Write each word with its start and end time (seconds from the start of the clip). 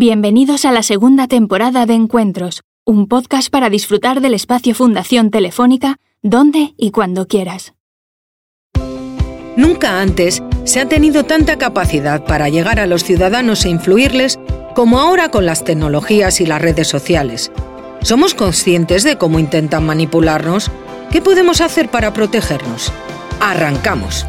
Bienvenidos 0.00 0.64
a 0.64 0.70
la 0.70 0.84
segunda 0.84 1.26
temporada 1.26 1.84
de 1.84 1.94
Encuentros, 1.94 2.62
un 2.86 3.08
podcast 3.08 3.50
para 3.50 3.68
disfrutar 3.68 4.20
del 4.20 4.32
espacio 4.32 4.72
Fundación 4.72 5.32
Telefónica, 5.32 5.96
donde 6.22 6.72
y 6.76 6.92
cuando 6.92 7.26
quieras. 7.26 7.74
Nunca 9.56 10.00
antes 10.00 10.40
se 10.62 10.78
ha 10.78 10.86
tenido 10.88 11.24
tanta 11.24 11.58
capacidad 11.58 12.24
para 12.24 12.48
llegar 12.48 12.78
a 12.78 12.86
los 12.86 13.02
ciudadanos 13.02 13.64
e 13.64 13.70
influirles 13.70 14.38
como 14.76 15.00
ahora 15.00 15.32
con 15.32 15.46
las 15.46 15.64
tecnologías 15.64 16.40
y 16.40 16.46
las 16.46 16.62
redes 16.62 16.86
sociales. 16.86 17.50
¿Somos 18.00 18.34
conscientes 18.34 19.02
de 19.02 19.18
cómo 19.18 19.40
intentan 19.40 19.84
manipularnos? 19.84 20.70
¿Qué 21.10 21.20
podemos 21.20 21.60
hacer 21.60 21.90
para 21.90 22.12
protegernos? 22.12 22.92
Arrancamos. 23.40 24.26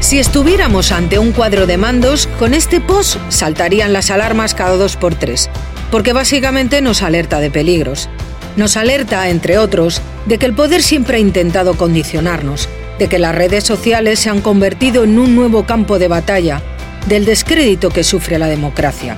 Si 0.00 0.20
estuviéramos 0.20 0.92
ante 0.92 1.18
un 1.18 1.32
cuadro 1.32 1.66
de 1.66 1.76
mandos, 1.76 2.28
con 2.38 2.54
este 2.54 2.80
post 2.80 3.16
saltarían 3.30 3.92
las 3.92 4.12
alarmas 4.12 4.54
cada 4.54 4.76
dos 4.76 4.96
por 4.96 5.16
tres, 5.16 5.50
porque 5.90 6.12
básicamente 6.12 6.80
nos 6.80 7.02
alerta 7.02 7.40
de 7.40 7.50
peligros. 7.50 8.08
Nos 8.56 8.76
alerta, 8.76 9.28
entre 9.28 9.58
otros, 9.58 10.00
de 10.26 10.38
que 10.38 10.46
el 10.46 10.54
poder 10.54 10.82
siempre 10.82 11.16
ha 11.16 11.20
intentado 11.20 11.74
condicionarnos, 11.74 12.68
de 12.98 13.08
que 13.08 13.18
las 13.18 13.34
redes 13.34 13.64
sociales 13.64 14.20
se 14.20 14.30
han 14.30 14.40
convertido 14.40 15.02
en 15.02 15.18
un 15.18 15.34
nuevo 15.34 15.66
campo 15.66 15.98
de 15.98 16.08
batalla, 16.08 16.62
del 17.06 17.24
descrédito 17.24 17.90
que 17.90 18.04
sufre 18.04 18.38
la 18.38 18.46
democracia. 18.46 19.16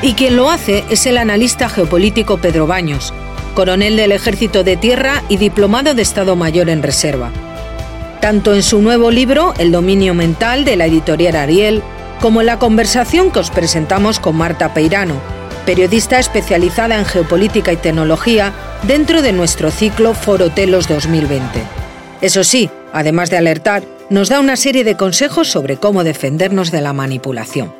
Y 0.00 0.14
quien 0.14 0.36
lo 0.36 0.50
hace 0.50 0.84
es 0.88 1.04
el 1.06 1.18
analista 1.18 1.68
geopolítico 1.68 2.38
Pedro 2.38 2.66
Baños, 2.66 3.12
coronel 3.54 3.96
del 3.96 4.12
Ejército 4.12 4.64
de 4.64 4.78
Tierra 4.78 5.22
y 5.28 5.36
diplomado 5.36 5.94
de 5.94 6.02
Estado 6.02 6.36
Mayor 6.36 6.70
en 6.70 6.82
Reserva 6.82 7.30
tanto 8.26 8.56
en 8.56 8.64
su 8.64 8.82
nuevo 8.82 9.12
libro 9.12 9.54
El 9.56 9.70
dominio 9.70 10.12
mental 10.12 10.64
de 10.64 10.74
la 10.74 10.86
editorial 10.86 11.36
Ariel, 11.36 11.80
como 12.20 12.40
en 12.40 12.48
la 12.48 12.58
conversación 12.58 13.30
que 13.30 13.38
os 13.38 13.52
presentamos 13.52 14.18
con 14.18 14.34
Marta 14.34 14.74
Peirano, 14.74 15.14
periodista 15.64 16.18
especializada 16.18 16.98
en 16.98 17.04
geopolítica 17.04 17.72
y 17.72 17.76
tecnología 17.76 18.52
dentro 18.82 19.22
de 19.22 19.30
nuestro 19.30 19.70
ciclo 19.70 20.12
Forotelos 20.12 20.88
2020. 20.88 21.62
Eso 22.20 22.42
sí, 22.42 22.68
además 22.92 23.30
de 23.30 23.36
alertar, 23.36 23.84
nos 24.10 24.28
da 24.28 24.40
una 24.40 24.56
serie 24.56 24.82
de 24.82 24.96
consejos 24.96 25.46
sobre 25.46 25.76
cómo 25.76 26.02
defendernos 26.02 26.72
de 26.72 26.80
la 26.80 26.92
manipulación. 26.92 27.72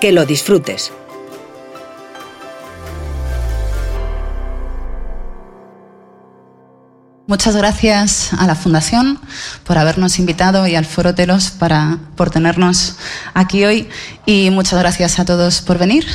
Que 0.00 0.10
lo 0.10 0.26
disfrutes. 0.26 0.90
Muchas 7.28 7.56
gracias 7.56 8.32
a 8.34 8.46
la 8.46 8.54
Fundación 8.54 9.18
por 9.64 9.78
habernos 9.78 10.20
invitado 10.20 10.64
y 10.68 10.76
al 10.76 10.84
Foro 10.84 11.12
Telos 11.12 11.50
para, 11.50 11.98
por 12.14 12.30
tenernos 12.30 12.98
aquí 13.34 13.64
hoy 13.64 13.88
y 14.26 14.50
muchas 14.50 14.78
gracias 14.78 15.18
a 15.18 15.24
todos 15.24 15.60
por 15.60 15.76
venir. 15.76 16.06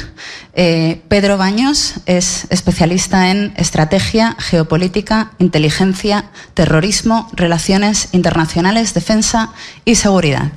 Eh, 0.53 1.01
Pedro 1.07 1.37
Baños 1.37 1.95
es 2.05 2.45
especialista 2.49 3.31
en 3.31 3.53
estrategia, 3.55 4.35
geopolítica, 4.37 5.31
inteligencia, 5.39 6.25
terrorismo, 6.53 7.29
relaciones 7.33 8.09
internacionales, 8.11 8.93
defensa 8.93 9.53
y 9.85 9.95
seguridad. 9.95 10.51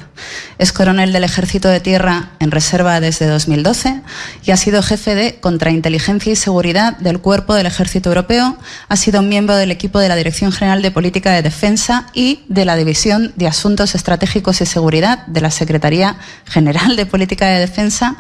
Es 0.59 0.73
coronel 0.73 1.13
del 1.13 1.25
Ejército 1.25 1.69
de 1.69 1.81
Tierra 1.81 2.31
en 2.39 2.51
reserva 2.51 3.01
desde 3.01 3.27
2012 3.27 4.01
y 4.45 4.51
ha 4.51 4.57
sido 4.57 4.83
jefe 4.83 5.15
de 5.15 5.37
contrainteligencia 5.37 6.33
y 6.33 6.37
seguridad 6.37 6.97
del 6.99 7.21
Cuerpo 7.21 7.55
del 7.55 7.67
Ejército 7.67 8.11
Europeo. 8.11 8.57
Ha 8.89 8.97
sido 8.97 9.23
miembro 9.23 9.57
del 9.57 9.71
equipo 9.71 9.99
de 9.99 10.09
la 10.09 10.17
Dirección 10.17 10.53
General 10.53 10.83
de 10.83 10.91
Política 10.91 11.33
de 11.33 11.43
Defensa 11.43 12.07
y 12.15 12.45
de 12.49 12.65
la 12.65 12.77
División 12.77 13.33
de 13.37 13.49
Asuntos 13.49 13.95
Estratégicos 13.95 14.61
y 14.61 14.67
Seguridad 14.67 15.27
de 15.27 15.41
la 15.41 15.51
Secretaría 15.51 16.17
General 16.47 16.97
de 16.97 17.07
Política 17.07 17.47
de 17.47 17.61
Defensa 17.61 18.17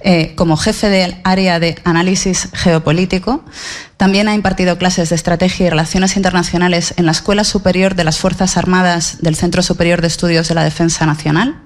eh, 0.00 0.34
como 0.36 0.56
jefe 0.56 0.88
del 0.88 1.17
área 1.24 1.60
de 1.60 1.78
análisis 1.84 2.48
geopolítico. 2.52 3.44
También 3.96 4.28
ha 4.28 4.34
impartido 4.34 4.78
clases 4.78 5.08
de 5.10 5.16
estrategia 5.16 5.66
y 5.66 5.70
relaciones 5.70 6.16
internacionales 6.16 6.94
en 6.96 7.06
la 7.06 7.12
Escuela 7.12 7.44
Superior 7.44 7.94
de 7.94 8.04
las 8.04 8.18
Fuerzas 8.18 8.56
Armadas 8.56 9.18
del 9.20 9.36
Centro 9.36 9.62
Superior 9.62 10.00
de 10.00 10.08
Estudios 10.08 10.48
de 10.48 10.54
la 10.54 10.64
Defensa 10.64 11.06
Nacional. 11.06 11.56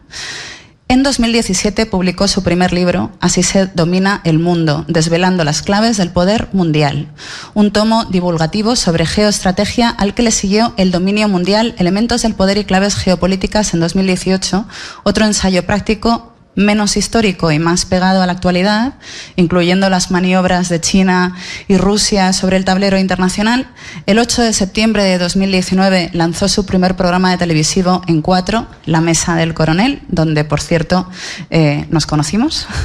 En 0.93 1.03
2017 1.03 1.87
publicó 1.87 2.29
su 2.29 2.43
primer 2.43 2.75
libro, 2.75 3.13
Así 3.19 3.43
se 3.43 3.65
domina 3.65 4.21
el 4.25 4.39
mundo, 4.39 4.85
desvelando 4.89 5.43
las 5.43 5.63
claves 5.63 5.97
del 5.97 6.11
poder 6.11 6.51
mundial, 6.53 7.09
un 7.55 7.73
tomo 7.73 8.05
divulgativo 8.05 8.77
sobre 8.77 9.07
geoestrategia 9.07 9.89
al 9.89 10.13
que 10.13 10.23
le 10.23 10.31
siguió 10.31 10.75
El 10.77 10.91
dominio 10.91 11.29
mundial, 11.29 11.75
elementos 11.79 12.21
del 12.21 12.35
poder 12.35 12.59
y 12.59 12.65
claves 12.67 12.95
geopolíticas 12.95 13.73
en 13.73 13.81
2018, 13.81 14.67
otro 15.03 15.25
ensayo 15.25 15.65
práctico 15.65 16.32
menos 16.55 16.97
histórico 16.97 17.51
y 17.51 17.59
más 17.59 17.87
pegado 17.87 18.23
a 18.23 18.27
la 18.27 18.33
actualidad, 18.33 18.95
incluyendo 19.37 19.89
las 19.89 20.11
maniobras 20.11 20.69
de 20.69 20.81
China 20.81 21.35
y 21.69 21.77
Rusia 21.77 22.33
sobre 22.33 22.57
el 22.57 22.65
tablero 22.65 22.99
internacional, 22.99 23.67
el 24.07 24.19
8 24.19 24.43
de 24.43 24.53
septiembre 24.53 25.05
de 25.05 25.19
2019 25.19 26.11
lanzó 26.13 26.49
su 26.49 26.67
primer 26.67 26.97
programa 26.97 27.31
de 27.31 27.39
televisivo 27.39 28.03
en 28.07 28.23
cuatro, 28.23 28.67
La 28.85 29.01
Mesa 29.01 29.35
del 29.37 29.55
Coronel, 29.55 30.03
donde, 30.09 30.45
por 30.45 30.61
cierto, 30.61 31.09
eh, 31.51 31.87
nos 31.91 32.07
conocimos. 32.07 32.67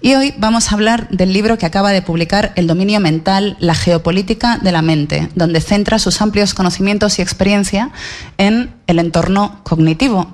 Y 0.00 0.14
hoy 0.14 0.34
vamos 0.38 0.72
a 0.72 0.74
hablar 0.74 1.08
del 1.10 1.34
libro 1.34 1.58
que 1.58 1.66
acaba 1.66 1.92
de 1.92 2.00
publicar 2.00 2.52
El 2.56 2.66
dominio 2.66 2.98
mental, 2.98 3.58
la 3.60 3.74
geopolítica 3.74 4.56
de 4.56 4.72
la 4.72 4.80
mente, 4.80 5.28
donde 5.34 5.60
centra 5.60 5.98
sus 5.98 6.22
amplios 6.22 6.54
conocimientos 6.54 7.18
y 7.18 7.22
experiencia 7.22 7.90
en 8.38 8.74
el 8.86 8.98
entorno 8.98 9.60
cognitivo. 9.62 10.28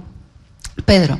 Pedro, 0.84 1.18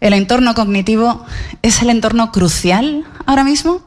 ¿El 0.00 0.12
entorno 0.12 0.54
cognitivo 0.54 1.24
es 1.62 1.82
el 1.82 1.90
entorno 1.90 2.32
crucial 2.32 3.04
ahora 3.24 3.44
mismo? 3.44 3.82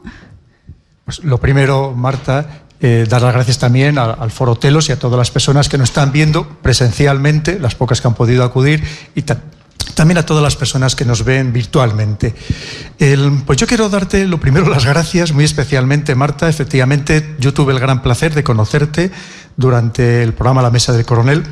Pues 1.04 1.22
lo 1.24 1.38
primero, 1.38 1.92
Marta, 1.92 2.62
eh, 2.80 3.06
dar 3.08 3.22
las 3.22 3.34
gracias 3.34 3.58
también 3.58 3.98
al, 3.98 4.30
Foro 4.30 4.56
Telos 4.56 4.88
y 4.88 4.92
a 4.92 4.98
todas 4.98 5.18
las 5.18 5.30
personas 5.30 5.68
que 5.68 5.76
nos 5.76 5.90
están 5.90 6.12
viendo 6.12 6.46
presencialmente, 6.62 7.58
las 7.58 7.74
pocas 7.74 8.00
que 8.00 8.08
han 8.08 8.14
podido 8.14 8.42
acudir, 8.42 8.82
y 9.14 9.22
también 9.94 10.18
a 10.18 10.24
todas 10.24 10.42
las 10.42 10.56
personas 10.56 10.96
que 10.96 11.04
nos 11.04 11.24
ven 11.24 11.52
virtualmente. 11.52 12.34
pues 13.44 13.58
yo 13.58 13.66
quiero 13.66 13.88
darte 13.88 14.26
lo 14.26 14.40
primero 14.40 14.68
las 14.68 14.86
gracias, 14.86 15.32
muy 15.32 15.44
especialmente, 15.44 16.14
Marta. 16.14 16.48
Efectivamente, 16.48 17.36
yo 17.38 17.52
tuve 17.52 17.72
el 17.72 17.80
gran 17.80 18.02
placer 18.02 18.34
de 18.34 18.42
conocerte 18.42 19.10
durante 19.56 20.22
el 20.22 20.32
programa 20.32 20.62
La 20.62 20.70
Mesa 20.70 20.92
del 20.92 21.04
Coronel. 21.04 21.44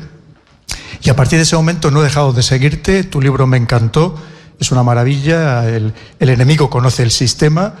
Y 1.01 1.09
a 1.09 1.15
partir 1.15 1.37
de 1.37 1.43
ese 1.43 1.55
momento 1.55 1.91
no 1.91 2.01
he 2.01 2.03
dejado 2.03 2.33
de 2.33 2.43
seguirte. 2.43 3.03
Tu 3.03 3.21
libro 3.21 3.45
me 3.45 3.57
encantó 3.57 4.15
es 4.59 4.71
una 4.71 4.83
maravilla, 4.83 5.67
el, 5.67 5.93
enemigo 6.19 6.69
conoce 6.69 7.03
el 7.03 7.11
sistema. 7.11 7.75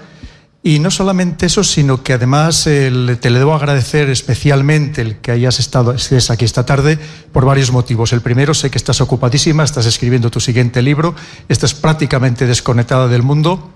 Y 0.61 0.79
no 0.79 0.91
solamente 0.91 1.45
eso, 1.45 1.63
sino 1.63 2.03
que 2.03 2.13
además 2.13 2.65
te 2.65 2.89
le 2.91 3.39
debo 3.39 3.53
agradecer 3.53 4.09
especialmente 4.09 5.01
el 5.01 5.17
que 5.17 5.31
hayas 5.31 5.57
estado 5.59 5.91
aquí 5.91 6.45
esta 6.45 6.65
tarde 6.65 6.99
por 7.31 7.45
varios 7.45 7.71
motivos. 7.71 8.11
El 8.11 8.19
primero, 8.19 8.53
sé 8.53 8.69
que 8.69 8.77
estás 8.77 8.99
ocupadísima, 8.99 9.63
estás 9.63 9.85
escribiendo 9.85 10.29
tu 10.29 10.41
siguiente 10.41 10.81
libro, 10.81 11.15
estás 11.47 11.73
prácticamente 11.73 12.45
desconectada 12.45 13.07
del 13.07 13.23
mundo 13.23 13.71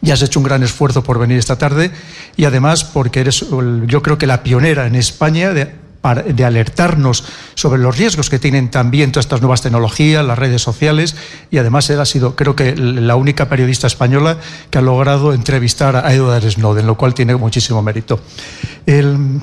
y 0.00 0.12
has 0.12 0.22
hecho 0.22 0.38
un 0.38 0.44
gran 0.44 0.62
esfuerzo 0.62 1.02
por 1.02 1.18
venir 1.18 1.38
esta 1.38 1.58
tarde 1.58 1.90
y 2.36 2.44
además 2.44 2.84
porque 2.84 3.20
eres, 3.20 3.44
yo 3.86 4.02
creo 4.02 4.16
que 4.16 4.28
la 4.28 4.44
pionera 4.44 4.86
en 4.86 4.94
España 4.94 5.52
de 5.52 5.74
de 6.14 6.44
alertarnos 6.44 7.24
sobre 7.54 7.80
los 7.80 7.96
riesgos 7.96 8.30
que 8.30 8.38
tienen 8.38 8.70
también 8.70 9.12
todas 9.12 9.26
estas 9.26 9.40
nuevas 9.40 9.62
tecnologías, 9.62 10.24
las 10.24 10.38
redes 10.38 10.62
sociales, 10.62 11.16
y 11.50 11.58
además 11.58 11.88
él 11.90 12.00
ha 12.00 12.04
sido, 12.04 12.36
creo 12.36 12.54
que, 12.54 12.76
la 12.76 13.16
única 13.16 13.48
periodista 13.48 13.86
española 13.86 14.38
que 14.70 14.78
ha 14.78 14.82
logrado 14.82 15.32
entrevistar 15.32 15.96
a 15.96 16.12
Edward 16.12 16.50
Snowden, 16.50 16.86
lo 16.86 16.96
cual 16.96 17.14
tiene 17.14 17.34
muchísimo 17.36 17.82
mérito. 17.82 18.20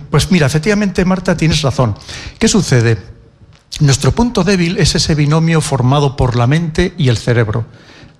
pues 0.09 0.31
mira, 0.31 0.47
efectivamente, 0.47 1.05
Marta, 1.05 1.35
tienes 1.35 1.61
razón. 1.61 1.95
¿Qué 2.39 2.47
sucede? 2.47 2.97
Nuestro 3.79 4.11
punto 4.11 4.43
débil 4.43 4.77
es 4.77 4.95
ese 4.95 5.15
binomio 5.15 5.59
formado 5.59 6.15
por 6.15 6.35
la 6.35 6.47
mente 6.47 6.93
y 6.97 7.09
el 7.09 7.17
cerebro 7.17 7.65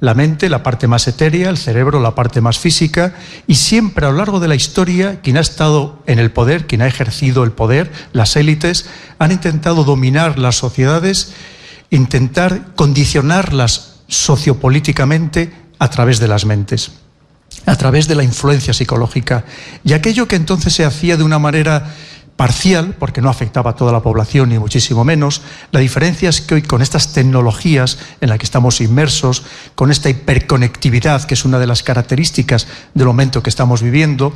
la 0.04 0.14
mente, 0.14 0.50
la 0.50 0.64
parte 0.64 0.90
más 0.90 1.08
etérea, 1.08 1.50
el 1.50 1.58
cerebro, 1.58 2.02
la 2.02 2.14
parte 2.14 2.42
más 2.42 2.60
física, 2.60 3.16
y 3.48 3.56
siempre 3.56 4.06
a 4.06 4.12
lo 4.12 4.18
largo 4.18 4.42
de 4.42 4.50
la 4.50 4.56
historia, 4.56 5.22
quien 5.22 5.38
ha 5.38 5.40
estado 5.40 6.04
en 6.08 6.20
el 6.20 6.30
poder, 6.30 6.68
quien 6.68 6.82
ha 6.82 6.88
ejercido 6.88 7.46
el 7.46 7.54
poder, 7.54 7.90
las 8.12 8.36
élites, 8.36 8.86
han 9.18 9.32
intentado 9.32 9.86
dominar 9.86 10.38
las 10.38 10.58
sociedades, 10.58 11.32
intentar 11.90 12.76
condicionarlas 12.76 14.02
sociopolíticamente 14.10 15.54
a 15.80 15.90
través 15.90 16.20
de 16.20 16.28
las 16.28 16.44
mentes 16.44 16.92
a 17.66 17.78
través 17.78 18.08
de 18.08 18.16
la 18.16 18.24
influencia 18.24 18.74
psicológica. 18.74 19.46
Y 19.86 19.94
aquello 19.94 20.28
que 20.28 20.36
entonces 20.36 20.74
se 20.74 20.84
hacía 20.84 21.18
de 21.18 21.24
una 21.24 21.40
manera 21.40 21.94
parcial, 22.36 22.96
porque 22.98 23.22
no 23.22 23.30
afectaba 23.30 23.72
a 23.72 23.76
toda 23.76 23.92
la 23.92 24.02
población 24.02 24.50
ni 24.50 24.60
muchísimo 24.60 25.04
menos. 25.04 25.42
La 25.72 25.80
diferencia 25.80 26.30
es 26.30 26.42
que 26.42 26.56
hoy 26.56 26.62
con 26.62 26.82
estas 26.82 27.14
tecnologías 27.14 28.00
en 28.22 28.30
las 28.30 28.40
que 28.40 28.46
estamos 28.46 28.82
inmersos, 28.82 29.44
con 29.76 29.92
esta 29.92 30.10
hiperconectividad, 30.10 31.24
que 31.24 31.36
es 31.36 31.46
una 31.46 31.60
de 31.60 31.68
las 31.68 31.84
características 31.84 32.68
del 32.94 33.08
momento 33.08 33.44
que 33.44 33.50
estamos 33.50 33.82
viviendo, 33.82 34.34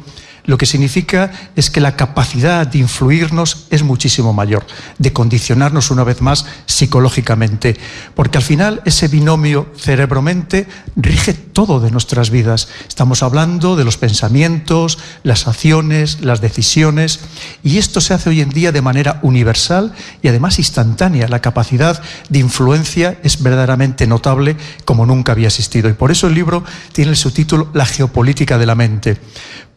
lo 0.47 0.57
que 0.57 0.65
significa 0.65 1.29
es 1.55 1.69
que 1.69 1.81
la 1.81 1.95
capacidad 1.95 2.65
de 2.65 2.79
influirnos 2.79 3.67
es 3.69 3.83
muchísimo 3.83 4.33
mayor, 4.33 4.65
de 4.97 5.13
condicionarnos 5.13 5.91
una 5.91 6.05
vez 6.05 6.21
más 6.21 6.45
psicológicamente, 6.65 7.77
porque 8.15 8.37
al 8.37 8.43
final 8.43 8.81
ese 8.85 9.09
binomio 9.09 9.67
cerebro-mente 9.77 10.65
rige 10.95 11.33
todo 11.33 11.81
de 11.81 11.91
nuestras 11.91 12.29
vidas. 12.29 12.69
Estamos 12.87 13.23
hablando 13.23 13.75
de 13.75 13.83
los 13.83 13.97
pensamientos, 13.97 14.97
las 15.23 15.47
acciones, 15.47 16.21
las 16.21 16.39
decisiones, 16.39 17.19
y 17.61 17.77
esto 17.77 17.99
se 17.99 18.13
hace 18.13 18.29
hoy 18.29 18.39
en 18.39 18.49
día 18.49 18.71
de 18.71 18.81
manera 18.81 19.19
universal 19.23 19.93
y 20.21 20.29
además 20.29 20.59
instantánea. 20.59 21.27
La 21.27 21.41
capacidad 21.41 22.01
de 22.29 22.39
influencia 22.39 23.19
es 23.21 23.43
verdaderamente 23.43 24.07
notable 24.07 24.55
como 24.85 25.05
nunca 25.05 25.33
había 25.33 25.47
existido. 25.47 25.89
Y 25.89 25.93
por 25.93 26.09
eso 26.09 26.27
el 26.27 26.35
libro 26.35 26.63
tiene 26.93 27.11
el 27.11 27.17
subtítulo 27.17 27.69
La 27.73 27.85
geopolítica 27.85 28.57
de 28.57 28.65
la 28.65 28.75
mente 28.75 29.17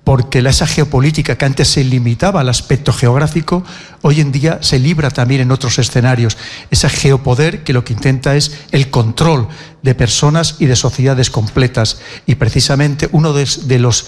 porque 0.05 0.39
esa 0.41 0.67
geopolítica 0.67 1.37
que 1.37 1.45
antes 1.45 1.69
se 1.69 1.85
limitaba 1.85 2.41
al 2.41 2.49
aspecto 2.49 2.93
geográfico, 2.93 3.63
hoy 4.03 4.21
en 4.21 4.33
día 4.33 4.59
se 4.63 4.79
libra 4.79 5.11
también 5.11 5.43
en 5.43 5.53
otros 5.53 5.79
escenarios. 5.79 6.37
Ese 6.71 6.89
geopoder 6.89 7.63
que 7.63 7.73
lo 7.73 7.85
que 7.85 7.93
intenta 7.93 8.35
es 8.35 8.53
el 8.73 8.91
control 8.91 9.49
de 9.83 9.95
personas 9.95 10.57
y 10.59 10.67
de 10.67 10.77
sociedades 10.77 11.31
completas. 11.31 12.01
Y 12.27 12.37
precisamente 12.37 13.09
uno 13.13 13.33
de, 13.33 13.79
los 13.79 14.07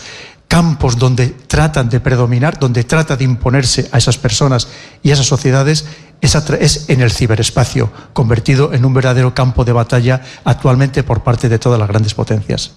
campos 0.49 0.99
donde 0.99 1.29
tratan 1.29 1.89
de 1.89 2.01
predominar, 2.01 2.59
donde 2.59 2.85
trata 2.85 3.17
de 3.17 3.25
imponerse 3.25 3.89
a 3.93 3.99
esas 3.99 4.19
personas 4.19 4.69
y 5.03 5.11
a 5.11 5.13
esas 5.15 5.27
sociedades, 5.27 5.85
es 6.21 6.89
en 6.89 7.01
el 7.01 7.11
ciberespacio, 7.11 7.93
convertido 8.13 8.73
en 8.73 8.85
un 8.85 8.95
verdadero 8.95 9.35
campo 9.35 9.65
de 9.65 9.73
batalla 9.73 10.23
actualmente 10.45 11.03
por 11.03 11.23
parte 11.23 11.49
de 11.49 11.59
todas 11.59 11.79
las 11.79 11.89
grandes 11.89 12.15
potencias 12.15 12.73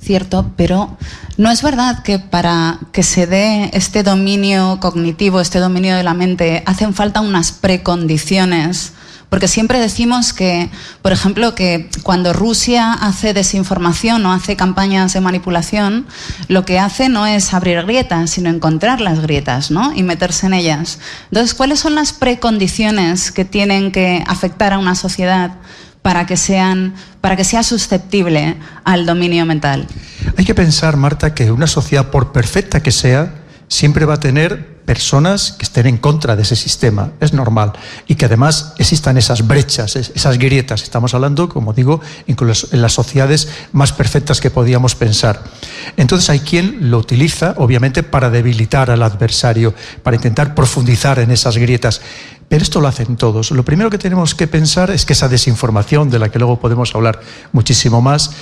cierto, 0.00 0.50
pero 0.56 0.96
no 1.36 1.50
es 1.50 1.62
verdad 1.62 2.02
que 2.02 2.18
para 2.18 2.78
que 2.92 3.02
se 3.02 3.26
dé 3.26 3.70
este 3.72 4.02
dominio 4.02 4.78
cognitivo, 4.80 5.40
este 5.40 5.58
dominio 5.58 5.96
de 5.96 6.02
la 6.02 6.14
mente, 6.14 6.62
hacen 6.66 6.94
falta 6.94 7.20
unas 7.20 7.52
precondiciones. 7.52 8.92
Porque 9.30 9.46
siempre 9.46 9.78
decimos 9.78 10.32
que, 10.32 10.70
por 11.02 11.12
ejemplo, 11.12 11.54
que 11.54 11.88
cuando 12.02 12.32
Rusia 12.32 12.92
hace 12.92 13.32
desinformación 13.32 14.26
o 14.26 14.32
hace 14.32 14.56
campañas 14.56 15.12
de 15.12 15.20
manipulación, 15.20 16.08
lo 16.48 16.64
que 16.64 16.80
hace 16.80 17.08
no 17.08 17.26
es 17.26 17.54
abrir 17.54 17.80
grietas, 17.84 18.30
sino 18.30 18.50
encontrar 18.50 19.00
las 19.00 19.20
grietas 19.20 19.70
¿no? 19.70 19.92
y 19.94 20.02
meterse 20.02 20.46
en 20.46 20.54
ellas. 20.54 20.98
Entonces, 21.30 21.54
¿cuáles 21.54 21.78
son 21.78 21.94
las 21.94 22.12
precondiciones 22.12 23.30
que 23.30 23.44
tienen 23.44 23.92
que 23.92 24.24
afectar 24.26 24.72
a 24.72 24.78
una 24.78 24.96
sociedad 24.96 25.52
para 26.02 26.26
que, 26.26 26.36
sean, 26.36 26.94
para 27.20 27.36
que 27.36 27.44
sea 27.44 27.62
susceptible 27.62 28.56
al 28.84 29.06
dominio 29.06 29.46
mental? 29.46 29.86
Hay 30.36 30.44
que 30.44 30.54
pensar, 30.54 30.96
Marta, 30.96 31.34
que 31.34 31.50
una 31.50 31.66
sociedad, 31.66 32.10
por 32.10 32.32
perfecta 32.32 32.82
que 32.82 32.92
sea, 32.92 33.34
siempre 33.68 34.04
va 34.04 34.14
a 34.14 34.20
tener 34.20 34.80
personas 34.90 35.52
que 35.52 35.62
estén 35.62 35.86
en 35.86 35.98
contra 35.98 36.34
de 36.34 36.42
ese 36.42 36.56
sistema, 36.56 37.12
es 37.20 37.32
normal, 37.32 37.74
y 38.08 38.16
que 38.16 38.24
además 38.24 38.74
existan 38.76 39.16
esas 39.18 39.46
brechas, 39.46 39.94
esas 39.94 40.36
grietas. 40.36 40.82
Estamos 40.82 41.14
hablando, 41.14 41.48
como 41.48 41.72
digo, 41.72 42.00
incluso 42.26 42.66
en 42.72 42.82
las 42.82 42.94
sociedades 42.94 43.48
más 43.70 43.92
perfectas 43.92 44.40
que 44.40 44.50
podíamos 44.50 44.96
pensar. 44.96 45.44
Entonces 45.96 46.28
hay 46.28 46.40
quien 46.40 46.90
lo 46.90 46.98
utiliza, 46.98 47.54
obviamente, 47.58 48.02
para 48.02 48.30
debilitar 48.30 48.90
al 48.90 49.04
adversario, 49.04 49.74
para 50.02 50.16
intentar 50.16 50.56
profundizar 50.56 51.20
en 51.20 51.30
esas 51.30 51.56
grietas. 51.56 52.00
Pero 52.50 52.64
esto 52.64 52.80
lo 52.80 52.88
hacen 52.88 53.14
todos. 53.14 53.52
Lo 53.52 53.64
primero 53.64 53.90
que 53.90 53.96
tenemos 53.96 54.34
que 54.34 54.48
pensar 54.48 54.90
es 54.90 55.06
que 55.06 55.12
esa 55.12 55.28
desinformación, 55.28 56.10
de 56.10 56.18
la 56.18 56.30
que 56.30 56.40
luego 56.40 56.58
podemos 56.58 56.92
hablar 56.96 57.20
muchísimo 57.52 58.02
más, 58.02 58.32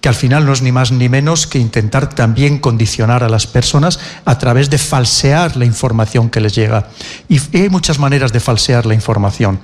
que 0.00 0.08
al 0.08 0.14
final 0.14 0.46
no 0.46 0.52
es 0.52 0.62
ni 0.62 0.70
más 0.70 0.92
ni 0.92 1.08
menos 1.08 1.48
que 1.48 1.58
intentar 1.58 2.14
también 2.14 2.58
condicionar 2.58 3.24
a 3.24 3.28
las 3.28 3.48
personas 3.48 3.98
a 4.24 4.38
través 4.38 4.70
de 4.70 4.78
falsear 4.78 5.56
la 5.56 5.64
información 5.64 6.30
que 6.30 6.40
les 6.40 6.54
llega. 6.54 6.86
Y 7.28 7.40
hay 7.58 7.68
muchas 7.68 7.98
maneras 7.98 8.32
de 8.32 8.38
falsear 8.38 8.86
la 8.86 8.94
información. 8.94 9.58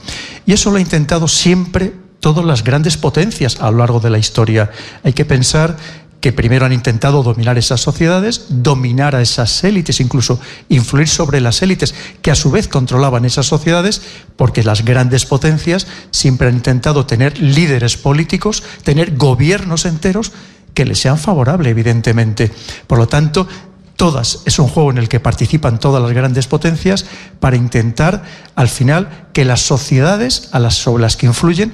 Y 0.46 0.52
eso 0.52 0.72
lo 0.72 0.78
ha 0.78 0.81
intentado 0.81 1.28
siempre 1.28 1.93
todas 2.19 2.44
las 2.44 2.64
grandes 2.64 2.96
potencias 2.96 3.60
a 3.60 3.70
lo 3.70 3.78
largo 3.78 4.00
de 4.00 4.10
la 4.10 4.19
historia. 4.19 4.72
Hay 5.04 5.12
que 5.12 5.25
pensar 5.25 5.76
que 6.22 6.32
primero 6.32 6.64
han 6.64 6.72
intentado 6.72 7.24
dominar 7.24 7.58
esas 7.58 7.80
sociedades, 7.80 8.46
dominar 8.48 9.16
a 9.16 9.22
esas 9.22 9.64
élites, 9.64 9.98
incluso 9.98 10.38
influir 10.69 11.08
sobre 11.08 11.40
las 11.40 11.62
élites 11.62 11.96
que 12.22 12.30
a 12.30 12.36
su 12.36 12.52
vez 12.52 12.69
controlaban 12.69 13.24
esas 13.24 13.46
sociedades, 13.46 14.00
porque 14.36 14.62
las 14.62 14.84
grandes 14.84 15.26
potencias 15.26 15.88
siempre 16.12 16.46
han 16.46 16.54
intentado 16.54 17.06
tener 17.06 17.38
líderes 17.42 17.96
políticos, 17.96 18.62
tener 18.84 19.16
gobiernos 19.16 19.84
enteros 19.84 20.30
que 20.74 20.84
les 20.84 21.00
sean 21.00 21.19
favorables, 21.19 21.72
evidentemente. 21.72 22.52
Por 22.86 22.98
lo 22.98 23.08
tanto, 23.08 23.48
todas, 23.96 24.42
es 24.46 24.60
un 24.60 24.68
juego 24.68 24.92
en 24.92 24.98
el 24.98 25.08
que 25.08 25.18
participan 25.18 25.80
todas 25.80 26.00
las 26.00 26.12
grandes 26.12 26.46
potencias 26.46 27.04
para 27.40 27.56
intentar, 27.56 28.22
al 28.54 28.68
final, 28.68 29.26
que 29.32 29.44
las 29.44 29.62
sociedades 29.62 30.50
a 30.52 30.60
las, 30.60 30.76
sobre 30.76 31.02
las 31.02 31.16
que 31.16 31.26
influyen 31.26 31.72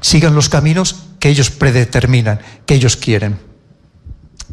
sigan 0.00 0.36
los 0.36 0.48
caminos 0.48 0.94
que 1.18 1.30
ellos 1.30 1.50
predeterminan, 1.50 2.38
que 2.64 2.76
ellos 2.76 2.94
quieren. 2.94 3.48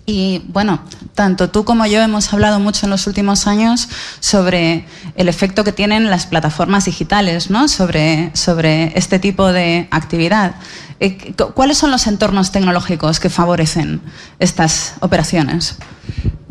Y 0.05 0.43
bueno, 0.49 0.81
tanto 1.15 1.49
tú 1.49 1.65
como 1.65 1.85
yo 1.87 1.99
hemos 1.99 2.31
hablado 2.31 2.59
mucho 2.59 2.85
en 2.85 2.91
los 2.91 3.07
últimos 3.07 3.47
años 3.47 3.89
sobre 4.19 4.85
el 5.15 5.27
efecto 5.27 5.63
que 5.63 5.71
tienen 5.71 6.11
las 6.11 6.27
plataformas 6.27 6.85
digitales, 6.85 7.49
¿no? 7.49 7.67
Sobre, 7.67 8.29
sobre 8.35 8.97
este 8.97 9.17
tipo 9.17 9.51
de 9.51 9.87
actividad. 9.89 10.55
Eh, 10.99 11.33
¿Cuáles 11.53 11.77
son 11.77 11.91
los 11.91 12.07
entornos 12.07 12.51
tecnológicos 12.51 13.19
que 13.19 13.29
favorecen 13.29 14.01
estas 14.39 14.93
operaciones? 15.01 15.77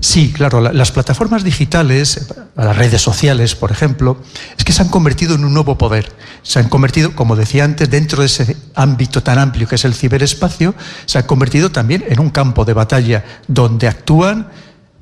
Sí, 0.01 0.33
claro, 0.35 0.61
las 0.61 0.93
plataformas 0.93 1.45
digitales, 1.45 2.27
las 2.55 2.77
redes 2.77 3.01
sociales, 3.01 3.55
por 3.55 3.73
ejemplo, 3.73 4.19
es 4.59 4.63
que 4.63 4.73
se 4.73 4.83
han 4.83 4.91
convertido 4.91 5.35
en 5.35 5.47
un 5.47 5.55
nuevo 5.55 5.79
poder. 5.79 6.13
Se 6.43 6.59
han 6.59 6.69
convertido, 6.69 7.17
como 7.17 7.37
decía 7.37 7.65
antes, 7.65 7.89
dentro 7.89 8.21
de 8.21 8.27
ese 8.27 8.55
ámbito 8.75 9.23
tan 9.23 9.39
amplio 9.39 9.67
que 9.67 9.77
es 9.77 9.85
el 9.87 9.95
ciberespacio, 9.95 10.75
se 11.07 11.17
han 11.17 11.25
convertido 11.25 11.73
también 11.73 12.05
en 12.07 12.21
un 12.21 12.29
campo 12.29 12.67
de 12.67 12.75
batalla 12.75 13.25
donde 13.49 13.89
actúan 13.89 14.49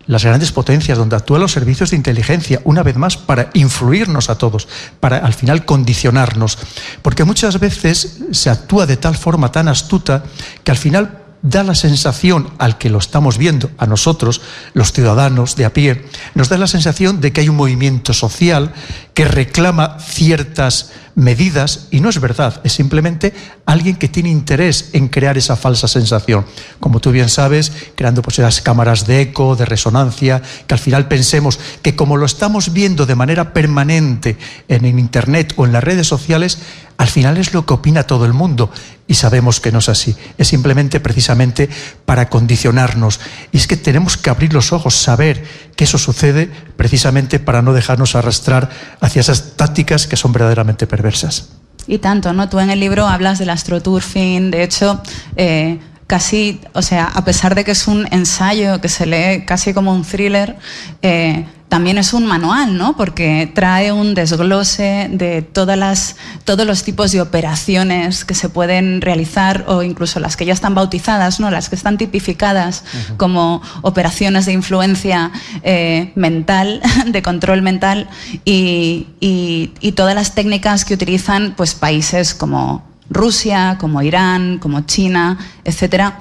las 0.06 0.24
grandes 0.24 0.52
potencias, 0.52 0.98
donde 0.98 1.16
actúan 1.16 1.40
los 1.40 1.52
servicios 1.52 1.90
de 1.90 1.96
inteligencia, 1.96 2.60
una 2.64 2.82
vez 2.82 2.96
más, 2.96 3.16
para 3.16 3.50
influirnos 3.54 4.30
a 4.30 4.38
todos, 4.38 4.68
para 5.00 5.18
al 5.18 5.34
final 5.34 5.64
condicionarnos. 5.64 6.58
Porque 7.02 7.24
muchas 7.24 7.58
veces 7.60 8.18
se 8.32 8.50
actúa 8.50 8.86
de 8.86 8.96
tal 8.96 9.16
forma 9.16 9.52
tan 9.52 9.68
astuta 9.68 10.24
que 10.64 10.70
al 10.70 10.76
final 10.76 11.22
da 11.42 11.64
la 11.64 11.74
sensación 11.74 12.50
al 12.58 12.78
que 12.78 12.88
lo 12.88 12.98
estamos 12.98 13.36
viendo, 13.36 13.70
a 13.76 13.86
nosotros, 13.86 14.40
los 14.74 14.92
ciudadanos 14.92 15.56
de 15.56 15.64
a 15.64 15.72
pie, 15.72 16.06
nos 16.34 16.48
da 16.48 16.56
la 16.56 16.68
sensación 16.68 17.20
de 17.20 17.32
que 17.32 17.40
hay 17.40 17.48
un 17.48 17.56
movimiento 17.56 18.14
social 18.14 18.72
que 19.14 19.24
reclama 19.26 19.98
ciertas 20.00 20.90
medidas 21.14 21.88
y 21.90 22.00
no 22.00 22.08
es 22.08 22.20
verdad, 22.20 22.60
es 22.64 22.72
simplemente 22.72 23.34
alguien 23.66 23.96
que 23.96 24.08
tiene 24.08 24.30
interés 24.30 24.90
en 24.94 25.08
crear 25.08 25.36
esa 25.36 25.56
falsa 25.56 25.86
sensación. 25.86 26.46
Como 26.80 27.00
tú 27.00 27.10
bien 27.10 27.28
sabes, 27.28 27.72
creando 27.94 28.22
pues 28.22 28.38
esas 28.38 28.60
cámaras 28.62 29.06
de 29.06 29.20
eco, 29.20 29.54
de 29.56 29.66
resonancia, 29.66 30.40
que 30.66 30.74
al 30.74 30.80
final 30.80 31.08
pensemos 31.08 31.58
que 31.82 31.94
como 31.94 32.16
lo 32.16 32.24
estamos 32.24 32.72
viendo 32.72 33.04
de 33.04 33.14
manera 33.14 33.52
permanente 33.52 34.38
en 34.68 34.86
Internet 34.98 35.52
o 35.56 35.66
en 35.66 35.72
las 35.72 35.84
redes 35.84 36.06
sociales, 36.06 36.58
al 36.96 37.08
final 37.08 37.36
es 37.36 37.52
lo 37.52 37.66
que 37.66 37.74
opina 37.74 38.04
todo 38.04 38.24
el 38.26 38.32
mundo 38.32 38.70
y 39.08 39.14
sabemos 39.14 39.60
que 39.60 39.72
no 39.72 39.80
es 39.80 39.88
así. 39.88 40.14
Es 40.38 40.48
simplemente 40.48 41.00
precisamente 41.00 41.68
para 42.04 42.28
condicionarnos. 42.28 43.20
Y 43.50 43.56
es 43.56 43.66
que 43.66 43.76
tenemos 43.76 44.16
que 44.16 44.30
abrir 44.30 44.54
los 44.54 44.72
ojos, 44.72 44.94
saber 44.94 45.44
que 45.74 45.84
eso 45.84 45.98
sucede 45.98 46.48
precisamente 46.76 47.40
para 47.40 47.60
no 47.60 47.72
dejarnos 47.72 48.14
arrastrar 48.14 48.70
hacia 49.02 49.20
esas 49.20 49.56
tácticas 49.56 50.06
que 50.06 50.16
son 50.16 50.32
verdaderamente 50.32 50.86
perversas. 50.86 51.50
Y 51.86 51.98
tanto, 51.98 52.32
¿no? 52.32 52.48
Tú 52.48 52.60
en 52.60 52.70
el 52.70 52.80
libro 52.80 53.06
hablas 53.06 53.38
del 53.38 53.50
astroturfing, 53.50 54.50
de 54.52 54.62
hecho, 54.62 55.02
eh, 55.36 55.80
casi, 56.06 56.60
o 56.72 56.82
sea, 56.82 57.06
a 57.06 57.24
pesar 57.24 57.54
de 57.56 57.64
que 57.64 57.72
es 57.72 57.88
un 57.88 58.06
ensayo 58.12 58.80
que 58.80 58.88
se 58.88 59.04
lee 59.06 59.44
casi 59.44 59.74
como 59.74 59.92
un 59.92 60.04
thriller, 60.04 60.56
eh, 61.02 61.44
también 61.72 61.96
es 61.96 62.12
un 62.12 62.26
manual, 62.26 62.76
¿no? 62.76 62.98
Porque 62.98 63.50
trae 63.54 63.92
un 63.92 64.12
desglose 64.12 65.08
de 65.10 65.40
todas 65.40 65.78
las, 65.78 66.16
todos 66.44 66.66
los 66.66 66.84
tipos 66.84 67.12
de 67.12 67.22
operaciones 67.22 68.26
que 68.26 68.34
se 68.34 68.50
pueden 68.50 69.00
realizar 69.00 69.64
o 69.66 69.82
incluso 69.82 70.20
las 70.20 70.36
que 70.36 70.44
ya 70.44 70.52
están 70.52 70.74
bautizadas, 70.74 71.40
¿no? 71.40 71.50
Las 71.50 71.70
que 71.70 71.76
están 71.76 71.96
tipificadas 71.96 72.84
como 73.16 73.62
operaciones 73.80 74.44
de 74.44 74.52
influencia 74.52 75.32
eh, 75.62 76.12
mental, 76.14 76.82
de 77.06 77.22
control 77.22 77.62
mental 77.62 78.10
y, 78.44 79.06
y, 79.18 79.92
todas 79.92 80.14
las 80.14 80.34
técnicas 80.34 80.84
que 80.84 80.92
utilizan 80.92 81.54
pues, 81.56 81.74
países 81.74 82.34
como 82.34 82.84
Rusia, 83.08 83.78
como 83.80 84.02
Irán, 84.02 84.58
como 84.58 84.82
China, 84.82 85.38
etcétera. 85.64 86.18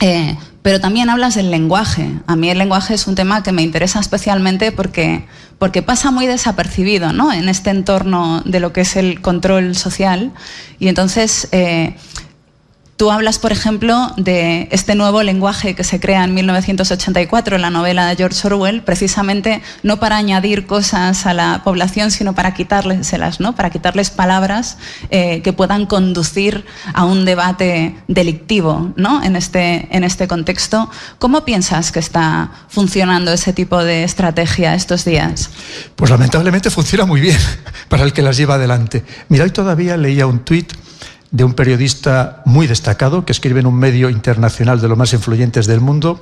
Eh, 0.00 0.36
pero 0.62 0.80
también 0.80 1.10
hablas 1.10 1.34
del 1.34 1.50
lenguaje. 1.50 2.10
A 2.26 2.36
mí 2.36 2.48
el 2.48 2.58
lenguaje 2.58 2.94
es 2.94 3.06
un 3.06 3.14
tema 3.14 3.42
que 3.42 3.52
me 3.52 3.62
interesa 3.62 4.00
especialmente 4.00 4.72
porque, 4.72 5.26
porque 5.58 5.82
pasa 5.82 6.10
muy 6.10 6.26
desapercibido 6.26 7.12
¿no? 7.12 7.32
en 7.32 7.48
este 7.48 7.70
entorno 7.70 8.40
de 8.46 8.60
lo 8.60 8.72
que 8.72 8.80
es 8.80 8.96
el 8.96 9.20
control 9.20 9.76
social. 9.76 10.32
Y 10.78 10.88
entonces, 10.88 11.48
eh, 11.52 11.96
Tú 12.96 13.10
hablas, 13.10 13.40
por 13.40 13.50
ejemplo, 13.50 14.12
de 14.16 14.68
este 14.70 14.94
nuevo 14.94 15.24
lenguaje 15.24 15.74
que 15.74 15.82
se 15.82 15.98
crea 15.98 16.22
en 16.22 16.32
1984 16.32 17.56
en 17.56 17.62
la 17.62 17.70
novela 17.70 18.06
de 18.06 18.14
George 18.14 18.46
Orwell, 18.46 18.82
precisamente 18.82 19.62
no 19.82 19.98
para 19.98 20.16
añadir 20.16 20.64
cosas 20.64 21.26
a 21.26 21.34
la 21.34 21.62
población, 21.64 22.12
sino 22.12 22.36
para 22.36 22.54
quitárselas, 22.54 23.40
¿no? 23.40 23.56
para 23.56 23.70
quitarles 23.70 24.10
palabras 24.10 24.78
eh, 25.10 25.42
que 25.42 25.52
puedan 25.52 25.86
conducir 25.86 26.64
a 26.92 27.04
un 27.04 27.24
debate 27.24 27.96
delictivo 28.06 28.92
¿no? 28.94 29.24
en, 29.24 29.34
este, 29.34 29.88
en 29.90 30.04
este 30.04 30.28
contexto. 30.28 30.88
¿Cómo 31.18 31.44
piensas 31.44 31.90
que 31.90 31.98
está 31.98 32.52
funcionando 32.68 33.32
ese 33.32 33.52
tipo 33.52 33.82
de 33.82 34.04
estrategia 34.04 34.76
estos 34.76 35.04
días? 35.04 35.50
Pues 35.96 36.12
lamentablemente 36.12 36.70
funciona 36.70 37.06
muy 37.06 37.20
bien 37.20 37.38
para 37.88 38.04
el 38.04 38.12
que 38.12 38.22
las 38.22 38.36
lleva 38.36 38.54
adelante. 38.54 39.04
Mira, 39.28 39.42
hoy 39.42 39.50
todavía 39.50 39.96
leía 39.96 40.28
un 40.28 40.44
tuit 40.44 40.72
de 41.34 41.42
un 41.42 41.54
periodista 41.54 42.42
muy 42.44 42.68
destacado 42.68 43.26
que 43.26 43.32
escribe 43.32 43.58
en 43.58 43.66
un 43.66 43.74
medio 43.74 44.08
internacional 44.08 44.80
de 44.80 44.86
los 44.86 44.96
más 44.96 45.12
influyentes 45.14 45.66
del 45.66 45.80
mundo, 45.80 46.20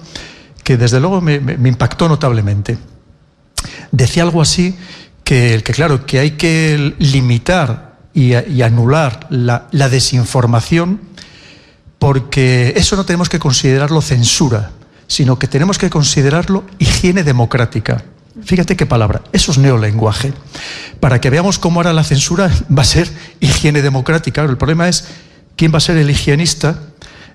que 0.64 0.78
desde 0.78 1.00
luego 1.00 1.20
me, 1.20 1.34
impactó 1.68 2.08
notablemente. 2.08 2.78
Decía 3.90 4.22
algo 4.22 4.40
así 4.40 4.74
que, 5.22 5.62
que 5.62 5.74
claro, 5.74 6.06
que 6.06 6.18
hay 6.18 6.30
que 6.30 6.94
limitar 6.98 7.98
y, 8.14 8.32
anular 8.62 9.26
la, 9.28 9.68
la 9.70 9.90
desinformación 9.90 11.00
porque 11.98 12.72
eso 12.74 12.96
no 12.96 13.04
tenemos 13.04 13.28
que 13.28 13.38
considerarlo 13.38 14.00
censura, 14.00 14.70
sino 15.08 15.38
que 15.38 15.46
tenemos 15.46 15.76
que 15.76 15.90
considerarlo 15.90 16.64
higiene 16.78 17.22
democrática. 17.22 18.02
Fíjate 18.44 18.76
qué 18.76 18.86
palabra, 18.86 19.22
eso 19.32 19.52
es 19.52 19.58
neolenguaje. 19.58 20.32
Para 21.00 21.20
que 21.20 21.30
veamos 21.30 21.58
cómo 21.58 21.80
ahora 21.80 21.92
la 21.92 22.04
censura 22.04 22.50
va 22.76 22.82
a 22.82 22.86
ser 22.86 23.10
higiene 23.40 23.82
democrática. 23.82 24.42
El 24.42 24.56
problema 24.56 24.88
es 24.88 25.06
quién 25.56 25.72
va 25.72 25.78
a 25.78 25.80
ser 25.80 25.96
el 25.96 26.10
higienista 26.10 26.78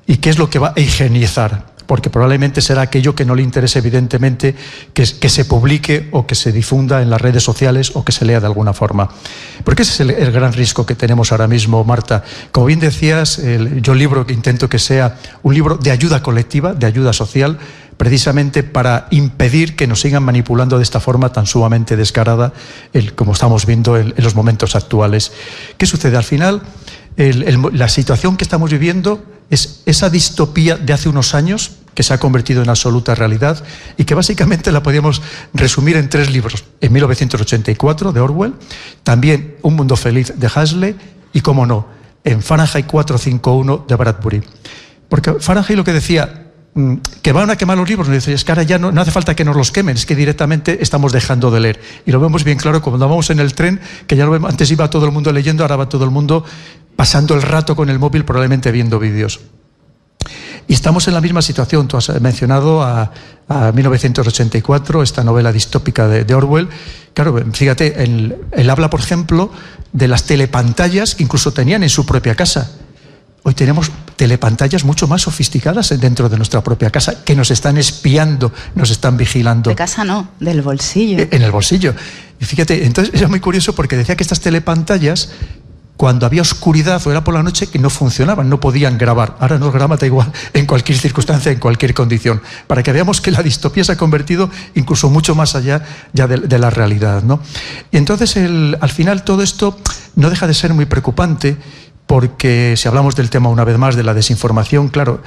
y 0.08 0.18
qué 0.18 0.30
es 0.30 0.38
lo 0.38 0.50
que 0.50 0.60
va 0.60 0.74
a 0.76 0.80
higienizar 0.80 1.78
porque 1.88 2.10
probablemente 2.10 2.62
será 2.62 2.82
aquello 2.82 3.16
que 3.16 3.26
no 3.26 3.34
le 3.34 3.42
interese 3.42 3.80
evidentemente 3.80 4.54
que, 4.94 5.06
se 5.06 5.46
publique 5.46 6.10
o 6.12 6.28
que 6.28 6.36
se 6.36 6.52
difunda 6.52 7.02
en 7.02 7.10
las 7.10 7.20
redes 7.20 7.42
sociales 7.44 7.92
o 7.96 8.04
que 8.04 8.12
se 8.12 8.26
lea 8.26 8.40
de 8.40 8.46
alguna 8.46 8.74
forma. 8.74 9.10
Porque 9.64 9.84
ese 9.84 10.04
es 10.04 10.10
el, 10.20 10.32
gran 10.32 10.54
riesgo 10.54 10.86
que 10.86 10.96
tenemos 10.96 11.32
ahora 11.32 11.48
mismo, 11.48 11.84
Marta. 11.84 12.24
Como 12.52 12.68
bien 12.68 12.80
decías, 12.80 13.42
yo 13.82 13.96
libro 13.96 14.28
que 14.28 14.34
intento 14.34 14.70
que 14.70 14.80
sea 14.80 15.18
un 15.42 15.54
libro 15.54 15.78
de 15.78 15.92
ayuda 15.92 16.22
colectiva, 16.22 16.74
de 16.74 16.86
ayuda 16.86 17.14
social, 17.14 17.58
precisamente 17.98 18.64
para 18.64 19.08
impedir 19.12 19.76
que 19.76 19.88
nos 19.88 20.02
sigan 20.02 20.24
manipulando 20.24 20.78
de 20.78 20.84
esta 20.84 21.00
forma 21.00 21.32
tan 21.32 21.46
sumamente 21.46 21.98
descarada, 21.98 22.54
como 23.16 23.34
estamos 23.34 23.66
viendo 23.66 23.98
en, 23.98 24.14
los 24.18 24.36
momentos 24.36 24.76
actuales. 24.76 25.32
¿Qué 25.78 25.86
sucede? 25.86 26.16
Al 26.16 26.24
final, 26.24 26.62
la 27.18 27.90
situación 27.90 28.38
que 28.38 28.44
estamos 28.44 28.72
viviendo 28.72 29.26
es 29.50 29.82
esa 29.86 30.10
distopía 30.10 30.78
de 30.78 30.94
hace 30.94 31.10
unos 31.10 31.34
años 31.34 31.72
que 31.96 32.04
se 32.04 32.14
ha 32.14 32.20
convertido 32.20 32.62
en 32.62 32.70
absoluta 32.70 33.16
realidad 33.16 33.64
y 33.98 34.04
que 34.04 34.14
básicamente 34.14 34.72
la 34.72 34.84
podríamos 34.84 35.22
resumir 35.54 35.98
en 35.98 36.10
tres 36.10 36.30
libros. 36.30 36.64
En 36.80 36.94
1984 36.94 38.14
de 38.14 38.20
Orwell, 38.20 38.54
también 39.02 39.56
Un 39.64 39.76
mundo 39.76 39.96
feliz 39.96 40.34
de 40.36 40.48
Hasley 40.54 40.96
y, 41.34 41.42
como 41.42 41.66
no, 41.66 41.88
en 42.24 42.44
Fahrenheit 42.44 42.86
451 42.86 43.86
de 43.88 43.96
Bradbury. 43.96 44.44
Porque 45.10 45.34
Fahrenheit 45.40 45.78
lo 45.78 45.84
que 45.84 45.94
decía, 45.94 46.47
que 47.22 47.32
van 47.32 47.50
a 47.50 47.56
quemar 47.56 47.78
los 47.78 47.90
libros, 47.90 48.08
nos 48.08 48.18
dice, 48.18 48.34
es 48.34 48.44
que 48.44 48.52
ahora 48.52 48.64
ya 48.64 48.78
no, 48.78 48.90
hace 49.02 49.12
falta 49.12 49.36
que 49.36 49.44
nos 49.44 49.56
los 49.56 49.72
quemen, 49.72 49.96
es 49.96 50.06
que 50.06 50.16
directamente 50.16 50.80
estamos 50.82 51.12
dejando 51.12 51.52
de 51.52 51.60
leer. 51.60 51.82
Y 52.06 52.12
lo 52.12 52.20
vemos 52.20 52.44
bien 52.44 52.58
claro 52.58 52.82
cuando 52.82 53.08
vamos 53.08 53.30
en 53.30 53.40
el 53.40 53.54
tren, 53.54 53.80
que 54.06 54.16
ya 54.16 54.26
lo 54.26 54.32
vemos, 54.32 54.50
antes 54.50 54.70
iba 54.72 54.90
todo 54.90 55.06
el 55.06 55.12
mundo 55.12 55.32
leyendo, 55.32 55.64
ahora 55.64 55.76
va 55.76 55.90
todo 55.90 56.04
el 56.04 56.12
mundo 56.12 56.44
pasando 56.96 57.36
el 57.36 57.42
rato 57.42 57.76
con 57.76 57.90
el 57.90 58.00
móvil, 58.00 58.26
probablemente 58.26 58.72
viendo 58.72 59.00
vídeos. 59.00 59.40
Y 60.68 60.74
estamos 60.74 61.08
en 61.08 61.14
la 61.14 61.22
misma 61.22 61.42
situación. 61.42 61.88
Tú 61.88 61.96
has 61.96 62.10
mencionado 62.20 62.84
a, 62.84 63.12
1984, 63.74 65.02
esta 65.02 65.24
novela 65.24 65.54
distópica 65.54 66.08
de, 66.10 66.36
Orwell. 66.36 66.68
Claro, 67.14 67.42
fíjate, 67.54 68.04
él 68.04 68.70
habla, 68.70 68.90
por 68.90 69.00
ejemplo, 69.00 69.50
de 69.94 70.08
las 70.10 70.24
telepantallas 70.24 71.16
que 71.16 71.24
incluso 71.24 71.54
tenían 71.54 71.84
en 71.84 71.90
su 71.90 72.06
propia 72.06 72.36
casa. 72.36 72.70
Hoy 73.44 73.54
tenemos 73.54 73.90
telepantallas 74.18 74.84
mucho 74.84 75.08
más 75.08 75.22
sofisticadas 75.22 75.98
dentro 76.00 76.28
de 76.28 76.36
nuestra 76.36 76.62
propia 76.62 76.90
casa 76.90 77.24
que 77.24 77.36
nos 77.36 77.52
están 77.52 77.78
espiando, 77.78 78.52
nos 78.76 78.90
están 78.90 79.16
vigilando. 79.16 79.70
De 79.70 79.76
casa 79.76 80.04
no, 80.04 80.30
del 80.40 80.62
bolsillo. 80.62 81.26
En 81.32 81.42
el 81.42 81.52
bolsillo. 81.52 81.94
Y 82.40 82.46
fíjate, 82.46 82.86
entonces 82.86 83.14
era 83.14 83.30
muy 83.30 83.40
curioso 83.40 83.74
porque 83.74 83.96
decía 83.96 84.18
que 84.18 84.24
estas 84.24 84.42
telepantallas 84.42 85.30
cuando 85.98 86.28
había 86.28 86.44
oscuridad 86.44 87.02
o 87.06 87.12
era 87.12 87.24
por 87.24 87.34
la 87.34 87.42
noche 87.42 87.68
que 87.68 87.80
no 87.80 87.90
funcionaban, 87.90 88.48
no 88.50 88.60
podían 88.60 89.00
grabar. 89.00 89.36
Ahora 89.40 89.58
nos 89.58 89.74
graba, 89.74 89.98
da 89.98 90.06
igual, 90.06 90.32
en 90.54 90.68
cualquier 90.68 90.98
circunstancia, 90.98 91.52
en 91.52 91.60
cualquier 91.60 91.96
condición, 91.96 92.40
para 92.68 92.84
que 92.84 92.94
veamos 92.94 93.20
que 93.20 93.32
la 93.32 93.42
distopía 93.42 93.84
se 93.84 93.94
ha 93.94 93.98
convertido 93.98 94.50
incluso 94.76 95.10
mucho 95.10 95.34
más 95.34 95.56
allá 95.56 95.82
ya 96.14 96.28
de, 96.28 96.60
la 96.60 96.70
realidad. 96.70 97.24
¿no? 97.24 97.42
Y 97.92 97.98
entonces, 97.98 98.38
al 98.38 98.90
final, 98.90 99.24
todo 99.24 99.42
esto 99.42 99.76
no 100.16 100.30
deja 100.30 100.46
de 100.46 100.54
ser 100.54 100.74
muy 100.74 100.86
preocupante 100.86 101.58
porque 102.08 102.74
si 102.78 102.88
hablamos 102.88 103.16
del 103.16 103.30
tema 103.30 103.50
una 103.50 103.66
vez 103.66 103.78
más 103.78 103.96
de 103.96 104.04
la 104.04 104.14
desinformación, 104.14 104.88
claro, 104.88 105.22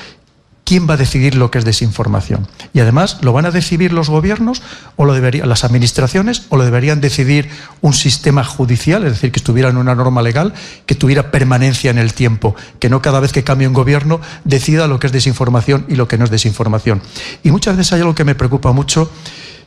¿quién 0.65 0.89
va 0.89 0.95
a 0.95 0.97
decidir 0.97 1.35
lo 1.35 1.51
que 1.51 1.59
es 1.59 1.65
desinformación? 1.65 2.47
Y 2.73 2.81
además, 2.81 3.19
¿lo 3.21 3.33
van 3.33 3.45
a 3.45 3.51
decidir 3.51 3.93
los 3.93 4.09
gobiernos 4.09 4.63
o 4.97 5.05
lo 5.05 5.13
deberían 5.13 5.49
las 5.49 5.65
administraciones 5.65 6.47
o 6.49 6.57
lo 6.57 6.65
deberían 6.65 7.01
decidir 7.01 7.51
un 7.83 7.93
sistema 7.93 8.45
judicial, 8.45 9.05
es 9.05 9.13
decir, 9.13 9.31
que 9.31 9.41
estuviera 9.41 9.69
en 9.69 9.77
una 9.77 9.95
norma 9.95 10.23
legal 10.23 10.55
que 10.87 10.95
tuviera 10.95 11.31
permanencia 11.31 11.91
en 11.91 11.99
el 11.99 12.15
tiempo, 12.15 12.57
que 12.79 12.89
no 12.89 13.03
cada 13.03 13.21
vez 13.21 13.33
que 13.33 13.45
cambie 13.45 13.69
un 13.69 13.75
gobierno 13.75 14.21
decida 14.45 14.87
lo 14.87 14.99
que 14.99 15.09
es 15.09 15.13
desinformación 15.13 15.85
y 15.89 15.97
lo 15.97 16.09
que 16.09 16.19
no 16.19 16.25
es 16.25 16.31
desinformación. 16.31 17.03
Y 17.43 17.51
muchas 17.51 17.77
veces 17.77 17.93
hay 17.93 18.01
algo 18.01 18.15
que 18.15 18.25
me 18.25 18.35
preocupa 18.35 18.73
mucho 18.73 19.11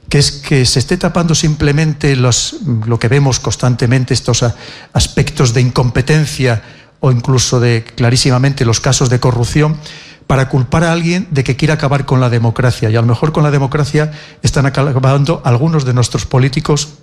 que 0.10 0.20
es 0.20 0.32
que 0.32 0.66
se 0.66 0.80
esté 0.80 0.98
tapando 0.98 1.34
simplemente 1.34 2.16
lo 2.16 3.00
que 3.00 3.08
vemos 3.08 3.40
constantemente, 3.40 4.14
estos 4.14 4.46
aspectos 4.94 5.54
de 5.54 5.62
incompetencia 5.62 6.62
o 7.06 7.12
incluso 7.12 7.60
de 7.60 7.84
clarísimamente 7.84 8.64
los 8.64 8.80
casos 8.80 9.10
de 9.10 9.20
corrupción 9.20 9.76
para 10.26 10.48
culpar 10.48 10.86
a 10.86 10.94
alguien 10.94 11.28
de 11.32 11.44
que 11.44 11.58
quiera 11.58 11.74
acabar 11.74 12.06
con 12.06 12.22
la 12.22 12.30
democracia. 12.30 12.90
Y 12.90 12.96
a 12.96 13.02
lo 13.02 13.08
mejor 13.08 13.34
con 13.34 13.44
la 13.44 13.52
democracia 13.52 14.14
están 14.42 14.66
acabando 14.66 15.42
algunos 15.44 15.84
de 15.84 15.94
nuestros 15.94 16.26
políticos 16.26 16.94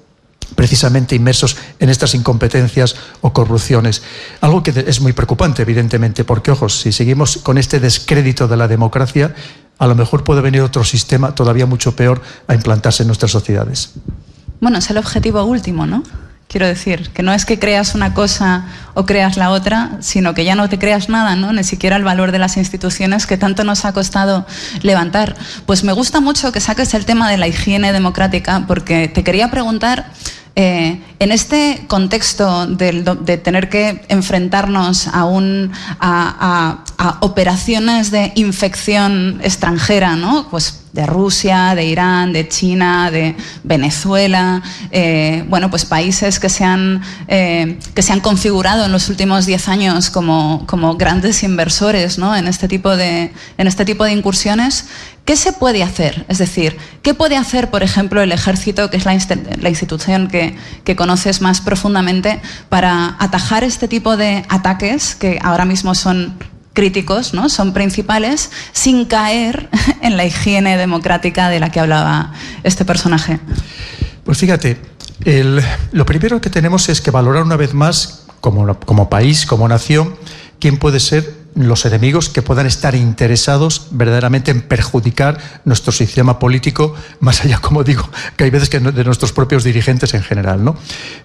precisamente 0.54 1.14
inmersos 1.14 1.58
en 1.80 1.90
estas 1.90 2.14
incompetencias 2.14 2.96
o 3.20 3.34
corrupciones. 3.34 4.02
Algo 4.40 4.62
que 4.62 4.72
es 4.86 5.02
muy 5.02 5.12
preocupante, 5.12 5.60
evidentemente, 5.60 6.24
porque, 6.24 6.50
ojos, 6.50 6.80
si 6.80 6.92
seguimos 6.92 7.36
con 7.36 7.58
este 7.58 7.78
descrédito 7.78 8.48
de 8.48 8.56
la 8.56 8.68
democracia, 8.68 9.34
a 9.76 9.86
lo 9.86 9.94
mejor 9.94 10.24
puede 10.24 10.40
venir 10.40 10.62
otro 10.62 10.82
sistema 10.82 11.34
todavía 11.34 11.66
mucho 11.66 11.94
peor 11.94 12.22
a 12.48 12.54
implantarse 12.54 13.02
en 13.02 13.08
nuestras 13.08 13.32
sociedades. 13.32 13.92
Bueno, 14.62 14.78
es 14.78 14.88
el 14.88 14.96
objetivo 14.96 15.44
último, 15.44 15.84
¿no? 15.84 16.02
Quiero 16.50 16.66
decir, 16.66 17.10
que 17.10 17.22
no 17.22 17.32
es 17.32 17.44
que 17.44 17.60
creas 17.60 17.94
una 17.94 18.12
cosa 18.12 18.64
o 18.94 19.06
creas 19.06 19.36
la 19.36 19.50
otra, 19.50 19.92
sino 20.00 20.34
que 20.34 20.44
ya 20.44 20.56
no 20.56 20.68
te 20.68 20.80
creas 20.80 21.08
nada, 21.08 21.36
¿no? 21.36 21.52
Ni 21.52 21.62
siquiera 21.62 21.94
el 21.94 22.02
valor 22.02 22.32
de 22.32 22.40
las 22.40 22.56
instituciones 22.56 23.28
que 23.28 23.36
tanto 23.36 23.62
nos 23.62 23.84
ha 23.84 23.92
costado 23.92 24.44
levantar. 24.82 25.36
Pues 25.64 25.84
me 25.84 25.92
gusta 25.92 26.20
mucho 26.20 26.50
que 26.50 26.58
saques 26.58 26.92
el 26.94 27.04
tema 27.04 27.30
de 27.30 27.36
la 27.36 27.46
higiene 27.46 27.92
democrática, 27.92 28.64
porque 28.66 29.06
te 29.06 29.22
quería 29.22 29.48
preguntar 29.48 30.10
eh, 30.56 31.00
en 31.18 31.32
este 31.32 31.84
contexto 31.86 32.66
de, 32.66 33.40
tener 33.42 33.68
que 33.68 34.02
enfrentarnos 34.08 35.06
a, 35.08 35.24
un, 35.24 35.70
a, 36.00 36.84
operaciones 37.20 38.10
de 38.10 38.32
infección 38.34 39.40
extranjera, 39.42 40.16
¿no? 40.16 40.48
pues 40.50 40.80
de 40.92 41.06
Rusia, 41.06 41.74
de 41.76 41.84
Irán, 41.84 42.32
de 42.32 42.48
China, 42.48 43.10
de 43.10 43.36
Venezuela, 43.62 44.60
eh, 44.90 45.44
bueno, 45.48 45.70
pues 45.70 45.84
países 45.84 46.40
que 46.40 46.48
se 46.48 46.64
han, 46.64 47.00
eh, 47.28 47.78
que 47.94 48.02
se 48.02 48.12
han 48.12 48.20
configurado 48.20 48.84
en 48.84 48.92
los 48.92 49.08
últimos 49.08 49.46
diez 49.46 49.68
años 49.68 50.10
como, 50.10 50.64
como 50.66 50.96
grandes 50.96 51.44
inversores 51.44 52.18
¿no? 52.18 52.34
en, 52.34 52.48
este 52.48 52.66
tipo 52.66 52.96
de, 52.96 53.32
en 53.56 53.66
este 53.66 53.84
tipo 53.84 54.04
de 54.04 54.12
incursiones. 54.12 54.86
¿Qué 55.30 55.36
se 55.36 55.52
puede 55.52 55.84
hacer? 55.84 56.24
Es 56.26 56.38
decir, 56.38 56.76
¿qué 57.02 57.14
puede 57.14 57.36
hacer, 57.36 57.70
por 57.70 57.84
ejemplo, 57.84 58.20
el 58.20 58.32
ejército, 58.32 58.90
que 58.90 58.96
es 58.96 59.04
la, 59.04 59.14
institución 59.14 60.26
que, 60.26 60.96
conoces 60.96 61.40
más 61.40 61.60
profundamente, 61.60 62.40
para 62.68 63.14
atajar 63.20 63.62
este 63.62 63.86
tipo 63.86 64.16
de 64.16 64.44
ataques 64.48 65.14
que 65.14 65.38
ahora 65.40 65.64
mismo 65.64 65.94
son 65.94 66.36
críticos, 66.72 67.32
¿no? 67.32 67.48
son 67.48 67.72
principales, 67.72 68.50
sin 68.72 69.04
caer 69.04 69.68
en 70.02 70.16
la 70.16 70.24
higiene 70.24 70.76
democrática 70.76 71.48
de 71.48 71.60
la 71.60 71.70
que 71.70 71.78
hablaba 71.78 72.32
este 72.64 72.84
personaje? 72.84 73.38
Pues 74.24 74.36
fíjate, 74.36 74.78
lo 75.92 76.06
primero 76.06 76.40
que 76.40 76.50
tenemos 76.50 76.88
es 76.88 77.00
que 77.00 77.12
valorar 77.12 77.44
una 77.44 77.54
vez 77.54 77.72
más, 77.72 78.24
como, 78.40 78.80
como 78.80 79.08
país, 79.08 79.46
como 79.46 79.68
nación, 79.68 80.16
quién 80.58 80.76
puede 80.76 80.98
ser 80.98 81.39
los 81.54 81.84
enemigos 81.84 82.28
que 82.28 82.42
puedan 82.42 82.66
estar 82.66 82.94
interesados 82.94 83.88
verdaderamente 83.90 84.50
en 84.50 84.62
perjudicar 84.62 85.38
nuestro 85.64 85.92
sistema 85.92 86.38
político, 86.38 86.94
más 87.20 87.44
allá, 87.44 87.58
como 87.62 87.84
digo, 87.84 88.08
que 88.36 88.44
hay 88.44 88.50
veces 88.50 88.68
que 88.68 88.80
de 88.80 89.04
nuestros 89.04 89.32
propios 89.32 89.64
dirigentes 89.64 90.14
en 90.14 90.22
general. 90.22 90.64
¿no? 90.64 90.76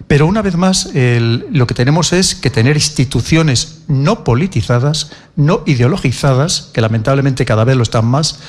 Pero 0.08 0.26
una 0.26 0.42
vez 0.42 0.56
más, 0.56 0.90
lo 0.94 1.68
que 1.68 1.74
tenemos 1.74 2.14
es 2.14 2.36
que 2.36 2.50
tener 2.50 2.76
instituciones 2.76 3.80
no 3.88 4.24
politizadas, 4.24 5.12
no 5.36 5.64
ideologizadas, 5.66 6.70
que 6.74 6.82
lamentablemente 6.82 7.46
cada 7.46 7.64
vez 7.64 7.76
lo 7.76 7.84
están 7.84 8.06
más, 8.06 8.40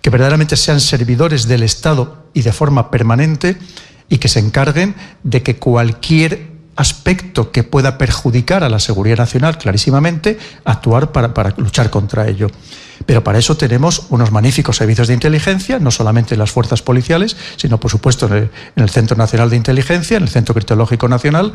que 0.00 0.10
verdaderamente 0.10 0.56
sean 0.56 0.80
servidores 0.80 1.48
del 1.48 1.62
Estado 1.62 2.28
y 2.34 2.42
de 2.42 2.52
forma 2.52 2.90
permanente 2.90 3.56
y 4.08 4.18
que 4.18 4.28
se 4.28 4.38
encarguen 4.38 4.94
de 5.22 5.42
que 5.42 5.56
cualquier 5.56 6.53
aspecto 6.76 7.50
que 7.50 7.62
pueda 7.62 7.98
perjudicar 7.98 8.64
a 8.64 8.68
la 8.68 8.80
seguridad 8.80 9.18
nacional, 9.18 9.58
clarísimamente, 9.58 10.38
actuar 10.64 11.12
para, 11.12 11.34
para 11.34 11.54
luchar 11.56 11.90
contra 11.90 12.28
ello. 12.28 12.48
Pero 13.06 13.22
para 13.22 13.38
eso 13.38 13.56
tenemos 13.56 14.06
unos 14.10 14.30
magníficos 14.30 14.76
servicios 14.76 15.08
de 15.08 15.14
inteligencia, 15.14 15.78
no 15.78 15.90
solamente 15.90 16.34
en 16.34 16.38
las 16.38 16.50
fuerzas 16.50 16.82
policiales, 16.82 17.36
sino 17.56 17.78
por 17.78 17.90
supuesto 17.90 18.26
en 18.26 18.50
el, 18.76 18.90
Centro 18.90 19.16
Nacional 19.16 19.50
de 19.50 19.56
Inteligencia, 19.56 20.16
en 20.16 20.22
el 20.22 20.28
Centro 20.28 20.54
Criptológico 20.54 21.08
Nacional, 21.08 21.52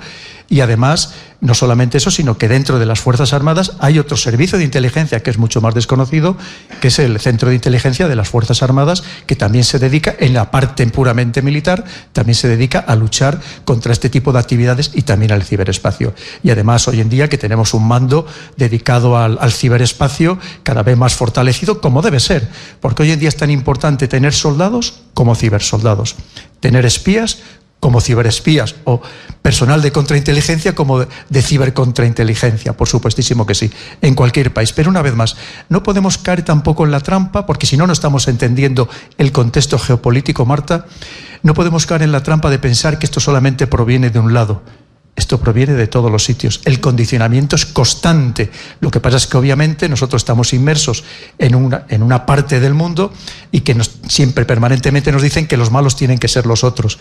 y 0.50 0.62
además 0.62 1.13
no 1.41 1.53
solamente 1.53 1.98
eso, 1.98 2.12
sino 2.12 2.38
que 2.38 2.48
dentro 2.50 2.79
de 2.79 2.86
las 2.86 3.00
Fuerzas 3.00 3.34
Armadas 3.34 3.74
hay 3.79 3.98
otro 3.98 4.18
servicio 4.18 4.58
de 4.58 4.65
inteligencia 4.65 5.22
que 5.22 5.29
es 5.29 5.38
mucho 5.38 5.62
más 5.62 5.74
desconocido, 5.74 6.38
que 6.82 6.89
es 6.89 7.00
el 7.00 7.20
Centro 7.20 7.50
de 7.50 7.56
Inteligencia 7.56 8.08
de 8.08 8.15
las 8.15 8.29
Fuerzas 8.29 8.62
Armadas, 8.62 9.03
que 9.25 9.36
también 9.36 9.63
se 9.63 9.79
dedica, 9.79 10.15
en 10.20 10.34
la 10.34 10.51
parte 10.51 10.86
puramente 10.88 11.41
militar, 11.41 11.84
también 12.13 12.36
se 12.36 12.48
dedica 12.48 12.79
a 12.79 12.96
luchar 12.96 13.39
contra 13.63 13.94
este 13.94 14.10
tipo 14.10 14.34
de 14.34 14.39
actividades 14.39 14.91
y 14.94 15.03
también 15.03 15.32
al 15.32 15.44
ciberespacio. 15.44 16.13
Y 16.44 16.51
además 16.51 16.88
hoy 16.88 17.01
en 17.01 17.10
día 17.10 17.29
que 17.29 17.38
tenemos 17.38 17.74
un 17.74 17.88
mando 17.88 18.25
dedicado 18.58 19.18
al, 19.18 19.38
al 19.39 19.51
ciberespacio 19.51 20.38
cada 20.63 20.84
vez 20.84 20.98
más 20.98 21.15
fortalecido, 21.15 21.38
fortalecido 21.39 21.79
como 21.79 22.01
debe 22.01 22.19
ser, 22.19 22.50
porque 22.81 23.03
hoy 23.03 23.12
en 23.12 23.19
día 23.19 23.29
es 23.29 23.38
tan 23.38 23.50
importante 23.50 24.10
tener 24.10 24.34
soldados 24.34 25.03
como 25.13 25.36
cibersoldados, 25.36 26.17
tener 26.60 26.86
espías 26.86 27.38
como 27.79 28.01
ciberespías 28.01 28.75
o 28.84 29.00
personal 29.41 29.81
de 29.81 29.93
contrainteligencia 29.93 30.75
como 30.75 31.00
de 31.00 31.41
cibercontrainteligencia, 31.41 32.75
por 32.75 32.89
supuestísimo 32.89 33.46
que 33.46 33.55
sí, 33.55 33.72
en 34.01 34.15
cualquier 34.15 34.51
país. 34.51 34.74
Pero 34.74 34.89
una 34.89 35.01
vez 35.01 35.15
más, 35.15 35.38
no 35.69 35.81
podemos 35.81 36.17
caer 36.17 36.43
tampoco 36.43 36.84
en 36.84 36.91
la 36.91 37.00
trampa, 37.00 37.46
porque 37.46 37.65
si 37.65 37.77
no, 37.77 37.88
no 37.88 37.93
estamos 37.93 38.27
entendiendo 38.27 38.89
el 39.17 39.31
contexto 39.31 39.79
geopolítico, 39.79 40.46
Marta, 40.46 40.88
no 41.41 41.53
podemos 41.53 41.86
caer 41.86 42.01
en 42.01 42.12
la 42.12 42.22
trampa 42.22 42.50
de 42.50 42.60
pensar 42.60 43.00
que 43.00 43.05
esto 43.05 43.22
solamente 43.22 43.65
proviene 43.65 44.10
de 44.10 44.19
un 44.19 44.34
lado. 44.34 44.62
Esto 45.16 45.39
proviene 45.39 45.74
de 45.74 45.88
todos 45.88 46.10
los 46.10 46.24
sitios. 46.24 46.62
El 46.63 46.80
condicionamiento 46.80 47.56
es 47.56 47.66
constante. 47.66 48.50
Lo 48.80 48.89
que 48.89 49.01
pasa 49.01 49.18
es 49.18 49.28
que 49.28 49.38
obviamente 49.38 49.89
nosotros 49.89 50.22
estamos 50.22 50.54
inmersos 50.54 51.04
en 51.38 51.56
una, 51.56 51.86
en 51.89 52.04
una 52.04 52.25
parte 52.25 52.60
del 52.60 52.74
mundo 52.74 53.12
y 53.51 53.62
que 53.62 53.75
siempre 54.08 54.46
permanentemente 54.46 55.12
nos 55.12 55.22
dicen 55.22 55.48
que 55.48 55.58
los 55.58 55.72
malos 55.72 55.96
tienen 55.96 56.20
que 56.20 56.28
ser 56.28 56.46
los 56.46 56.63
otros. 56.63 57.00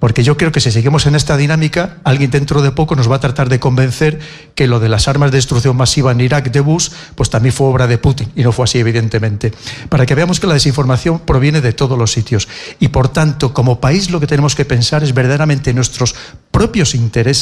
Porque 0.00 0.24
yo 0.24 0.36
creo 0.36 0.50
que 0.50 0.60
si 0.60 0.72
seguimos 0.72 1.06
en 1.06 1.14
esta 1.14 1.36
dinámica, 1.36 1.98
alguien 2.04 2.30
dentro 2.30 2.62
de 2.62 2.72
poco 2.72 2.96
nos 2.96 3.10
va 3.10 3.16
a 3.16 3.20
tratar 3.20 3.48
de 3.48 3.60
convencer 3.60 4.18
que 4.54 4.66
lo 4.66 4.80
de 4.80 4.88
las 4.88 5.06
armas 5.06 5.30
de 5.30 5.38
destrucción 5.38 5.76
masiva 5.76 6.12
en 6.12 6.20
Irak 6.20 6.50
de 6.50 6.60
Bush, 6.60 6.90
pues 7.14 7.30
también 7.30 7.54
fue 7.54 7.68
obra 7.68 7.86
de 7.86 7.98
Putin. 7.98 8.30
Y 8.34 8.42
no 8.42 8.52
fue 8.52 8.64
así, 8.64 8.78
evidentemente. 8.78 9.52
Para 9.88 10.06
que 10.06 10.14
veamos 10.14 10.40
que 10.40 10.46
la 10.46 10.54
desinformación 10.54 11.20
proviene 11.20 11.60
de 11.60 11.72
todos 11.72 11.96
los 11.96 12.12
sitios. 12.12 12.48
Y 12.80 12.88
por 12.88 13.08
tanto, 13.08 13.54
como 13.54 13.80
país 13.80 14.10
lo 14.10 14.20
que 14.20 14.26
tenemos 14.26 14.54
que 14.54 14.64
pensar 14.64 15.04
es 15.04 15.14
verdaderamente 15.14 15.72
nuestros 15.72 16.14
propios 16.50 16.94
intereses, 16.94 17.41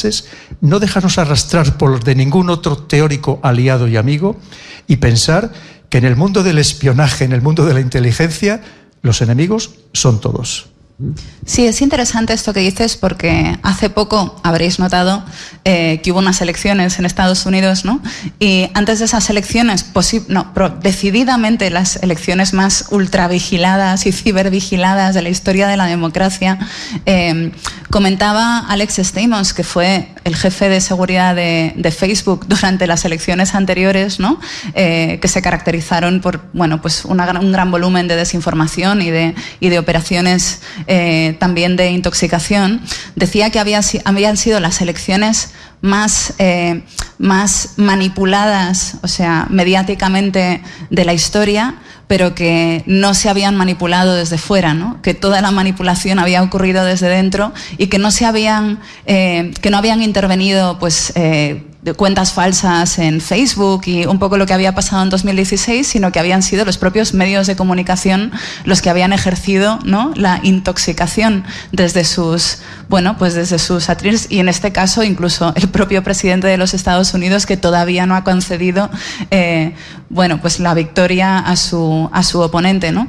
no 0.61 0.79
dejarnos 0.79 1.17
arrastrar 1.17 1.77
por 1.77 1.91
los 1.91 2.03
de 2.03 2.15
ningún 2.15 2.49
otro 2.49 2.77
teórico 2.77 3.39
aliado 3.43 3.87
y 3.87 3.97
amigo 3.97 4.39
y 4.87 4.97
pensar 4.97 5.51
que 5.89 5.97
en 5.97 6.05
el 6.05 6.15
mundo 6.15 6.43
del 6.43 6.57
espionaje, 6.57 7.25
en 7.25 7.33
el 7.33 7.41
mundo 7.41 7.65
de 7.65 7.73
la 7.73 7.81
inteligencia, 7.81 8.61
los 9.01 9.21
enemigos 9.21 9.71
son 9.93 10.21
todos. 10.21 10.70
Sí, 11.45 11.65
es 11.65 11.81
interesante 11.81 12.33
esto 12.33 12.53
que 12.53 12.59
dices 12.59 12.95
porque 12.95 13.57
hace 13.63 13.89
poco 13.89 14.39
habréis 14.43 14.79
notado 14.79 15.23
eh, 15.65 15.99
que 16.03 16.11
hubo 16.11 16.19
unas 16.19 16.41
elecciones 16.41 16.99
en 16.99 17.05
Estados 17.05 17.45
Unidos, 17.45 17.83
¿no? 17.83 18.01
Y 18.39 18.69
antes 18.73 18.99
de 18.99 19.05
esas 19.05 19.29
elecciones, 19.29 19.85
no, 20.27 20.53
decididamente 20.81 21.69
las 21.69 21.97
elecciones 21.97 22.53
más 22.53 22.85
ultravigiladas 22.91 24.05
y 24.05 24.11
cibervigiladas 24.11 25.15
de 25.15 25.21
la 25.23 25.29
historia 25.29 25.67
de 25.67 25.77
la 25.77 25.85
democracia, 25.85 26.59
eh, 27.05 27.51
comentaba 27.89 28.59
Alex 28.59 28.99
Stamos, 28.99 29.53
que 29.53 29.63
fue 29.63 30.09
el 30.23 30.35
jefe 30.35 30.69
de 30.69 30.81
seguridad 30.81 31.35
de, 31.35 31.91
Facebook 31.91 32.45
durante 32.47 32.87
las 32.87 33.03
elecciones 33.03 33.53
anteriores, 33.53 34.19
¿no? 34.19 34.39
Eh, 34.75 35.19
que 35.21 35.27
se 35.27 35.41
caracterizaron 35.41 36.21
por 36.21 36.41
bueno, 36.53 36.81
pues 36.81 37.03
un 37.05 37.17
gran 37.17 37.71
volumen 37.71 38.07
de 38.07 38.15
desinformación 38.15 39.01
y 39.01 39.09
de, 39.11 39.35
y 39.59 39.69
de 39.69 39.77
operaciones 39.77 40.61
eh, 40.93 41.37
también 41.39 41.77
de 41.77 41.89
intoxicación, 41.89 42.81
decía 43.15 43.49
que 43.49 43.59
había, 43.59 43.79
habían 44.03 44.35
sido 44.35 44.59
las 44.59 44.81
elecciones 44.81 45.53
más, 45.79 46.33
eh, 46.37 46.83
más 47.17 47.75
manipuladas, 47.77 48.97
o 49.01 49.07
sea, 49.07 49.47
mediáticamente 49.49 50.61
de 50.89 51.05
la 51.05 51.13
historia, 51.13 51.75
pero 52.07 52.35
que 52.35 52.83
no 52.87 53.13
se 53.13 53.29
habían 53.29 53.55
manipulado 53.55 54.15
desde 54.15 54.37
fuera, 54.37 54.73
¿no? 54.73 55.01
que 55.01 55.13
toda 55.13 55.39
la 55.39 55.51
manipulación 55.51 56.19
había 56.19 56.43
ocurrido 56.43 56.83
desde 56.83 57.07
dentro 57.07 57.53
y 57.77 57.87
que 57.87 57.97
no 57.97 58.11
se 58.11 58.25
habían, 58.25 58.79
eh, 59.05 59.53
que 59.61 59.69
no 59.69 59.77
habían 59.77 60.03
intervenido, 60.03 60.77
pues 60.77 61.13
de 61.81 61.93
cuentas 61.93 62.31
falsas 62.33 62.99
en 62.99 63.21
Facebook 63.21 63.81
y 63.85 64.05
un 64.05 64.19
poco 64.19 64.37
lo 64.37 64.45
que 64.45 64.53
había 64.53 64.75
pasado 64.75 65.01
en 65.01 65.09
2016, 65.09 65.87
sino 65.87 66.11
que 66.11 66.19
habían 66.19 66.43
sido 66.43 66.63
los 66.63 66.77
propios 66.77 67.13
medios 67.13 67.47
de 67.47 67.55
comunicación 67.55 68.31
los 68.65 68.81
que 68.81 68.91
habían 68.91 69.13
ejercido 69.13 69.79
¿no? 69.83 70.11
la 70.15 70.39
intoxicación 70.43 71.43
desde 71.71 72.03
sus, 72.03 72.59
bueno, 72.87 73.17
pues 73.17 73.33
desde 73.33 73.57
sus 73.57 73.89
atriles 73.89 74.27
y 74.29 74.39
en 74.39 74.49
este 74.49 74.71
caso 74.71 75.03
incluso 75.03 75.53
el 75.55 75.69
propio 75.69 76.03
presidente 76.03 76.47
de 76.47 76.57
los 76.57 76.75
Estados 76.75 77.13
Unidos 77.15 77.47
que 77.47 77.57
todavía 77.57 78.05
no 78.05 78.15
ha 78.15 78.23
concedido 78.23 78.91
eh, 79.31 79.73
bueno, 80.09 80.39
pues 80.39 80.59
la 80.59 80.73
victoria 80.75 81.39
a 81.39 81.55
su, 81.55 82.09
a 82.13 82.21
su 82.21 82.41
oponente. 82.41 82.91
¿no? 82.91 83.07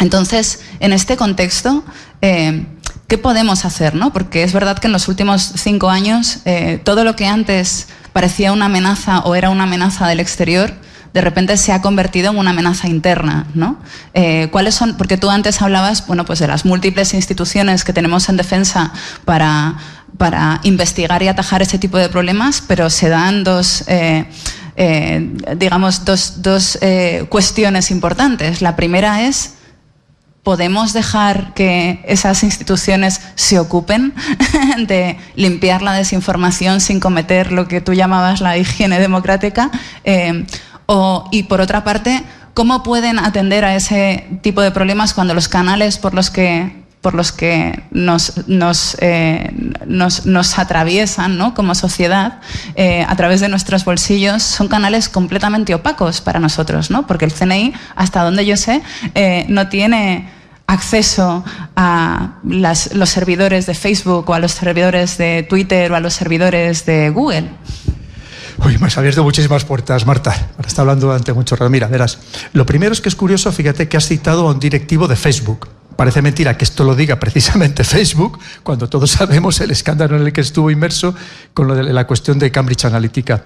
Entonces, 0.00 0.60
en 0.80 0.92
este 0.92 1.16
contexto, 1.16 1.84
eh, 2.22 2.66
¿qué 3.08 3.18
podemos 3.18 3.64
hacer? 3.64 3.94
¿no? 3.94 4.12
Porque 4.12 4.42
es 4.42 4.52
verdad 4.52 4.78
que 4.78 4.86
en 4.86 4.92
los 4.92 5.08
últimos 5.08 5.52
cinco 5.56 5.90
años 5.90 6.38
eh, 6.44 6.80
todo 6.84 7.04
lo 7.04 7.16
que 7.16 7.26
antes 7.26 7.88
parecía 8.12 8.52
una 8.52 8.66
amenaza 8.66 9.20
o 9.20 9.34
era 9.34 9.50
una 9.50 9.64
amenaza 9.64 10.06
del 10.08 10.20
exterior, 10.20 10.72
de 11.12 11.20
repente 11.20 11.56
se 11.56 11.72
ha 11.72 11.80
convertido 11.80 12.32
en 12.32 12.38
una 12.38 12.50
amenaza 12.50 12.88
interna, 12.88 13.46
¿no? 13.54 13.78
Eh, 14.14 14.48
¿Cuáles 14.50 14.74
son? 14.74 14.96
Porque 14.96 15.16
tú 15.16 15.30
antes 15.30 15.62
hablabas, 15.62 16.06
bueno, 16.08 16.24
pues 16.24 16.40
de 16.40 16.48
las 16.48 16.64
múltiples 16.64 17.14
instituciones 17.14 17.84
que 17.84 17.92
tenemos 17.92 18.28
en 18.28 18.36
defensa 18.36 18.92
para, 19.24 19.76
para 20.18 20.60
investigar 20.64 21.22
y 21.22 21.28
atajar 21.28 21.62
ese 21.62 21.78
tipo 21.78 21.98
de 21.98 22.08
problemas, 22.08 22.64
pero 22.66 22.90
se 22.90 23.08
dan 23.08 23.44
dos, 23.44 23.84
eh, 23.86 24.26
digamos, 25.56 26.04
dos, 26.04 26.42
dos 26.42 26.80
cuestiones 27.28 27.92
importantes. 27.92 28.60
La 28.60 28.74
primera 28.74 29.22
es 29.22 29.54
¿Podemos 30.44 30.92
dejar 30.92 31.54
que 31.54 32.04
esas 32.06 32.44
instituciones 32.44 33.20
se 33.34 33.58
ocupen 33.58 34.14
de 34.86 35.16
limpiar 35.34 35.80
la 35.80 35.94
desinformación 35.94 36.82
sin 36.82 37.00
cometer 37.00 37.50
lo 37.50 37.66
que 37.66 37.80
tú 37.80 37.94
llamabas 37.94 38.42
la 38.42 38.56
higiene 38.58 39.00
democrática? 39.00 39.70
Eh, 40.04 40.44
y 41.32 41.42
por 41.44 41.62
otra 41.62 41.82
parte, 41.82 42.22
¿cómo 42.52 42.82
pueden 42.82 43.18
atender 43.18 43.64
a 43.64 43.74
ese 43.74 44.28
tipo 44.42 44.60
de 44.60 44.70
problemas 44.70 45.14
cuando 45.14 45.32
los 45.32 45.48
canales 45.48 45.96
por 45.96 46.12
los 46.12 46.30
que 46.30 46.83
por 47.04 47.14
los 47.14 47.32
que 47.32 47.84
nos, 47.90 48.48
nos, 48.48 48.96
eh, 49.02 49.52
atraviesan 50.56 51.36
¿no? 51.36 51.52
como 51.52 51.74
sociedad 51.74 52.40
eh, 52.76 53.04
a 53.06 53.14
través 53.14 53.42
de 53.42 53.50
nuestros 53.50 53.84
bolsillos 53.84 54.42
son 54.42 54.68
canales 54.68 55.10
completamente 55.10 55.74
opacos 55.74 56.22
para 56.22 56.40
nosotros, 56.40 56.90
¿no? 56.90 57.06
porque 57.06 57.26
el 57.26 57.32
CNI, 57.34 57.74
hasta 57.94 58.22
donde 58.22 58.46
yo 58.46 58.56
sé, 58.56 58.80
no 59.48 59.68
tiene 59.68 60.30
acceso 60.66 61.44
a 61.76 62.38
los 62.42 63.10
servidores 63.10 63.66
de 63.66 63.74
Facebook 63.74 64.30
o 64.30 64.32
a 64.32 64.38
los 64.38 64.52
servidores 64.52 65.18
de 65.18 65.42
Twitter 65.42 65.92
o 65.92 65.96
a 65.96 66.00
los 66.00 66.14
servidores 66.14 66.86
de 66.86 67.10
Google. 67.10 67.50
Uy, 68.64 68.78
me 68.78 68.86
has 68.86 68.96
abierto 68.96 69.22
muchísimas 69.22 69.66
puertas, 69.66 70.06
Marta. 70.06 70.30
Ahora 70.56 70.68
está 70.68 70.80
hablando 70.80 71.08
durante 71.08 71.34
mucho 71.34 71.54
rato. 71.54 71.68
Mira, 71.68 71.86
verás, 71.88 72.18
lo 72.54 72.64
primero 72.64 72.92
es 72.92 73.02
que 73.02 73.10
es 73.10 73.16
curioso, 73.16 73.52
fíjate 73.52 73.88
que 73.88 73.98
has 73.98 74.06
citado 74.06 74.48
a 74.48 74.52
un 74.52 74.58
directivo 74.60 75.06
de 75.06 75.16
Facebook. 75.16 75.68
Parece 75.96 76.22
mentira 76.22 76.56
que 76.56 76.64
esto 76.64 76.84
lo 76.84 76.94
diga 76.94 77.18
precisamente 77.18 77.84
Facebook, 77.84 78.38
cuando 78.62 78.88
todos 78.88 79.10
sabemos 79.10 79.60
el 79.60 79.70
escándalo 79.70 80.16
en 80.16 80.26
el 80.26 80.32
que 80.32 80.40
estuvo 80.40 80.70
inmerso 80.70 81.14
con 81.52 81.94
la 81.94 82.06
cuestión 82.06 82.38
de 82.38 82.50
Cambridge 82.50 82.84
Analytica 82.84 83.44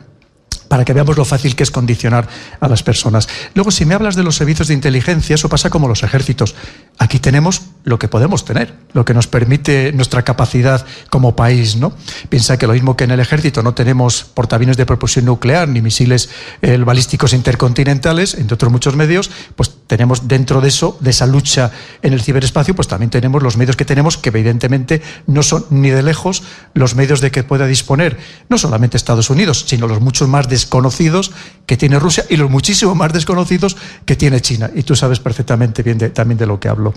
para 0.69 0.85
que 0.85 0.93
veamos 0.93 1.17
lo 1.17 1.25
fácil 1.25 1.57
que 1.57 1.63
es 1.63 1.71
condicionar 1.71 2.29
a 2.61 2.69
las 2.69 2.83
personas. 2.83 3.29
Luego, 3.55 3.71
si 3.71 3.85
me 3.85 3.95
hablas 3.95 4.17
de 4.17 4.23
los 4.23 4.37
servicios 4.37 4.69
de 4.69 4.75
inteligencia, 4.75 5.35
eso 5.35 5.49
pasa 5.49 5.71
como 5.71 5.89
los 5.89 6.03
ejércitos. 6.03 6.55
Aquí 6.99 7.19
tenemos 7.19 7.63
lo 7.85 7.99
que 7.99 8.09
podemos 8.09 8.45
tener, 8.45 8.75
lo 8.93 9.05
que 9.05 9.15
nos 9.15 9.27
permite 9.27 9.93
nuestra 9.93 10.23
capacidad 10.23 10.85
como 11.11 11.37
país, 11.37 11.77
¿no? 11.77 11.93
Piensa 12.29 12.59
que 12.59 12.67
lo 12.67 12.73
mismo 12.73 12.97
que 12.97 13.05
en 13.05 13.13
el 13.13 13.21
ejército 13.21 13.63
no 13.63 13.75
tenemos 13.75 14.25
portaaviones 14.25 14.77
de 14.77 14.87
propulsión 14.87 15.25
nuclear 15.25 15.69
ni 15.69 15.81
misiles 15.81 16.29
eh, 16.63 16.77
balísticos 16.79 17.33
intercontinentales, 17.33 18.35
entre 18.35 18.55
otros 18.55 18.73
muchos 18.73 18.97
medios, 18.97 19.31
pues 19.57 19.73
tenemos 19.87 20.29
dentro 20.29 20.61
de 20.61 20.69
eso, 20.69 20.99
de 21.01 21.11
esa 21.11 21.27
lucha 21.27 21.71
en 22.03 22.13
el 22.13 22.21
ciberespacio, 22.21 22.75
pues 22.75 22.89
también 22.89 23.11
tenemos 23.11 23.43
los 23.43 23.57
medios 23.57 23.77
que 23.77 23.85
tenemos, 23.85 24.19
que 24.19 24.29
evidentemente 24.29 25.03
no 25.27 25.43
son 25.43 25.67
ni 25.71 25.91
de 25.91 26.03
lejos 26.03 26.43
los 26.75 26.95
medios 26.95 27.21
de 27.21 27.31
que 27.31 27.45
pueda 27.45 27.67
disponer 27.67 28.19
no 28.49 28.59
solamente 28.59 28.97
Estados 28.97 29.31
Unidos, 29.31 29.65
sino 29.67 29.87
los 29.87 30.01
muchos 30.01 30.29
más 30.29 30.49
desconocidos 30.59 31.31
que 31.67 31.77
tiene 31.77 31.99
Rusia 31.99 32.25
y 32.29 32.37
los 32.37 32.51
muchísimo 32.51 32.95
más 32.95 33.13
desconocidos 33.13 33.77
que 34.05 34.17
tiene 34.17 34.41
China. 34.41 34.71
Y 34.75 34.83
tú 34.83 34.97
sabes 34.97 35.21
perfectamente 35.21 35.83
bien 35.83 35.99
también 36.13 36.39
de 36.39 36.47
lo 36.47 36.59
que 36.59 36.69
hablo. 36.69 36.95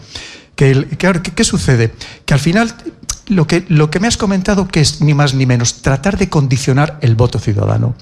¿Qué, 0.56 0.88
qué, 0.98 1.44
sucede? 1.44 1.94
Que 2.26 2.34
al 2.34 2.40
final 2.40 2.74
lo 3.28 3.46
que, 3.46 3.66
lo 3.70 3.92
que 3.92 4.00
me 4.00 4.08
has 4.08 4.18
comentado 4.18 4.68
que 4.68 4.82
es 4.82 5.02
ni 5.02 5.14
más 5.14 5.34
ni 5.34 5.46
menos 5.46 5.82
tratar 5.82 6.18
de 6.18 6.30
condicionar 6.30 6.98
el 7.02 7.16
voto 7.16 7.40
ciudadano. 7.40 7.96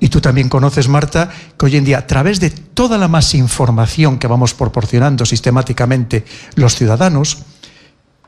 Y 0.00 0.08
tú 0.08 0.20
también 0.20 0.48
conoces, 0.48 0.88
Marta, 0.88 1.30
que 1.56 1.66
hoy 1.66 1.76
en 1.76 1.84
día 1.84 1.98
a 1.98 2.06
través 2.06 2.40
de 2.40 2.50
toda 2.50 2.98
la 2.98 3.08
más 3.08 3.34
información 3.34 4.18
que 4.18 4.26
vamos 4.26 4.54
proporcionando 4.54 5.24
sistemáticamente 5.24 6.24
los 6.56 6.74
ciudadanos, 6.74 7.38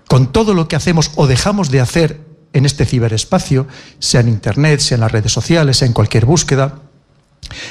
con 0.06 0.32
todo 0.32 0.54
lo 0.54 0.68
que 0.68 0.76
hacemos 0.76 1.10
o 1.16 1.26
dejamos 1.26 1.70
de 1.70 1.80
hacer 1.80 2.27
en 2.58 2.66
este 2.66 2.84
ciberespacio, 2.84 3.66
sea 3.98 4.20
en 4.20 4.28
Internet, 4.28 4.80
sea 4.80 4.96
en 4.96 5.00
las 5.02 5.12
redes 5.12 5.32
sociales, 5.32 5.78
sea 5.78 5.86
en 5.86 5.94
cualquier 5.94 6.26
búsqueda, 6.26 6.80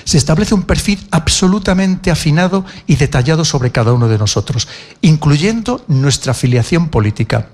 se 0.04 0.18
establece 0.18 0.56
un 0.56 0.64
perfil 0.64 1.08
absolutamente 1.12 2.10
afinado 2.10 2.66
y 2.88 2.96
detallado 2.96 3.46
sobre 3.46 3.72
cada 3.72 3.94
uno 3.94 4.08
de 4.08 4.18
nosotros, 4.18 4.68
incluyendo 5.02 5.84
nuestra 5.88 6.32
afiliación 6.32 6.90
política. 6.90 7.50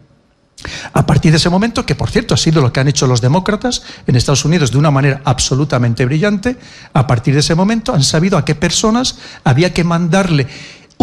A 0.94 1.06
partir 1.06 1.32
de 1.32 1.38
ese 1.38 1.50
momento, 1.50 1.86
que 1.86 1.96
por 1.96 2.10
cierto 2.10 2.34
ha 2.34 2.38
sido 2.38 2.62
lo 2.62 2.72
que 2.72 2.80
han 2.80 2.88
hecho 2.88 3.08
los 3.08 3.20
demócratas 3.20 3.84
en 4.08 4.16
Estados 4.16 4.46
Unidos 4.46 4.72
de 4.72 4.78
una 4.78 4.92
manera 4.92 5.22
absolutamente 5.26 6.06
brillante, 6.06 6.58
a 6.94 7.06
partir 7.08 7.34
de 7.34 7.42
ese 7.42 7.56
momento 7.56 7.94
han 7.94 8.04
sabido 8.04 8.38
a 8.38 8.46
qué 8.46 8.56
personas 8.56 9.18
había 9.44 9.74
que 9.74 9.84
mandarle 9.84 10.48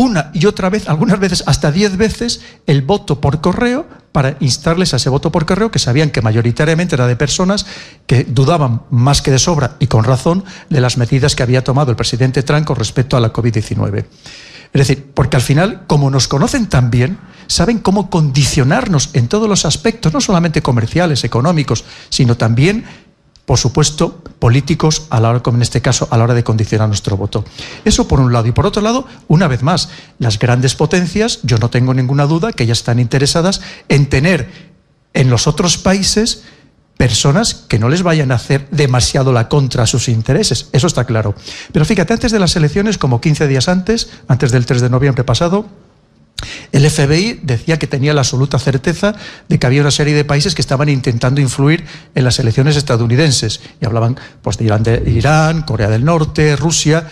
una 0.01 0.31
y 0.33 0.47
otra 0.47 0.71
vez, 0.71 0.89
algunas 0.89 1.21
veces 1.21 1.45
hasta 1.47 1.71
diez 1.71 1.97
veces, 1.97 2.41
el 2.67 2.83
voto 2.83 3.21
por 3.21 3.41
correo 3.41 3.87
para 4.13 4.37
instarles 4.41 4.95
a 4.95 4.97
ese 4.97 5.11
voto 5.11 5.31
por 5.31 5.45
correo 5.45 5.71
que 5.71 5.79
sabían 5.79 6.11
que 6.11 6.23
mayoritariamente 6.23 6.95
era 6.95 7.07
de 7.07 7.17
personas 7.17 7.67
que 8.07 8.25
dudaban 8.25 8.83
más 8.91 9.21
que 9.21 9.31
de 9.31 9.39
sobra 9.39 9.77
y 9.79 9.89
con 9.89 10.05
razón 10.05 10.45
de 10.71 10.81
las 10.81 10.97
medidas 10.97 11.37
que 11.37 11.43
había 11.43 11.63
tomado 11.63 11.91
el 11.91 11.97
presidente 11.97 12.43
Trump 12.43 12.67
con 12.67 12.77
respecto 12.77 13.17
a 13.17 13.21
la 13.21 13.33
COVID-19. 13.33 14.07
Es 14.73 14.79
decir, 14.79 15.11
porque 15.13 15.37
al 15.37 15.43
final, 15.43 15.83
como 15.87 16.11
nos 16.11 16.29
conocen 16.29 16.69
tan 16.69 16.91
bien, 16.91 17.19
saben 17.47 17.79
cómo 17.79 18.09
condicionarnos 18.09 19.11
en 19.13 19.29
todos 19.29 19.49
los 19.49 19.67
aspectos, 19.67 20.13
no 20.13 20.21
solamente 20.21 20.63
comerciales, 20.63 21.25
económicos, 21.25 21.85
sino 22.09 22.37
también 22.37 22.85
por 23.45 23.59
supuesto, 23.59 24.23
políticos, 24.39 25.07
a 25.11 25.21
la 25.21 25.31
hora, 25.31 25.41
como 25.41 25.59
en 25.59 25.63
este 25.63 25.83
caso, 25.83 26.09
a 26.11 26.17
la 26.17 26.25
hora 26.25 26.35
de 26.35 26.45
condicionar 26.45 26.89
nuestro 26.89 27.17
voto. 27.17 27.45
Eso 27.85 28.07
por 28.07 28.21
un 28.21 28.33
lado. 28.33 28.47
Y 28.47 28.53
por 28.53 28.67
otro 28.67 28.83
lado, 28.83 29.07
una 29.29 29.49
vez 29.49 29.63
más, 29.63 29.89
las 30.19 30.39
grandes 30.39 30.75
potencias, 30.75 31.41
yo 31.43 31.59
no 31.59 31.71
tengo 31.71 31.95
ninguna 31.95 32.27
duda 32.27 32.53
que 32.53 32.67
ya 32.67 32.73
están 32.73 32.99
interesadas 32.99 33.61
en 33.89 34.09
tener 34.09 34.71
en 35.15 35.31
los 35.31 35.47
otros 35.47 35.79
países 35.79 36.45
personas 36.97 37.55
que 37.55 37.79
no 37.79 37.89
les 37.89 38.03
vayan 38.03 38.31
a 38.31 38.35
hacer 38.35 38.69
demasiado 38.71 39.33
la 39.33 39.49
contra 39.49 39.85
a 39.85 39.87
sus 39.87 40.09
intereses. 40.09 40.69
Eso 40.73 40.87
está 40.87 41.05
claro. 41.05 41.35
Pero 41.73 41.85
fíjate, 41.87 42.13
antes 42.13 42.31
de 42.31 42.39
las 42.39 42.57
elecciones, 42.57 42.99
como 42.99 43.21
15 43.23 43.49
días 43.49 43.69
antes, 43.69 44.11
antes 44.29 44.53
del 44.53 44.67
3 44.67 44.83
de 44.83 44.91
noviembre 44.91 45.25
pasado, 45.25 45.67
el 46.73 46.89
FBI 46.89 47.41
decía 47.43 47.79
que 47.79 47.87
tenía 47.87 48.15
la 48.15 48.21
absoluta 48.21 48.59
certeza 48.59 49.15
de 49.49 49.59
que 49.59 49.67
había 49.67 49.81
una 49.81 49.91
serie 49.91 50.15
de 50.15 50.25
países 50.25 50.55
que 50.55 50.63
estaban 50.63 50.89
intentando 50.89 51.41
influir 51.41 51.85
en 52.15 52.25
las 52.25 52.39
elecciones 52.39 52.77
estadounidenses. 52.77 53.61
Y 53.81 53.87
hablaban 53.87 54.19
pues, 54.43 54.59
de, 54.59 54.65
Irán, 54.65 54.85
Irán, 55.07 55.63
Corea 55.63 55.89
del 55.89 56.05
Norte, 56.05 56.57
Rusia. 56.57 57.09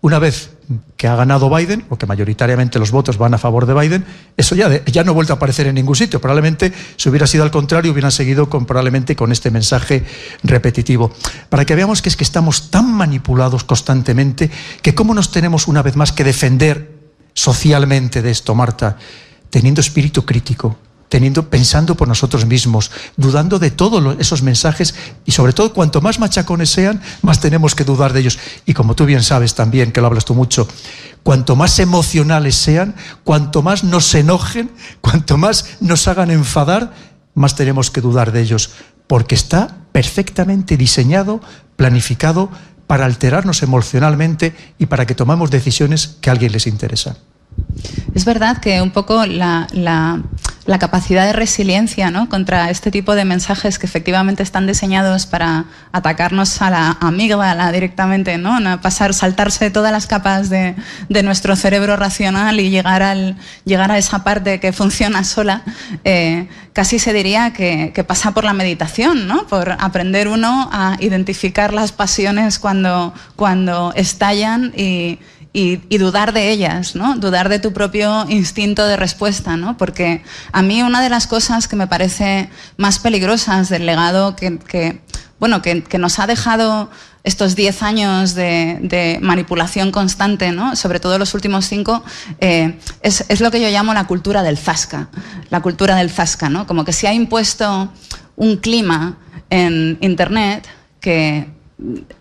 Una 0.00 0.18
vez 0.18 0.50
que 0.96 1.08
ha 1.08 1.16
ganado 1.16 1.54
Biden, 1.54 1.84
o 1.90 1.96
que 1.96 2.06
mayoritariamente 2.06 2.78
los 2.78 2.90
votos 2.90 3.18
van 3.18 3.34
a 3.34 3.38
favor 3.38 3.66
de 3.66 3.74
Biden, 3.74 4.04
eso 4.36 4.54
ya, 4.54 4.84
ya 4.84 5.04
no 5.04 5.10
ha 5.10 5.14
vuelto 5.14 5.32
a 5.32 5.36
aparecer 5.36 5.66
en 5.66 5.74
ningún 5.74 5.96
sitio. 5.96 6.20
Probablemente, 6.20 6.72
si 6.96 7.08
hubiera 7.08 7.26
sido 7.26 7.44
al 7.44 7.50
contrario, 7.50 7.92
hubieran 7.92 8.12
seguido 8.12 8.48
con, 8.48 8.64
probablemente 8.64 9.16
con 9.16 9.32
este 9.32 9.50
mensaje 9.50 10.04
repetitivo. 10.42 11.12
Para 11.48 11.64
que 11.64 11.74
veamos 11.74 12.00
que 12.00 12.08
es 12.08 12.16
que 12.16 12.24
estamos 12.24 12.70
tan 12.70 12.90
manipulados 12.92 13.64
constantemente 13.64 14.50
que 14.82 14.94
cómo 14.94 15.14
nos 15.14 15.30
tenemos 15.30 15.68
una 15.68 15.82
vez 15.82 15.96
más 15.96 16.12
que 16.12 16.24
defender 16.24 16.93
socialmente 17.34 18.22
de 18.22 18.30
esto, 18.30 18.54
Marta, 18.54 18.96
teniendo 19.50 19.80
espíritu 19.80 20.24
crítico, 20.24 20.78
teniendo, 21.08 21.48
pensando 21.48 21.94
por 21.94 22.08
nosotros 22.08 22.46
mismos, 22.46 22.90
dudando 23.16 23.58
de 23.58 23.70
todos 23.70 24.16
esos 24.18 24.42
mensajes 24.42 24.94
y 25.24 25.32
sobre 25.32 25.52
todo 25.52 25.72
cuanto 25.72 26.00
más 26.00 26.18
machacones 26.18 26.70
sean, 26.70 27.00
más 27.22 27.40
tenemos 27.40 27.74
que 27.74 27.84
dudar 27.84 28.12
de 28.12 28.20
ellos. 28.20 28.38
Y 28.66 28.74
como 28.74 28.94
tú 28.94 29.04
bien 29.04 29.22
sabes 29.22 29.54
también, 29.54 29.92
que 29.92 30.00
lo 30.00 30.08
hablas 30.08 30.24
tú 30.24 30.34
mucho, 30.34 30.66
cuanto 31.22 31.54
más 31.54 31.78
emocionales 31.78 32.56
sean, 32.56 32.96
cuanto 33.22 33.62
más 33.62 33.84
nos 33.84 34.14
enojen, 34.14 34.70
cuanto 35.00 35.36
más 35.36 35.76
nos 35.80 36.08
hagan 36.08 36.30
enfadar, 36.30 36.94
más 37.34 37.54
tenemos 37.54 37.90
que 37.90 38.00
dudar 38.00 38.32
de 38.32 38.40
ellos, 38.40 38.70
porque 39.06 39.34
está 39.34 39.76
perfectamente 39.92 40.76
diseñado, 40.76 41.40
planificado 41.76 42.50
para 42.86 43.04
alterarnos 43.04 43.62
emocionalmente 43.62 44.54
y 44.78 44.86
para 44.86 45.06
que 45.06 45.14
tomemos 45.14 45.50
decisiones 45.50 46.18
que 46.20 46.30
a 46.30 46.32
alguien 46.32 46.52
les 46.52 46.66
interesa. 46.66 47.16
Es 48.14 48.24
verdad 48.24 48.58
que 48.58 48.80
un 48.80 48.92
poco 48.92 49.26
la, 49.26 49.66
capacidad 50.78 51.26
de 51.26 51.32
resiliencia 51.32 52.10
¿no? 52.10 52.28
contra 52.28 52.70
este 52.70 52.90
tipo 52.92 53.14
de 53.16 53.24
mensajes 53.24 53.78
que 53.78 53.86
efectivamente 53.86 54.42
están 54.42 54.66
diseñados 54.66 55.26
para 55.26 55.64
atacarnos 55.92 56.62
a 56.62 56.70
la 56.70 56.96
amígdala 57.00 57.72
directamente, 57.72 58.38
¿no? 58.38 58.56
A 58.56 58.80
pasar, 58.80 59.14
saltarse 59.14 59.70
todas 59.70 59.90
las 59.90 60.06
capas 60.06 60.48
de, 60.48 60.76
nuestro 61.24 61.56
cerebro 61.56 61.96
racional 61.96 62.60
y 62.60 62.70
llegar, 62.70 63.02
al, 63.02 63.36
llegar 63.64 63.90
a 63.90 63.98
esa 63.98 64.22
parte 64.22 64.60
que 64.60 64.72
funciona 64.72 65.24
sola, 65.24 65.62
eh, 66.04 66.48
casi 66.72 66.98
se 66.98 67.12
diría 67.12 67.52
que, 67.52 68.04
pasa 68.06 68.32
por 68.32 68.44
la 68.44 68.52
meditación, 68.52 69.26
¿no? 69.26 69.46
por 69.48 69.72
aprender 69.72 70.28
uno 70.28 70.68
a 70.72 70.96
identificar 71.00 71.72
las 71.72 71.90
pasiones 71.90 72.58
cuando, 72.58 73.12
cuando 73.36 73.92
estallan 73.96 74.72
y 75.54 75.80
y, 75.88 75.98
dudar 75.98 76.32
de 76.34 76.50
ellas, 76.50 76.96
¿no? 76.96 77.16
Dudar 77.16 77.48
de 77.48 77.60
tu 77.60 77.72
propio 77.72 78.26
instinto 78.28 78.86
de 78.86 78.96
respuesta, 78.96 79.56
¿no? 79.56 79.76
Porque 79.78 80.22
a 80.52 80.62
mí 80.62 80.82
una 80.82 81.00
de 81.00 81.08
las 81.08 81.28
cosas 81.28 81.68
que 81.68 81.76
me 81.76 81.86
parece 81.86 82.50
más 82.76 82.98
peligrosas 82.98 83.68
del 83.68 83.86
legado 83.86 84.34
que, 84.34 85.00
bueno, 85.38 85.62
que, 85.62 85.84
nos 85.98 86.18
ha 86.18 86.26
dejado 86.26 86.90
estos 87.22 87.54
10 87.54 87.82
años 87.84 88.34
de, 88.34 89.18
manipulación 89.22 89.92
constante, 89.92 90.50
¿no? 90.50 90.74
sobre 90.74 90.98
todo 90.98 91.18
los 91.18 91.32
últimos 91.34 91.66
cinco, 91.66 92.02
eh, 92.40 92.78
es, 93.00 93.24
es, 93.28 93.40
lo 93.40 93.50
que 93.50 93.60
yo 93.60 93.68
llamo 93.68 93.94
la 93.94 94.06
cultura 94.08 94.42
del 94.42 94.58
zasca, 94.58 95.08
la 95.50 95.62
cultura 95.62 95.94
del 95.94 96.10
zasca, 96.10 96.50
¿no? 96.50 96.66
como 96.66 96.84
que 96.84 96.92
se 96.92 97.06
ha 97.06 97.14
impuesto 97.14 97.92
un 98.36 98.56
clima 98.56 99.16
en 99.50 99.98
Internet 100.00 100.66
que 101.00 101.48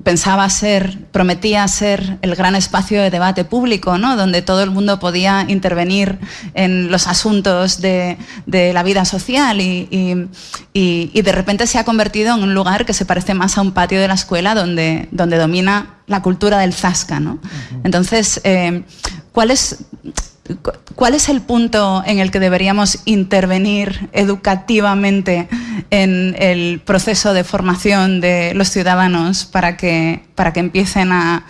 pensaba 0.04 0.50
ser, 0.50 0.98
prometía 1.12 1.68
ser 1.68 2.18
el 2.22 2.36
gran 2.36 2.56
espacio 2.56 3.02
de 3.02 3.12
debate 3.12 3.46
público, 3.46 3.98
¿no? 3.98 4.18
donde 4.18 4.42
todo 4.42 4.64
el 4.64 4.72
mundo 4.72 5.00
podía 5.00 5.46
intervenir 5.48 6.18
en 6.56 6.92
los 6.92 7.08
asuntos 7.08 7.80
de, 7.80 8.18
la 8.48 8.84
vida 8.84 9.06
social 9.06 9.62
y, 9.62 10.30
de 10.74 11.32
repente 11.32 11.68
se 11.68 11.78
ha 11.78 11.86
convertido 11.86 12.36
en 12.36 12.44
un 12.44 12.54
lugar 12.54 12.86
que 12.86 12.94
se 12.94 13.06
parece 13.06 13.34
más 13.36 13.58
a 13.58 13.62
un 13.62 13.74
patio 13.74 14.02
de 14.02 14.08
la 14.08 14.16
escuela 14.16 14.56
donde, 14.56 15.08
donde 15.12 15.38
domina 15.38 15.98
la 16.08 16.22
cultura 16.22 16.58
del 16.58 16.74
zasca. 16.74 17.20
¿no? 17.20 17.40
Entonces, 17.84 18.42
eh, 18.44 18.84
¿cuál 19.32 19.52
es 19.52 19.86
¿Cuál 20.96 21.14
es 21.14 21.30
el 21.30 21.42
punto 21.42 22.04
en 22.06 22.20
el 22.20 22.30
que 22.30 22.42
deberíamos 22.42 23.00
intervenir 23.06 24.10
educativamente 24.12 25.48
en 25.90 26.36
el 26.38 26.82
proceso 26.82 27.34
de 27.34 27.46
formación 27.46 28.20
de 28.20 28.54
los 28.54 28.70
ciudadanos 28.70 29.46
para 29.46 29.78
que, 29.78 30.26
para 30.36 30.52
que 30.52 30.60
empiecen 30.60 31.14
a, 31.14 31.46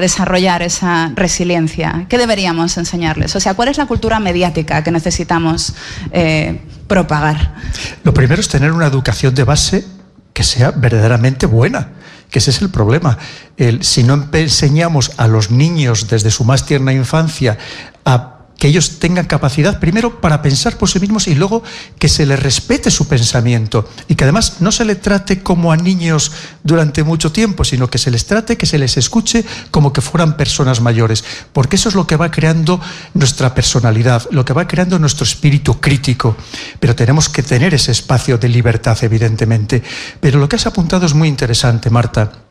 desarrollar 0.00 0.62
esa 0.62 1.12
resiliencia? 1.14 2.06
¿Qué 2.08 2.16
deberíamos 2.16 2.78
enseñarles? 2.78 3.36
O 3.36 3.40
sea, 3.40 3.52
¿cuál 3.52 3.68
es 3.68 3.76
la 3.76 3.84
cultura 3.84 4.18
mediática 4.18 4.82
que 4.82 4.90
necesitamos 4.90 5.74
eh, 6.10 6.58
propagar? 6.86 7.54
Lo 8.02 8.14
primero 8.14 8.40
es 8.40 8.48
tener 8.48 8.72
una 8.72 8.86
educación 8.86 9.34
de 9.34 9.44
base 9.44 9.84
que 10.32 10.42
sea 10.42 10.70
verdaderamente 10.70 11.44
buena 11.44 11.90
que 12.30 12.40
ese 12.40 12.50
es 12.50 12.60
el 12.60 12.68
problema. 12.68 13.16
Si 13.80 14.02
no 14.02 14.28
enseñamos 14.32 15.12
a 15.16 15.28
los 15.28 15.50
niños 15.50 16.08
desde 16.08 16.30
su 16.30 16.44
más 16.44 16.66
tierna 16.66 16.92
infancia 16.92 17.56
a 18.04 18.37
que 18.58 18.66
ellos 18.68 18.98
tengan 18.98 19.26
capacidad 19.26 19.78
primero 19.78 20.20
para 20.20 20.42
pensar 20.42 20.76
por 20.76 20.90
sí 20.90 20.98
mismos 20.98 21.28
y 21.28 21.34
luego 21.34 21.62
que 21.98 22.08
se 22.08 22.26
les 22.26 22.40
respete 22.40 22.90
su 22.90 23.06
pensamiento 23.06 23.88
y 24.08 24.16
que 24.16 24.24
además 24.24 24.56
no 24.60 24.72
se 24.72 24.84
les 24.84 25.00
trate 25.00 25.42
como 25.42 25.70
a 25.72 25.76
niños 25.76 26.32
durante 26.64 27.04
mucho 27.04 27.30
tiempo, 27.30 27.64
sino 27.64 27.88
que 27.88 27.98
se 27.98 28.10
les 28.10 28.26
trate, 28.26 28.56
que 28.56 28.66
se 28.66 28.78
les 28.78 28.96
escuche 28.96 29.44
como 29.70 29.92
que 29.92 30.00
fueran 30.00 30.36
personas 30.36 30.80
mayores, 30.80 31.24
porque 31.52 31.76
eso 31.76 31.88
es 31.88 31.94
lo 31.94 32.06
que 32.06 32.16
va 32.16 32.30
creando 32.30 32.80
nuestra 33.14 33.54
personalidad, 33.54 34.26
lo 34.32 34.44
que 34.44 34.52
va 34.52 34.66
creando 34.66 34.98
nuestro 34.98 35.24
espíritu 35.24 35.80
crítico. 35.80 36.36
Pero 36.80 36.96
tenemos 36.96 37.28
que 37.28 37.44
tener 37.44 37.74
ese 37.74 37.92
espacio 37.92 38.38
de 38.38 38.48
libertad, 38.48 38.98
evidentemente. 39.02 39.82
Pero 40.20 40.40
lo 40.40 40.48
que 40.48 40.56
has 40.56 40.66
apuntado 40.66 41.06
es 41.06 41.14
muy 41.14 41.28
interesante, 41.28 41.90
Marta. 41.90 42.47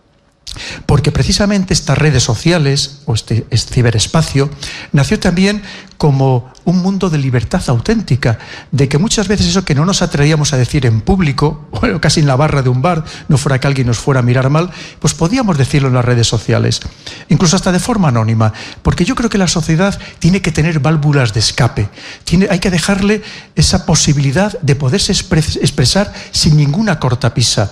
Porque 0.86 1.12
precisamente 1.12 1.74
estas 1.74 1.98
redes 1.98 2.24
sociales 2.24 3.00
o 3.06 3.14
este, 3.14 3.46
este, 3.50 3.74
ciberespacio 3.74 4.50
nació 4.92 5.20
también 5.20 5.62
como 5.98 6.52
un 6.68 6.82
mundo 6.82 7.10
de 7.10 7.18
libertad 7.18 7.64
auténtica, 7.68 8.38
de 8.72 8.90
que 8.90 8.98
muchas 8.98 9.30
veces 9.30 9.48
eso 9.48 9.64
que 9.64 9.74
no 9.74 9.86
nos 9.86 10.02
atrevíamos 10.02 10.52
a 10.52 10.58
decir 10.58 10.86
en 10.86 11.00
público, 11.00 11.66
o 11.72 12.02
casi 12.02 12.20
en 12.20 12.28
la 12.28 12.36
barra 12.36 12.62
de 12.62 12.68
un 12.68 12.82
bar, 12.82 13.06
no 13.30 13.38
fuera 13.38 13.58
que 13.58 13.68
alguien 13.68 13.88
nos 13.88 14.00
fuera 14.00 14.20
a 14.20 14.24
mirar 14.24 14.50
mal, 14.50 14.70
pues 15.00 15.14
podíamos 15.14 15.58
decirlo 15.58 15.88
en 15.88 15.94
las 15.94 16.04
redes 16.04 16.28
sociales, 16.28 16.82
incluso 17.30 17.56
hasta 17.56 17.72
de 17.72 17.80
forma 17.80 18.10
anónima, 18.10 18.52
porque 18.84 19.06
yo 19.06 19.16
creo 19.16 19.30
que 19.30 19.38
la 19.38 19.48
sociedad 19.48 19.98
tiene 20.20 20.42
que 20.42 20.52
tener 20.52 20.82
válvulas 20.82 21.34
de 21.34 21.40
escape, 21.40 21.90
tiene, 22.26 22.50
hay 22.52 22.60
que 22.60 22.70
dejarle 22.70 23.24
esa 23.56 23.86
posibilidad 23.86 24.60
de 24.60 24.76
poderse 24.76 25.14
expresar 25.14 26.14
sin 26.32 26.58
ninguna 26.58 27.00
cortapisa. 27.00 27.72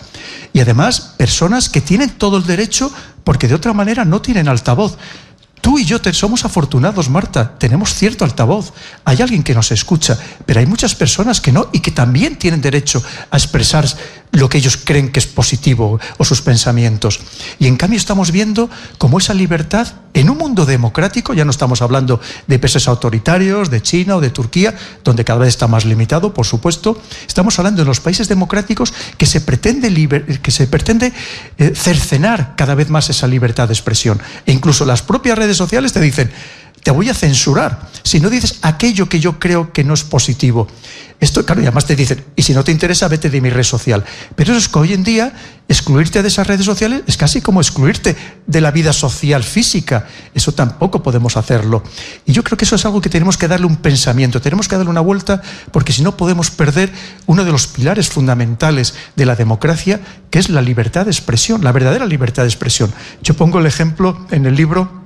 Y 0.54 0.62
además, 0.62 1.16
personas 1.18 1.68
que 1.68 1.82
tienen 1.82 2.12
todo 2.12 2.38
el 2.38 2.46
derecho 2.46 2.94
porque 3.26 3.50
de 3.50 3.56
otra 3.56 3.74
manera 3.74 4.06
no 4.06 4.22
tienen 4.22 4.48
altavoz. 4.48 4.98
Tú 5.66 5.80
y 5.80 5.84
yo 5.84 6.00
te, 6.00 6.14
somos 6.14 6.46
afortunados, 6.46 7.10
Marta, 7.10 7.58
tenemos 7.58 7.96
cierto 7.96 8.24
altavoz, 8.24 8.72
hay 9.04 9.24
alguien 9.24 9.42
que 9.42 9.56
nos 9.56 9.72
escucha, 9.72 10.16
pero 10.46 10.60
hay 10.60 10.68
muchas 10.68 10.94
personas 10.94 11.42
que 11.42 11.52
no 11.52 11.70
y 11.74 11.80
que 11.80 11.90
también 11.90 12.36
tienen 12.36 12.62
derecho 12.62 13.02
a 13.32 13.36
expresar 13.36 13.88
lo 14.36 14.50
que 14.50 14.58
ellos 14.58 14.78
creen 14.78 15.12
que 15.12 15.20
es 15.20 15.28
positivo 15.28 16.00
o 16.18 16.26
sus 16.26 16.42
pensamientos. 16.42 17.20
Y 17.58 17.68
en 17.68 17.78
cambio 17.78 17.98
estamos 17.98 18.32
viendo 18.32 18.70
cómo 18.98 19.18
esa 19.18 19.34
libertad 19.34 19.88
en 20.14 20.30
un 20.30 20.38
mundo 20.38 20.66
democrático, 20.66 21.34
ya 21.34 21.44
no 21.46 21.52
estamos 21.52 21.82
hablando 21.82 22.22
de 22.48 22.60
países 22.60 22.88
autoritarios, 22.88 23.70
de 23.70 23.82
China 23.82 24.16
o 24.16 24.22
de 24.22 24.30
Turquía, 24.30 24.74
donde 25.04 25.26
cada 25.26 25.40
vez 25.40 25.50
está 25.50 25.68
más 25.68 25.84
limitado, 25.84 26.34
por 26.34 26.46
supuesto, 26.46 27.02
estamos 27.28 27.60
hablando 27.60 27.82
de 27.82 27.86
los 27.86 28.00
países 28.00 28.30
democráticos 28.30 28.94
que 29.18 29.26
se 29.26 29.42
pretende, 29.42 30.40
que 30.42 30.52
se 30.52 30.68
pretende 30.68 31.12
eh, 31.58 31.74
cercenar 31.76 32.56
cada 32.56 32.76
vez 32.76 32.90
más 32.90 33.10
esa 33.10 33.28
libertad 33.28 33.68
de 33.68 33.74
expresión. 33.74 34.22
E 34.46 34.54
incluso 34.54 34.86
las 34.86 35.02
propias 35.02 35.38
redes 35.38 35.55
sociales 35.58 35.94
te 35.94 36.02
dicen, 36.02 36.32
te 36.84 36.92
voy 36.92 37.10
a 37.10 37.16
censurar 37.16 37.90
si 38.04 38.20
no 38.20 38.30
dices 38.30 38.60
aquello 38.62 39.10
que 39.10 39.20
yo 39.20 39.40
creo 39.40 39.74
que 39.74 39.84
no 39.84 39.96
es 39.96 40.04
positivo. 40.04 40.68
Esto, 41.20 41.44
claro, 41.44 41.62
y 41.62 41.64
además 41.64 41.86
te 41.86 41.96
dicen, 41.96 42.24
y 42.36 42.44
si 42.44 42.54
no 42.54 42.64
te 42.64 42.72
interesa, 42.72 43.08
vete 43.08 43.32
de 43.32 43.42
mi 43.42 43.50
red 43.50 43.64
social. 43.64 44.04
Pero 44.36 44.52
eso 44.52 44.60
es 44.60 44.70
que 44.70 44.78
hoy 44.78 44.94
en 44.94 45.04
día 45.04 45.34
excluirte 45.68 46.22
de 46.22 46.28
esas 46.28 46.46
redes 46.46 46.66
sociales 46.66 47.02
es 47.08 47.18
casi 47.18 47.42
como 47.42 47.62
excluirte 47.62 48.16
de 48.46 48.62
la 48.62 48.70
vida 48.70 48.94
social 48.94 49.44
física. 49.44 50.06
Eso 50.36 50.52
tampoco 50.52 51.02
podemos 51.02 51.38
hacerlo. 51.38 51.82
Y 52.26 52.34
yo 52.34 52.44
creo 52.44 52.58
que 52.58 52.66
eso 52.66 52.76
es 52.76 52.86
algo 52.86 53.02
que 53.02 53.10
tenemos 53.10 53.38
que 53.38 53.48
darle 53.48 53.66
un 53.66 53.78
pensamiento, 53.78 54.42
tenemos 54.42 54.68
que 54.68 54.76
darle 54.76 54.92
una 54.92 55.02
vuelta, 55.02 55.42
porque 55.72 55.94
si 55.94 56.04
no 56.04 56.18
podemos 56.18 56.52
perder 56.52 56.92
uno 57.26 57.46
de 57.46 57.52
los 57.52 57.66
pilares 57.66 58.10
fundamentales 58.10 58.94
de 59.16 59.26
la 59.26 59.36
democracia, 59.36 60.02
que 60.30 60.38
es 60.38 60.50
la 60.50 60.62
libertad 60.62 61.06
de 61.06 61.12
expresión, 61.12 61.64
la 61.64 61.72
verdadera 61.72 62.06
libertad 62.06 62.44
de 62.44 62.50
expresión. 62.50 62.94
Yo 63.24 63.34
pongo 63.36 63.58
el 63.58 63.66
ejemplo 63.66 64.28
en 64.30 64.46
el 64.46 64.56
libro 64.56 65.05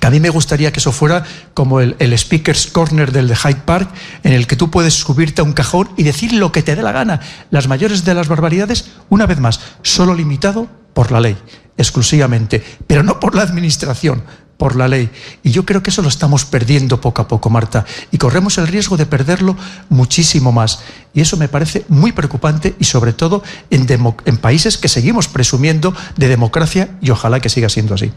que 0.00 0.06
a 0.06 0.10
mí 0.10 0.20
me 0.20 0.30
gustaría 0.30 0.72
que 0.72 0.80
eso 0.80 0.92
fuera 0.92 1.24
como 1.54 1.80
el, 1.80 2.18
Speaker's 2.18 2.66
Corner 2.68 3.12
del 3.12 3.28
de 3.28 3.36
Hyde 3.36 3.62
Park, 3.64 3.90
en 4.22 4.32
el 4.32 4.46
que 4.46 4.56
tú 4.56 4.70
puedes 4.70 4.94
subirte 4.94 5.40
a 5.40 5.44
un 5.44 5.52
cajón 5.52 5.88
y 5.96 6.02
decir 6.02 6.32
lo 6.32 6.52
que 6.52 6.62
te 6.62 6.76
dé 6.76 6.82
la 6.82 6.92
gana. 6.92 7.20
Las 7.50 7.68
mayores 7.68 8.04
de 8.04 8.14
las 8.14 8.28
barbaridades, 8.28 8.90
una 9.08 9.26
vez 9.26 9.38
más, 9.40 9.60
solo 9.82 10.14
limitado 10.14 10.68
por 10.94 11.12
la 11.12 11.20
ley, 11.20 11.36
exclusivamente, 11.76 12.62
pero 12.86 13.02
no 13.02 13.20
por 13.20 13.34
la 13.34 13.42
administración, 13.42 14.22
por 14.56 14.74
la 14.74 14.88
ley. 14.88 15.10
Y 15.44 15.52
yo 15.52 15.64
creo 15.64 15.82
que 15.82 15.90
eso 15.90 16.02
lo 16.02 16.08
estamos 16.08 16.44
perdiendo 16.44 17.00
poco 17.00 17.22
a 17.22 17.28
poco, 17.28 17.48
Marta, 17.48 17.86
y 18.10 18.18
corremos 18.18 18.58
el 18.58 18.66
riesgo 18.66 18.96
de 18.96 19.06
perderlo 19.06 19.56
muchísimo 19.88 20.50
más. 20.50 20.80
Y 21.14 21.20
eso 21.20 21.36
me 21.36 21.48
parece 21.48 21.84
muy 21.88 22.12
preocupante 22.12 22.74
y 22.80 22.84
sobre 22.84 23.12
todo 23.12 23.42
en, 23.70 23.86
en 24.24 24.36
países 24.38 24.76
que 24.76 24.88
seguimos 24.88 25.28
presumiendo 25.28 25.94
de 26.16 26.28
democracia 26.28 26.98
y 27.00 27.10
ojalá 27.10 27.40
que 27.40 27.48
siga 27.48 27.68
siendo 27.68 27.94
así. 27.94 28.12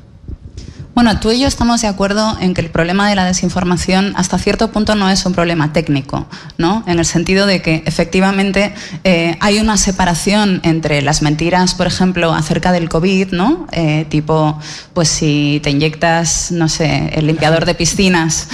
Bueno, 0.94 1.18
tú 1.22 1.32
y 1.32 1.40
yo 1.40 1.48
estamos 1.48 1.82
de 1.82 1.88
acuerdo 1.88 2.38
en 2.42 2.54
que 2.54 2.60
el 2.60 2.70
problema 2.70 3.10
de 3.10 3.16
la 3.16 3.24
desinformación 3.24 4.14
hasta 4.18 4.38
cierto 4.38 4.72
punto 4.74 4.94
no 4.94 5.10
es 5.10 5.26
un 5.26 5.32
problema 5.32 5.72
técnico, 5.72 6.28
¿no? 6.58 6.84
En 6.86 7.00
el 7.00 7.06
sentido 7.06 7.46
de 7.46 7.62
que 7.62 7.82
efectivamente 7.86 8.74
eh, 9.06 9.38
hay 9.40 9.60
una 9.60 9.78
separación 9.78 10.60
entre 10.64 11.02
las 11.02 11.22
mentiras, 11.22 11.76
por 11.76 11.88
ejemplo, 11.88 12.34
acerca 12.34 12.74
del 12.74 12.90
COVID, 12.90 13.30
¿no? 13.32 13.68
Eh, 13.72 14.06
tipo, 14.10 14.60
pues 14.94 15.08
si 15.08 15.62
te 15.64 15.70
inyectas, 15.70 16.52
no 16.52 16.68
sé, 16.68 17.12
el 17.14 17.26
limpiador 17.26 17.64
de 17.64 17.74
piscinas, 17.74 18.50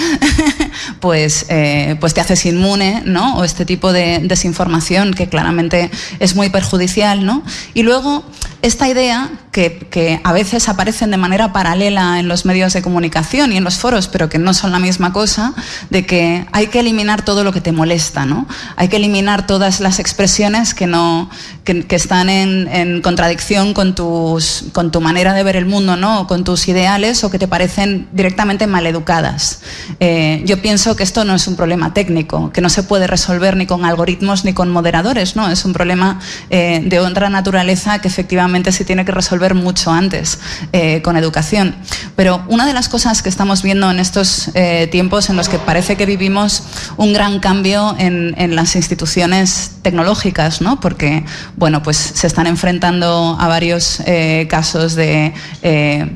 pues, 0.99 1.47
eh, 1.49 1.95
pues 1.99 2.13
te 2.13 2.21
haces 2.21 2.45
inmune, 2.45 3.01
¿no? 3.03 3.37
O 3.37 3.43
este 3.45 3.65
tipo 3.65 3.91
de 3.91 4.19
desinformación 4.23 5.15
que 5.15 5.27
claramente 5.27 5.89
es 6.19 6.35
muy 6.35 6.49
perjudicial, 6.51 7.25
¿no? 7.25 7.41
Y 7.73 7.81
luego 7.81 8.23
esta 8.61 8.89
idea 8.89 9.29
que, 9.51 10.21
a 10.23 10.33
veces 10.33 10.69
aparecen 10.69 11.09
de 11.09 11.17
manera 11.17 11.51
paralela 11.51 12.19
en 12.19 12.27
los 12.27 12.45
medios 12.45 12.73
de 12.73 12.81
comunicación 12.83 13.51
y 13.51 13.57
en 13.57 13.63
los 13.63 13.77
foros, 13.77 14.07
pero 14.07 14.29
que 14.29 14.37
no 14.37 14.53
son 14.53 14.71
la 14.71 14.79
misma 14.79 15.13
cosa, 15.13 15.53
de 15.89 16.05
que 16.05 16.45
hay 16.51 16.67
que 16.67 16.79
eliminar 16.79 17.25
todo 17.25 17.43
lo 17.43 17.51
que 17.51 17.61
te 17.61 17.71
molesta, 17.71 18.25
¿no? 18.25 18.47
Hay 18.75 18.87
que 18.87 18.97
eliminar 18.97 19.47
todas 19.47 19.79
las 19.79 19.97
expresiones 19.97 20.75
que, 20.75 20.85
no, 20.85 21.29
que, 21.63 21.85
están 21.89 22.29
en, 22.29 23.01
contradicción 23.01 23.73
con, 23.73 23.95
tus, 23.95 24.65
con 24.73 24.91
tu 24.91 25.01
manera 25.01 25.33
de 25.33 25.43
ver 25.43 25.55
el 25.55 25.65
mundo, 25.65 25.95
¿no? 25.95 26.21
O 26.21 26.27
con 26.27 26.43
tus 26.43 26.67
ideales 26.67 27.23
o 27.23 27.31
que 27.31 27.39
te 27.39 27.47
parecen 27.47 28.07
directamente 28.11 28.67
maleducadas. 28.67 29.61
Eh, 29.99 30.43
yo 30.45 30.61
pienso 30.61 30.95
que 30.95 31.03
esto 31.03 31.25
no 31.25 31.33
es 31.33 31.47
un 31.47 31.55
problema 31.55 31.95
técnico, 31.95 32.51
que 32.51 32.61
no 32.61 32.69
se 32.69 32.83
puede 32.83 33.07
resolver 33.07 33.57
ni 33.57 33.65
con 33.65 33.85
algoritmos 33.85 34.45
ni 34.45 34.53
con 34.53 34.69
moderadores, 34.69 35.35
¿no? 35.35 35.49
Es 35.49 35.65
un 35.65 35.73
problema 35.73 36.19
eh, 36.51 36.81
de 36.85 36.99
otra 36.99 37.29
naturaleza 37.29 37.99
que 37.99 38.07
efectivamente 38.07 38.46
se 38.71 38.85
tiene 38.85 39.05
que 39.05 39.11
resolver 39.11 39.53
mucho 39.55 39.91
antes 39.91 40.39
eh, 40.71 41.01
con 41.01 41.17
educación. 41.17 41.75
Pero 42.15 42.43
una 42.47 42.65
de 42.65 42.73
las 42.73 42.89
cosas 42.89 43.21
que 43.21 43.29
estamos 43.29 43.61
viendo 43.61 43.91
en 43.91 43.99
estos 43.99 44.49
eh, 44.53 44.87
tiempos 44.91 45.29
en 45.29 45.35
los 45.35 45.49
que 45.49 45.59
parece 45.59 45.95
que 45.95 46.05
vivimos 46.05 46.63
un 46.97 47.13
gran 47.13 47.39
cambio 47.39 47.95
en, 47.99 48.55
las 48.55 48.75
instituciones 48.75 49.71
tecnológicas, 49.81 50.61
¿no? 50.61 50.79
porque 50.79 51.25
bueno, 51.57 51.83
pues 51.83 51.97
se 51.97 52.27
están 52.27 52.47
enfrentando 52.47 53.37
a 53.39 53.47
varios 53.47 54.01
eh, 54.05 54.47
casos 54.49 54.95
de, 54.95 55.33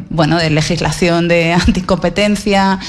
bueno, 0.10 0.38
de 0.38 0.50
legislación 0.50 1.28
de 1.28 1.54
anticompetencia. 1.68 2.80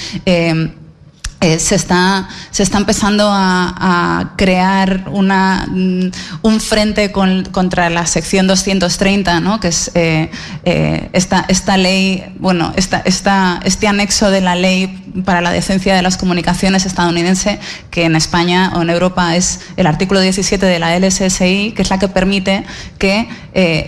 Eh, 1.43 1.59
se, 1.59 1.75
está, 1.75 2.29
se 2.53 2.63
está 2.63 2.79
empezando 2.79 3.29
a, 3.29 4.35
crear 4.37 5.07
una, 5.11 5.67
mm, 5.69 6.11
un 6.43 6.61
frente 6.61 7.11
contra 7.11 7.91
la 7.91 8.07
sección 8.07 8.47
230, 8.47 9.41
¿no? 9.41 9.59
que 9.59 9.69
es 9.69 9.91
eh, 9.95 10.31
eh, 10.65 11.11
esta, 11.13 11.45
esta, 11.49 11.77
ley, 11.77 12.25
bueno, 12.39 12.73
esta, 12.77 13.03
esta, 13.05 13.61
este 13.65 13.89
anexo 13.89 14.31
de 14.31 14.41
la 14.41 14.55
ley 14.55 14.99
para 15.25 15.41
la 15.41 15.51
decencia 15.51 15.97
de 15.97 16.03
las 16.03 16.17
comunicaciones 16.17 16.87
estadounidense, 16.87 17.59
que 17.91 18.05
en 18.05 18.15
España 18.15 18.73
o 18.77 18.83
en 18.83 18.91
Europa 18.91 19.37
es 19.37 19.61
el 19.77 19.87
artículo 19.87 20.21
17 20.21 20.65
de 20.65 20.79
la 20.79 20.97
LSSI, 20.97 21.73
que 21.75 21.83
es 21.83 21.91
la 21.91 21.99
que 21.99 22.09
permite 22.09 22.65
que 22.99 23.29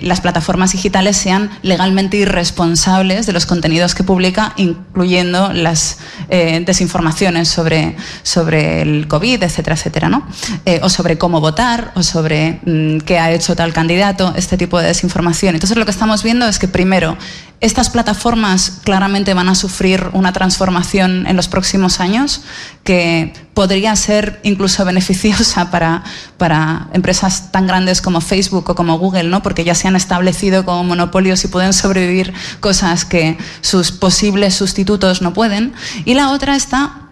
las 0.02 0.20
plataformas 0.20 0.72
digitales 0.72 1.16
sean 1.16 1.50
legalmente 1.62 2.18
irresponsables 2.18 3.24
de 3.24 3.32
los 3.32 3.46
contenidos 3.46 3.94
que 3.94 4.04
publica, 4.04 4.52
incluyendo 4.56 5.54
las 5.54 5.96
desinformaciones 6.28 7.43
sobre, 7.44 7.96
sobre 8.22 8.82
el 8.82 9.08
COVID, 9.08 9.42
etcétera, 9.42 9.76
etcétera, 9.76 10.08
¿no? 10.08 10.26
Eh, 10.64 10.80
o 10.82 10.88
sobre 10.88 11.18
cómo 11.18 11.40
votar, 11.40 11.92
o 11.94 12.02
sobre 12.02 12.60
mm, 12.64 12.98
qué 12.98 13.18
ha 13.18 13.30
hecho 13.32 13.56
tal 13.56 13.72
candidato, 13.72 14.32
este 14.36 14.56
tipo 14.56 14.78
de 14.78 14.88
desinformación. 14.88 15.54
Entonces 15.54 15.76
lo 15.76 15.84
que 15.84 15.90
estamos 15.90 16.22
viendo 16.22 16.46
es 16.46 16.58
que 16.58 16.68
primero, 16.68 17.16
estas 17.60 17.88
plataformas 17.88 18.80
claramente 18.84 19.32
van 19.32 19.48
a 19.48 19.54
sufrir 19.54 20.10
una 20.12 20.34
transformación 20.34 21.26
en 21.26 21.34
los 21.34 21.48
próximos 21.48 21.98
años 21.98 22.42
que 22.82 23.32
podría 23.54 23.96
ser 23.96 24.38
incluso 24.42 24.84
beneficiosa 24.84 25.70
para, 25.70 26.04
para 26.36 26.88
empresas 26.92 27.52
tan 27.52 27.66
grandes 27.66 28.02
como 28.02 28.20
Facebook 28.20 28.68
o 28.68 28.74
como 28.74 28.98
Google, 28.98 29.24
¿no? 29.24 29.42
porque 29.42 29.64
ya 29.64 29.74
se 29.74 29.88
han 29.88 29.96
establecido 29.96 30.64
como 30.64 30.84
monopolios 30.84 31.42
y 31.44 31.48
pueden 31.48 31.72
sobrevivir 31.72 32.34
cosas 32.60 33.04
que 33.06 33.38
sus 33.62 33.92
posibles 33.92 34.54
sustitutos 34.54 35.22
no 35.22 35.32
pueden. 35.32 35.72
Y 36.04 36.14
la 36.14 36.30
otra 36.30 36.56
está 36.56 37.03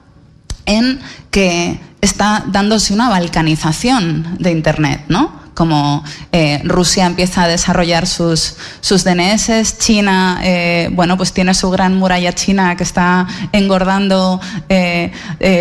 en 0.67 1.01
que 1.31 1.81
está 2.01 2.45
dándose 2.49 2.93
una 2.93 3.09
balcanización 3.09 4.37
de 4.39 4.51
Internet, 4.51 5.05
¿no? 5.09 5.41
como 5.55 6.03
eh, 6.33 6.63
Rusia 6.65 7.05
empieza 7.05 7.43
a 7.43 7.49
desarrollar 7.49 8.07
sus, 8.07 8.57
sus 8.81 9.05
DNS, 9.05 9.79
China, 9.79 10.41
eh, 10.43 10.89
bueno, 10.93 11.19
pues 11.19 11.35
tiene 11.35 11.53
su 11.53 11.71
gran 11.71 11.95
muralla 11.95 12.33
china 12.33 12.75
que 12.75 12.85
está 12.85 13.27
engordando 13.53 14.41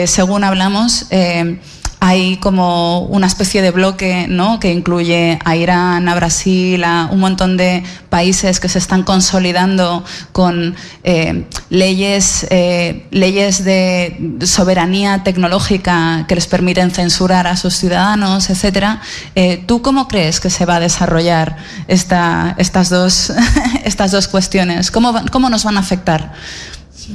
según 0.06 0.46
hablamos 0.46 1.08
hay 2.04 2.38
como 2.38 3.02
una 3.02 3.28
especie 3.28 3.62
de 3.62 3.70
bloque 3.70 4.26
¿no? 4.28 4.60
que 4.60 4.74
incluye 4.74 5.38
a 5.46 5.56
Irán, 5.56 6.10
a 6.10 6.16
Brasil, 6.16 6.84
a 6.84 7.08
un 7.12 7.20
montón 7.20 7.58
de 7.58 7.84
países 8.10 8.60
que 8.60 8.68
se 8.70 8.80
están 8.80 9.04
consolidando 9.04 10.04
con 10.32 10.76
eh, 11.04 11.46
leyes, 11.70 12.48
eh, 12.50 13.06
leyes 13.12 13.64
de 13.64 14.40
soberanía 14.42 15.24
tecnológica 15.24 16.26
que 16.28 16.34
les 16.34 16.48
permiten 16.48 16.90
censurar 16.90 17.46
a 17.46 17.56
sus 17.56 17.76
ciudadanos, 17.76 18.50
etc. 18.50 18.98
Eh, 19.36 19.64
¿Tú 19.68 19.84
cómo 19.84 20.08
crees 20.08 20.40
que 20.40 20.50
se 20.50 20.66
va 20.66 20.78
a 20.78 20.80
desarrollar 20.80 21.58
esta, 21.88 22.56
estas, 22.58 22.90
dos, 22.90 23.32
estas 23.86 24.10
dos 24.10 24.28
cuestiones? 24.28 24.90
¿Cómo, 24.90 25.14
¿Cómo 25.32 25.52
nos 25.52 25.64
van 25.66 25.78
a 25.78 25.82
afectar? 25.82 26.34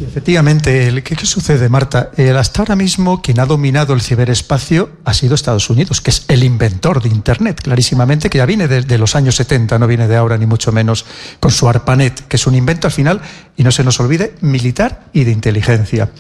Efectivamente, 0.07 1.03
¿qué, 1.03 1.27
sucede, 1.27 1.69
Marta? 1.69 2.11
hasta 2.39 2.63
ahora 2.63 2.77
mismo 2.77 3.21
quien 3.23 3.41
ha 3.41 3.47
dominado 3.47 3.95
el 3.95 4.01
ciberespacio 4.01 4.91
ha 5.05 5.15
sido 5.15 5.35
Estados 5.35 5.71
Unidos, 5.71 6.01
que 6.01 6.11
es 6.11 6.25
el 6.29 6.45
inventor 6.45 7.03
de 7.03 7.09
Internet, 7.09 7.61
clarísimamente, 7.63 8.31
que 8.31 8.39
ya 8.39 8.47
viene 8.47 8.69
desde 8.69 8.99
los 8.99 9.17
años 9.17 9.37
70, 9.37 9.79
no 9.79 9.87
viene 9.87 10.09
de 10.09 10.17
ahora 10.17 10.39
ni 10.39 10.47
mucho 10.47 10.73
menos, 10.73 11.05
con 11.41 11.51
su 11.51 11.69
ARPANET, 11.69 12.27
que 12.29 12.37
es 12.37 12.47
un 12.47 12.55
invento 12.55 12.87
al 12.87 12.93
final, 12.93 13.21
y 13.57 13.65
no 13.65 13.71
se 13.71 13.85
nos 13.85 14.01
olvide, 14.01 14.35
militar 14.41 15.07
y 15.13 15.25
de 15.25 15.33
inteligencia. 15.33 16.11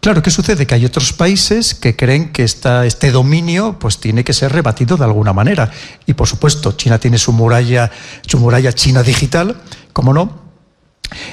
Claro, 0.00 0.22
¿qué 0.22 0.30
sucede? 0.30 0.66
Que 0.66 0.74
hay 0.74 0.86
otros 0.86 1.12
países 1.12 1.74
que 1.74 1.94
creen 1.94 2.32
que 2.32 2.42
esta, 2.42 2.86
este 2.86 3.10
dominio 3.10 3.78
pues, 3.78 3.98
tiene 3.98 4.24
que 4.24 4.32
ser 4.32 4.50
rebatido 4.50 4.96
de 4.96 5.04
alguna 5.04 5.34
manera. 5.34 5.70
Y 6.06 6.14
por 6.14 6.26
supuesto, 6.26 6.72
China 6.72 6.98
tiene 6.98 7.18
su 7.18 7.32
muralla, 7.32 7.90
su 8.26 8.38
muralla 8.38 8.72
china 8.72 9.02
digital, 9.02 9.60
como 9.92 10.14
no, 10.14 10.39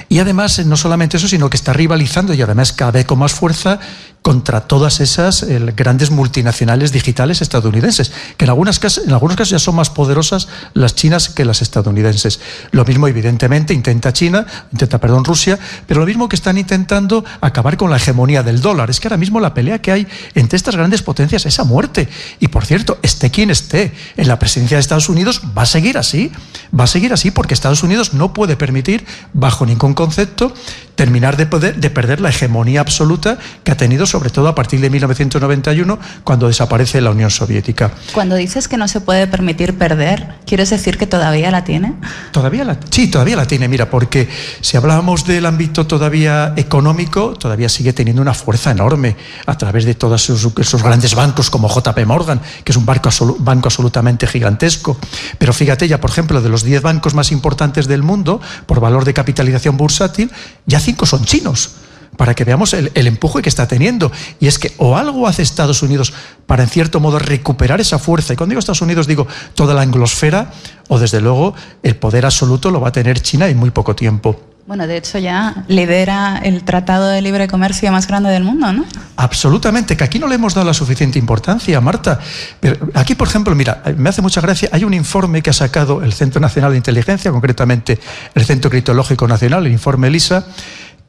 y 0.08 0.18
además, 0.18 0.64
no 0.66 0.76
solamente 0.76 1.16
eso, 1.16 1.28
sino 1.28 1.50
que 1.50 1.56
está 1.56 1.72
rivalizando 1.72 2.34
y 2.34 2.42
además 2.42 2.72
cada 2.72 2.90
vez 2.90 3.06
con 3.06 3.18
más 3.18 3.32
fuerza 3.32 3.78
contra 4.22 4.62
todas 4.62 5.00
esas 5.00 5.46
grandes 5.74 6.10
multinacionales 6.10 6.92
digitales 6.92 7.40
estadounidenses, 7.40 8.12
que 8.36 8.44
en, 8.44 8.50
algunas 8.50 8.78
en 8.98 9.12
algunos 9.12 9.36
casos 9.36 9.50
ya 9.50 9.58
son 9.58 9.76
más 9.76 9.90
poderosas 9.90 10.48
las 10.74 10.94
chinas 10.94 11.28
que 11.28 11.44
las 11.44 11.62
estadounidenses. 11.62 12.40
Lo 12.70 12.84
mismo, 12.84 13.08
evidentemente, 13.08 13.72
intenta 13.74 14.12
China, 14.12 14.46
intenta, 14.72 14.98
perdón, 14.98 15.24
Rusia, 15.24 15.58
pero 15.86 16.00
lo 16.00 16.06
mismo 16.06 16.28
que 16.28 16.36
están 16.36 16.58
intentando 16.58 17.24
acabar 17.40 17.76
con 17.76 17.90
la 17.90 17.96
hegemonía 17.96 18.42
del 18.42 18.60
dólar. 18.60 18.90
Es 18.90 19.00
que 19.00 19.08
ahora 19.08 19.16
mismo 19.16 19.40
la 19.40 19.54
pelea 19.54 19.80
que 19.80 19.92
hay 19.92 20.06
entre 20.34 20.56
estas 20.56 20.76
grandes 20.76 21.02
potencias 21.02 21.46
es 21.46 21.58
a 21.58 21.64
muerte. 21.64 22.08
Y 22.40 22.48
por 22.48 22.66
cierto, 22.66 22.98
esté 23.02 23.30
quien 23.30 23.50
esté 23.50 23.92
en 24.16 24.28
la 24.28 24.38
presidencia 24.38 24.76
de 24.76 24.80
Estados 24.80 25.08
Unidos, 25.08 25.40
va 25.56 25.62
a 25.62 25.66
seguir 25.66 25.98
así. 25.98 26.30
Va 26.78 26.84
a 26.84 26.88
seguir 26.88 27.12
así 27.12 27.30
porque 27.30 27.54
Estados 27.54 27.82
Unidos 27.82 28.14
no 28.14 28.32
puede 28.32 28.56
permitir, 28.56 29.06
bajo 29.32 29.64
ningún 29.64 29.94
concepto, 29.94 30.52
terminar 30.98 31.36
de, 31.36 31.46
poder, 31.46 31.76
de 31.76 31.90
perder 31.90 32.20
la 32.20 32.30
hegemonía 32.30 32.80
absoluta 32.80 33.38
que 33.62 33.70
ha 33.70 33.76
tenido 33.76 34.04
sobre 34.04 34.30
todo 34.30 34.48
a 34.48 34.56
partir 34.56 34.80
de 34.80 34.90
1991 34.90 35.96
cuando 36.24 36.48
desaparece 36.48 37.00
la 37.00 37.12
Unión 37.12 37.30
Soviética. 37.30 37.92
Cuando 38.12 38.34
dices 38.34 38.66
que 38.66 38.76
no 38.76 38.88
se 38.88 39.00
puede 39.00 39.28
permitir 39.28 39.78
perder, 39.78 40.34
¿quieres 40.44 40.70
decir 40.70 40.98
que 40.98 41.06
todavía 41.06 41.52
la 41.52 41.62
tiene? 41.62 41.94
Todavía 42.32 42.64
la, 42.64 42.78
sí, 42.90 43.06
todavía 43.06 43.36
la 43.36 43.46
tiene, 43.46 43.68
mira, 43.68 43.88
porque 43.88 44.28
si 44.60 44.76
hablábamos 44.76 45.24
del 45.24 45.46
ámbito 45.46 45.86
todavía 45.86 46.52
económico, 46.56 47.34
todavía 47.34 47.68
sigue 47.68 47.92
teniendo 47.92 48.20
una 48.20 48.34
fuerza 48.34 48.72
enorme 48.72 49.14
a 49.46 49.56
través 49.56 49.84
de 49.84 49.94
todos 49.94 50.28
esos, 50.28 50.82
grandes 50.82 51.14
bancos 51.14 51.48
como 51.48 51.68
JP 51.68 52.06
Morgan, 52.06 52.40
que 52.64 52.72
es 52.72 52.76
un 52.76 52.84
banco, 52.84 53.10
banco 53.38 53.68
absolutamente 53.68 54.26
gigantesco. 54.26 54.98
Pero 55.38 55.52
fíjate 55.52 55.86
ya, 55.86 56.00
por 56.00 56.10
ejemplo, 56.10 56.42
de 56.42 56.48
los 56.48 56.64
10 56.64 56.82
bancos 56.82 57.14
más 57.14 57.30
importantes 57.30 57.86
del 57.86 58.02
mundo, 58.02 58.40
por 58.66 58.80
valor 58.80 59.04
de 59.04 59.14
capitalización 59.14 59.76
bursátil, 59.76 60.32
ya 60.66 60.80
cinco 60.88 61.04
son 61.04 61.22
chinos 61.22 61.72
para 62.16 62.34
que 62.34 62.44
veamos 62.44 62.72
el, 62.72 62.90
empuje 62.94 63.42
que 63.42 63.48
está 63.48 63.68
teniendo. 63.68 64.10
Y 64.40 64.46
es 64.48 64.58
que 64.58 64.72
o 64.78 64.96
algo 64.96 65.28
hace 65.28 65.42
Estados 65.42 65.82
Unidos 65.82 66.14
para, 66.46 66.62
en 66.64 66.68
cierto 66.68 66.98
modo, 66.98 67.18
recuperar 67.18 67.80
esa 67.80 67.98
fuerza, 67.98 68.32
y 68.32 68.36
cuando 68.36 68.52
digo 68.52 68.58
Estados 68.58 68.82
Unidos 68.82 69.06
digo 69.06 69.26
toda 69.54 69.74
la 69.74 69.82
anglosfera, 69.82 70.50
o 70.88 70.98
desde 70.98 71.20
luego 71.20 71.54
el 71.82 71.94
poder 71.96 72.24
absoluto 72.24 72.70
lo 72.70 72.80
va 72.80 72.88
a 72.88 72.92
tener 72.92 73.20
China 73.20 73.48
en 73.48 73.58
muy 73.58 73.70
poco 73.70 73.94
tiempo. 73.94 74.40
Bueno, 74.68 74.86
de 74.86 74.98
hecho 74.98 75.18
ya 75.18 75.64
lidera 75.66 76.42
el 76.44 76.62
tratado 76.62 77.08
de 77.08 77.22
libre 77.22 77.48
comercio 77.48 77.90
más 77.90 78.06
grande 78.06 78.28
del 78.28 78.44
mundo, 78.44 78.70
¿no? 78.70 78.84
Absolutamente, 79.16 79.96
que 79.96 80.04
aquí 80.04 80.18
no 80.18 80.28
le 80.28 80.34
hemos 80.34 80.52
dado 80.52 80.66
la 80.66 80.74
suficiente 80.74 81.18
importancia, 81.18 81.80
Marta. 81.80 82.20
Pero 82.60 82.90
aquí, 82.92 83.14
por 83.14 83.28
ejemplo, 83.28 83.54
mira, 83.54 83.82
me 83.96 84.10
hace 84.10 84.20
mucha 84.20 84.42
gracia, 84.42 84.68
hay 84.70 84.84
un 84.84 84.92
informe 84.92 85.40
que 85.40 85.48
ha 85.48 85.54
sacado 85.54 86.02
el 86.04 86.12
Centro 86.12 86.38
Nacional 86.38 86.72
de 86.72 86.76
Inteligencia, 86.76 87.30
concretamente 87.30 87.98
el 88.34 88.44
Centro 88.44 88.70
Criptológico 88.70 89.26
Nacional, 89.26 89.64
el 89.64 89.72
informe 89.72 90.10
LISA, 90.10 90.44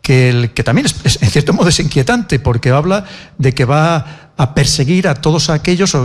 que, 0.02 0.30
el, 0.30 0.52
que 0.52 0.64
también 0.64 0.88
en 1.04 1.30
cierto 1.30 1.52
modo 1.52 1.68
es 1.68 1.82
inquietante, 1.82 2.40
porque 2.40 2.70
habla 2.70 3.04
de 3.38 3.54
que 3.54 3.66
va 3.66 4.29
a 4.40 4.56
perseguir 4.56 5.10
a 5.10 5.16
todos 5.16 5.50
aquellos 5.50 5.98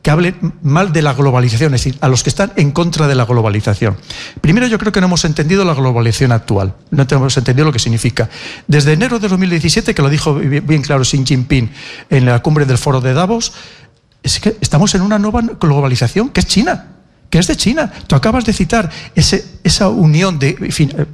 que 0.00 0.10
hablen 0.10 0.54
mal 0.62 0.94
de 0.94 1.02
la 1.02 1.12
globalización, 1.12 1.74
es 1.74 1.84
decir, 1.84 1.98
a 2.00 2.08
los 2.08 2.22
que 2.22 2.30
están 2.30 2.54
en 2.56 2.72
contra 2.72 3.06
de 3.06 3.14
la 3.14 3.26
globalización. 3.26 3.98
Primero, 4.40 4.66
yo 4.66 4.78
creo 4.78 4.92
que 4.92 5.00
no 5.02 5.08
hemos 5.08 5.26
entendido 5.26 5.62
la 5.62 5.74
globalización 5.74 6.32
actual, 6.32 6.74
no 6.90 7.06
hemos 7.08 7.36
entendido 7.36 7.66
lo 7.66 7.72
que 7.72 7.78
significa. 7.78 8.30
Desde 8.66 8.94
enero 8.94 9.18
de 9.18 9.28
2017, 9.28 9.94
que 9.94 10.00
lo 10.00 10.08
dijo 10.08 10.36
bien 10.36 10.80
claro 10.80 11.02
Xi 11.02 11.22
Jinping 11.22 11.70
en 12.08 12.24
la 12.24 12.40
cumbre 12.40 12.64
del 12.64 12.78
foro 12.78 13.02
de 13.02 13.12
Davos, 13.12 13.52
es 14.22 14.40
que 14.40 14.56
estamos 14.62 14.94
en 14.94 15.02
una 15.02 15.18
nueva 15.18 15.42
globalización 15.60 16.30
que 16.30 16.40
es 16.40 16.46
China 16.46 16.95
que 17.30 17.38
es 17.38 17.46
de 17.46 17.56
China. 17.56 17.92
Tú 18.06 18.16
acabas 18.16 18.44
de 18.44 18.52
citar 18.52 18.90
esa 19.14 19.88
unión 19.88 20.38
de, 20.38 20.50
eh, 20.50 21.06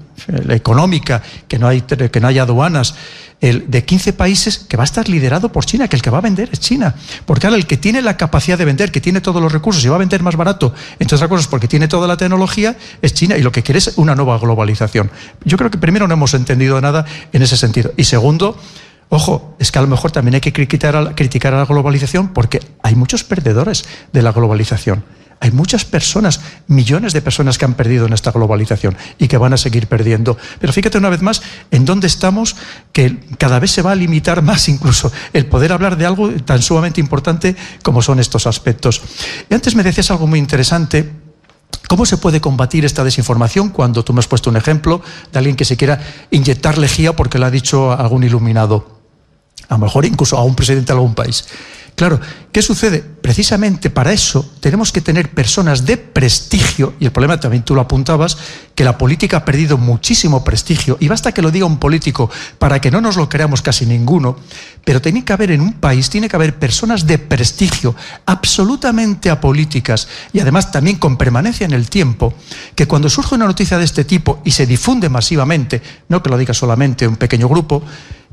económica, 0.51 1.23
que 1.49 1.59
no, 1.59 1.69
hay, 1.69 1.83
que 1.83 2.21
no 2.21 2.29
aduanas, 2.29 2.95
de 3.41 3.85
15 3.85 4.13
países 4.13 4.59
que 4.59 4.77
va 4.77 4.85
a 4.85 4.87
estar 4.87 5.09
liderado 5.09 5.51
por 5.51 5.65
China, 5.65 5.89
que 5.89 5.97
el 5.97 6.03
que 6.03 6.11
va 6.11 6.19
a 6.19 6.21
vender 6.21 6.49
es 6.53 6.61
China. 6.61 6.95
Porque 7.27 7.49
ahora 7.49 7.57
el 7.57 7.67
que 7.67 7.77
tiene 7.77 8.01
la 8.01 8.17
capacidad 8.17 8.57
de 8.57 8.65
vender, 8.65 8.93
que 8.93 9.01
tiene 9.01 9.21
todos 9.21 9.43
los 9.43 9.51
recursos 9.51 9.85
y 9.85 9.89
va 9.89 9.97
a 9.97 9.99
vender 9.99 10.23
más 10.23 10.37
barato, 10.37 10.73
entre 11.01 11.17
otras 11.17 11.29
cosas 11.29 11.49
porque 11.49 11.67
tiene 11.67 11.89
toda 11.89 12.07
la 12.07 12.17
tecnología, 12.17 12.77
es 13.03 13.15
China 13.15 13.37
y 13.37 13.43
lo 13.43 13.51
que 13.51 13.65
quiere 13.65 13.79
es 13.79 13.95
una 13.97 14.15
nueva 14.15 14.39
globalización. 14.39 15.11
Yo 15.45 15.57
creo 15.59 15.73
que 15.73 15.79
primero 15.79 16.07
no 16.07 16.15
hemos 16.15 16.35
entendido 16.35 16.81
nada 16.81 17.05
en 17.33 17.43
ese 17.43 17.57
sentido. 17.57 17.93
Y 17.97 18.05
segundo, 18.05 18.57
Ojo, 19.15 19.57
es 19.59 19.71
que 19.71 19.79
a 19.79 19.83
lo 19.83 19.89
mejor 19.89 20.11
también 20.11 20.37
hay 20.37 20.41
que 20.41 20.55
criticar 20.55 20.97
a 20.97 21.59
la 21.59 21.65
globalización 21.67 22.29
porque 22.29 22.61
hay 22.83 22.95
muchos 22.95 23.25
perdedores 23.25 23.85
de 24.11 24.23
la 24.23 24.33
globalización. 24.33 25.05
Hay 25.43 25.51
muchas 25.51 25.85
personas, 25.85 26.41
millones 26.69 27.13
de 27.13 27.21
personas 27.21 27.59
que 27.59 27.65
han 27.65 27.75
perdido 27.75 28.07
en 28.07 28.13
esta 28.13 28.31
globalización 28.31 28.97
y 29.19 29.27
que 29.27 29.37
van 29.39 29.53
a 29.53 29.57
seguir 29.57 29.89
perdiendo. 29.89 30.39
Pero 30.61 30.73
fíjate 30.73 30.99
una 30.99 31.11
vez 31.11 31.21
más 31.21 31.43
en 31.73 31.85
dónde 31.85 32.07
estamos, 32.07 32.55
que 32.93 33.19
cada 33.39 33.59
vez 33.59 33.73
se 33.73 33.83
va 33.83 33.91
a 33.91 33.97
limitar 33.97 34.41
más 34.43 34.69
incluso 34.69 35.11
el 35.33 35.47
poder 35.47 35.73
hablar 35.73 35.97
de 35.97 36.07
algo 36.07 36.31
tan 36.31 36.63
sumamente 36.63 37.01
importante 37.01 37.57
como 37.83 38.03
son 38.03 38.21
estos 38.21 38.47
aspectos. 38.47 39.03
Y 39.51 39.55
antes 39.55 39.75
me 39.75 39.83
decías 39.83 40.13
algo 40.13 40.29
muy 40.29 40.39
interesante 40.39 41.11
¿Cómo 41.89 42.07
se 42.07 42.19
puede 42.19 42.41
combatir 42.41 42.85
esta 42.85 43.03
desinformación 43.03 43.71
cuando 43.71 44.05
tú 44.05 44.13
me 44.13 44.21
has 44.21 44.29
puesto 44.29 44.49
un 44.49 44.57
ejemplo 44.57 45.03
de 45.33 45.39
alguien 45.39 45.57
que 45.57 45.65
se 45.65 45.77
quiera 45.77 46.01
inyectar 46.31 46.79
lejía 46.79 47.17
porque 47.17 47.41
le 47.41 47.47
ha 47.47 47.51
dicho 47.51 47.91
algún 47.91 48.23
iluminado? 48.23 49.01
A 49.69 49.75
lo 49.75 49.79
mejor 49.79 50.05
incluso 50.05 50.37
a 50.37 50.45
un 50.45 50.55
presidente 50.55 50.93
de 50.93 50.99
algún 50.99 51.15
país. 51.15 51.45
Claro, 51.95 52.21
¿qué 52.51 52.63
sucede? 52.63 53.01
Precisamente 53.01 53.91
para 53.91 54.13
eso 54.13 54.51
tenemos 54.61 54.93
que 54.93 55.03
tener 55.03 55.31
personas 55.31 55.85
de 55.85 55.99
prestigio, 55.99 56.95
y 56.99 57.05
el 57.05 57.13
problema 57.13 57.39
también 57.39 57.65
tú 57.65 57.75
lo 57.75 57.83
apuntabas, 57.83 58.39
que 58.75 58.83
la 58.83 58.97
política 58.97 59.37
ha 59.37 59.45
perdido 59.45 59.77
muchísimo 59.77 60.43
prestigio, 60.43 60.97
y 61.01 61.09
basta 61.09 61.33
que 61.33 61.43
lo 61.43 61.51
diga 61.51 61.67
un 61.67 61.79
político 61.79 62.31
para 62.59 62.81
que 62.81 62.91
no 62.91 63.01
nos 63.01 63.17
lo 63.17 63.29
creamos 63.29 63.61
casi 63.61 63.85
ninguno, 63.85 64.37
pero 64.85 65.03
tiene 65.03 65.25
que 65.25 65.35
haber 65.35 65.51
en 65.51 65.61
un 65.61 65.75
país, 65.75 66.09
tiene 66.09 66.29
que 66.29 66.37
haber 66.37 66.59
personas 66.59 67.07
de 67.07 67.19
prestigio, 67.19 67.95
absolutamente 68.25 69.29
apolíticas, 69.29 70.09
y 70.33 70.41
además 70.41 70.73
también 70.73 70.97
con 70.97 71.19
permanencia 71.19 71.67
en 71.67 71.73
el 71.73 71.91
tiempo, 71.91 72.35
que 72.75 72.89
cuando 72.89 73.11
surge 73.11 73.35
una 73.35 73.47
noticia 73.47 73.79
de 73.79 73.85
este 73.85 74.05
tipo 74.05 74.41
y 74.45 74.53
se 74.53 74.67
difunde 74.67 75.11
masivamente, 75.11 75.83
no 76.09 76.23
que 76.23 76.31
lo 76.31 76.39
diga 76.39 76.55
solamente 76.55 77.07
un 77.07 77.17
pequeño 77.17 77.49
grupo, 77.49 77.83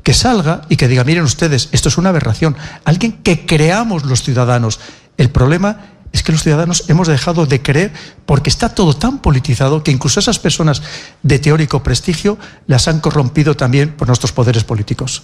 que 0.02 0.14
salga 0.14 0.62
y 0.68 0.76
que 0.76 0.88
diga, 0.88 1.04
miren 1.04 1.24
ustedes, 1.24 1.68
esto 1.72 1.88
es 1.88 1.98
una 1.98 2.10
aberración. 2.10 2.56
Alguien 2.84 3.12
que 3.22 3.46
creamos 3.46 4.04
los 4.04 4.22
ciudadanos. 4.22 4.80
El 5.16 5.30
problema 5.30 5.78
es 6.12 6.22
que 6.22 6.32
los 6.32 6.42
ciudadanos 6.42 6.84
hemos 6.88 7.08
dejado 7.08 7.46
de 7.46 7.62
creer 7.62 7.92
porque 8.26 8.50
está 8.50 8.70
todo 8.70 8.94
tan 8.94 9.18
politizado 9.18 9.82
que 9.82 9.90
incluso 9.90 10.20
esas 10.20 10.38
personas 10.38 10.82
de 11.22 11.38
teórico 11.38 11.82
prestigio 11.82 12.38
las 12.66 12.88
han 12.88 13.00
corrompido 13.00 13.56
también 13.56 13.92
por 13.92 14.08
nuestros 14.08 14.32
poderes 14.32 14.64
políticos. 14.64 15.22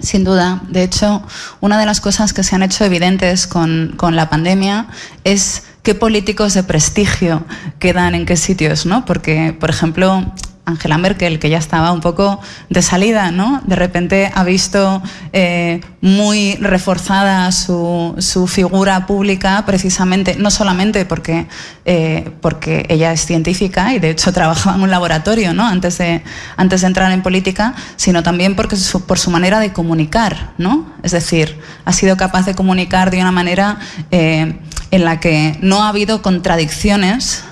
Sin 0.00 0.24
duda. 0.24 0.62
De 0.68 0.82
hecho, 0.82 1.22
una 1.60 1.78
de 1.78 1.86
las 1.86 2.00
cosas 2.00 2.32
que 2.32 2.42
se 2.42 2.54
han 2.54 2.62
hecho 2.62 2.84
evidentes 2.84 3.46
con, 3.46 3.94
con 3.96 4.16
la 4.16 4.28
pandemia 4.28 4.88
es 5.22 5.62
qué 5.82 5.94
políticos 5.94 6.54
de 6.54 6.62
prestigio 6.62 7.44
quedan 7.78 8.14
en 8.14 8.26
qué 8.26 8.36
sitios, 8.36 8.86
¿no? 8.86 9.04
Porque, 9.04 9.56
por 9.58 9.70
ejemplo, 9.70 10.32
Angela 10.66 10.96
Merkel, 10.96 11.38
que 11.38 11.50
ya 11.50 11.58
estaba 11.58 11.92
un 11.92 12.00
poco 12.00 12.40
de 12.70 12.80
salida, 12.80 13.30
¿no? 13.30 13.60
De 13.66 13.76
repente 13.76 14.30
ha 14.34 14.44
visto 14.44 15.02
eh, 15.32 15.82
muy 16.00 16.54
reforzada 16.54 17.52
su, 17.52 18.14
su, 18.18 18.46
figura 18.46 19.06
pública, 19.06 19.64
precisamente, 19.66 20.36
no 20.38 20.50
solamente 20.50 21.04
porque, 21.04 21.46
eh, 21.84 22.30
porque 22.40 22.86
ella 22.88 23.12
es 23.12 23.26
científica 23.26 23.94
y 23.94 23.98
de 23.98 24.10
hecho 24.10 24.32
trabajaba 24.32 24.76
en 24.76 24.82
un 24.82 24.90
laboratorio, 24.90 25.52
¿no? 25.52 25.66
Antes 25.66 25.98
de, 25.98 26.22
antes 26.56 26.80
de 26.80 26.86
entrar 26.86 27.12
en 27.12 27.22
política, 27.22 27.74
sino 27.96 28.22
también 28.22 28.56
porque 28.56 28.76
por 29.06 29.18
su 29.18 29.30
manera 29.30 29.60
de 29.60 29.72
comunicar, 29.72 30.52
¿no? 30.56 30.86
Es 31.02 31.12
decir, 31.12 31.58
ha 31.84 31.92
sido 31.92 32.16
capaz 32.16 32.46
de 32.46 32.54
comunicar 32.54 33.10
de 33.10 33.20
una 33.20 33.32
manera 33.32 33.78
eh, 34.10 34.58
en 34.90 35.04
la 35.04 35.20
que 35.20 35.58
no 35.60 35.84
ha 35.84 35.90
habido 35.90 36.22
contradicciones 36.22 37.44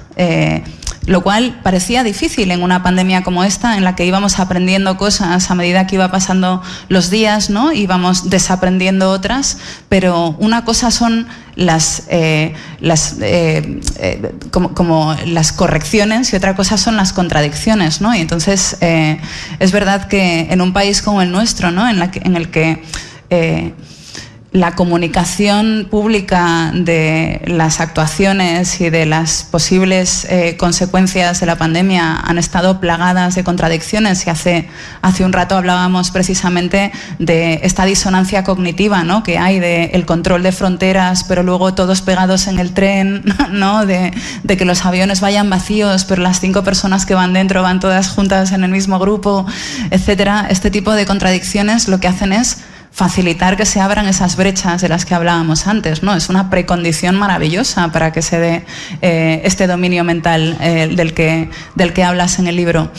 lo 1.07 1.23
cual 1.23 1.61
parecía 1.63 2.05
difícil 2.05 2.51
en 2.51 2.63
una 2.63 2.83
pandemia 2.83 3.23
como 3.23 3.45
esta, 3.45 3.77
en 3.77 3.85
la 3.85 3.97
que 3.97 4.07
íbamos 4.07 4.39
aprendiendo 4.39 4.97
cosas 4.97 5.51
a 5.51 5.55
medida 5.55 5.87
que 5.87 5.97
iba 5.97 6.11
pasando 6.11 6.63
los 6.89 7.11
días, 7.11 7.51
¿no? 7.51 7.73
íbamos 7.73 8.31
desaprendiendo 8.31 9.11
otras, 9.11 9.59
pero 9.89 10.37
una 10.39 10.65
cosa 10.65 10.91
son 10.91 11.27
las, 11.55 12.05
eh, 12.09 12.55
las 12.81 13.17
eh, 13.21 13.81
eh, 13.99 14.33
como, 14.51 15.17
las 15.27 15.53
correcciones 15.53 16.33
y 16.33 16.37
otra 16.37 16.55
cosa 16.55 16.79
son 16.79 16.97
las 16.97 17.13
contradicciones, 17.13 18.01
¿no? 18.01 18.15
Y 18.15 18.21
entonces 18.21 18.77
es 18.81 19.73
verdad 19.73 20.09
que 20.09 20.49
en 20.51 20.61
un 20.61 20.73
país 20.73 21.03
como 21.03 21.21
el 21.23 21.31
nuestro, 21.31 21.71
¿no? 21.71 21.89
En, 21.89 21.99
la 21.99 22.11
en 22.15 22.37
el 22.37 22.51
que 22.51 22.83
la 24.53 24.75
comunicación 24.75 25.87
pública 25.91 26.73
de 26.75 27.41
las 27.47 27.81
actuaciones 27.81 28.83
y 28.83 28.91
de 28.91 29.07
las 29.07 29.45
posibles 29.51 30.27
eh, 30.29 30.57
consecuencias 30.59 31.41
de 31.41 31.47
la 31.47 31.57
pandemia 31.57 32.17
han 32.17 32.37
estado 32.37 32.79
plagadas 32.79 33.35
de 33.35 33.45
contradicciones 33.45 34.27
y 34.27 34.31
hace, 34.31 34.69
hace 35.01 35.25
un 35.25 35.33
rato 35.33 35.57
hablábamos 35.57 36.11
precisamente 36.11 36.93
de 37.19 37.61
esta 37.63 37.87
disonancia 37.87 38.45
cognitiva 38.45 39.05
¿no? 39.05 39.23
que 39.23 39.39
hay 39.39 39.59
del 39.59 39.91
el 39.95 40.05
control 40.05 40.43
de 40.43 40.53
fronteras 40.53 41.25
pero 41.25 41.43
luego 41.43 41.73
todos 41.73 42.03
pegados 42.03 42.47
en 42.47 42.59
el 42.59 42.75
tren, 42.75 43.25
¿no? 43.51 43.87
de, 43.87 44.13
de 44.43 44.57
que 44.59 44.67
los 44.67 44.85
aviones 44.85 45.23
vayan 45.23 45.49
vacíos 45.49 46.05
pero 46.05 46.21
las 46.21 46.41
cinco 46.41 46.63
personas 46.63 47.07
que 47.07 47.15
van 47.15 47.33
dentro 47.33 47.63
van 47.63 47.81
todas 47.81 48.09
juntas 48.09 48.53
en 48.53 48.65
el 48.65 48.71
mismo 48.71 48.99
grupo, 48.99 49.47
etcétera. 49.91 50.47
Este 50.51 50.71
tipo 50.71 50.93
de 50.93 51.07
contradicciones 51.07 51.89
lo 51.89 52.01
que 52.01 52.09
hacen 52.09 52.33
es 52.33 52.59
facilitar 52.93 53.57
que 53.57 53.65
se 53.65 53.81
abran 53.81 54.07
esas 54.07 54.37
brechas 54.37 54.83
de 54.83 54.89
las 54.89 55.05
que 55.07 55.15
hablábamos 55.15 55.67
antes. 55.67 56.03
¿no? 56.03 56.15
Es 56.15 56.29
una 56.29 56.51
precondición 56.51 57.17
maravillosa 57.17 57.91
para 57.91 58.13
que 58.13 58.23
se 58.23 58.39
dé 58.39 58.67
eh, 59.01 59.41
este 59.45 59.67
dominio 59.67 60.05
mental 60.05 60.57
eh, 60.61 60.93
del, 60.95 61.15
que, 61.15 61.51
del 61.75 61.93
que 61.95 62.05
hablas 62.05 62.39
en 62.39 62.47
el 62.47 62.57
libro. 62.57 62.91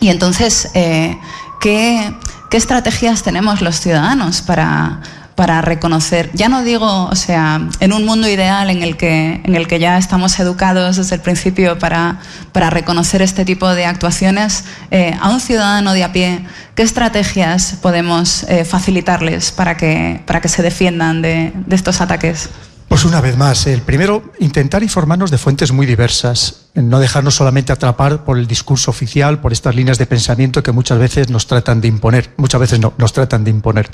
Y 0.00 0.10
entonces, 0.10 0.70
eh, 0.74 1.16
¿qué, 1.60 2.14
¿qué 2.50 2.56
estrategias 2.58 3.22
tenemos 3.22 3.62
los 3.62 3.80
ciudadanos 3.80 4.42
para, 4.42 5.00
para 5.36 5.60
reconocer, 5.60 6.30
ya 6.32 6.48
no 6.48 6.62
digo, 6.62 7.04
o 7.04 7.14
sea, 7.14 7.68
en 7.80 7.92
un 7.92 8.04
mundo 8.06 8.26
ideal 8.26 8.70
en 8.70 8.82
el 8.82 8.96
que, 8.96 9.42
en 9.44 9.54
el 9.54 9.68
que 9.68 9.78
ya 9.78 9.98
estamos 9.98 10.40
educados 10.40 10.96
desde 10.96 11.14
el 11.14 11.20
principio 11.20 11.78
para, 11.78 12.20
para 12.52 12.70
reconocer 12.70 13.20
este 13.20 13.44
tipo 13.44 13.68
de 13.68 13.84
actuaciones, 13.84 14.64
eh, 14.90 15.14
a 15.20 15.28
un 15.28 15.40
ciudadano 15.40 15.92
de 15.92 16.04
a 16.04 16.12
pie, 16.12 16.40
¿qué 16.74 16.82
estrategias 16.82 17.76
podemos 17.82 18.44
eh, 18.44 18.64
facilitarles 18.64 19.52
para 19.52 19.76
que, 19.76 20.22
para 20.26 20.40
que 20.40 20.48
se 20.48 20.62
defiendan 20.62 21.20
de, 21.20 21.52
de 21.54 21.76
estos 21.76 22.00
ataques? 22.00 22.48
Pues 22.88 23.04
una 23.04 23.20
vez 23.20 23.36
más, 23.36 23.66
el 23.66 23.82
primero, 23.82 24.32
intentar 24.38 24.82
informarnos 24.82 25.30
de 25.30 25.36
fuentes 25.36 25.70
muy 25.70 25.84
diversas, 25.84 26.65
no 26.76 27.00
dejarnos 27.00 27.34
solamente 27.34 27.72
atrapar 27.72 28.24
por 28.24 28.38
el 28.38 28.46
discurso 28.46 28.90
oficial, 28.90 29.40
por 29.40 29.52
estas 29.52 29.74
líneas 29.74 29.98
de 29.98 30.06
pensamiento 30.06 30.62
que 30.62 30.72
muchas 30.72 30.98
veces 30.98 31.30
nos 31.30 31.46
tratan 31.46 31.80
de 31.80 31.88
imponer, 31.88 32.30
muchas 32.36 32.60
veces 32.60 32.80
no, 32.80 32.92
nos 32.98 33.12
tratan 33.12 33.44
de 33.44 33.50
imponer. 33.50 33.88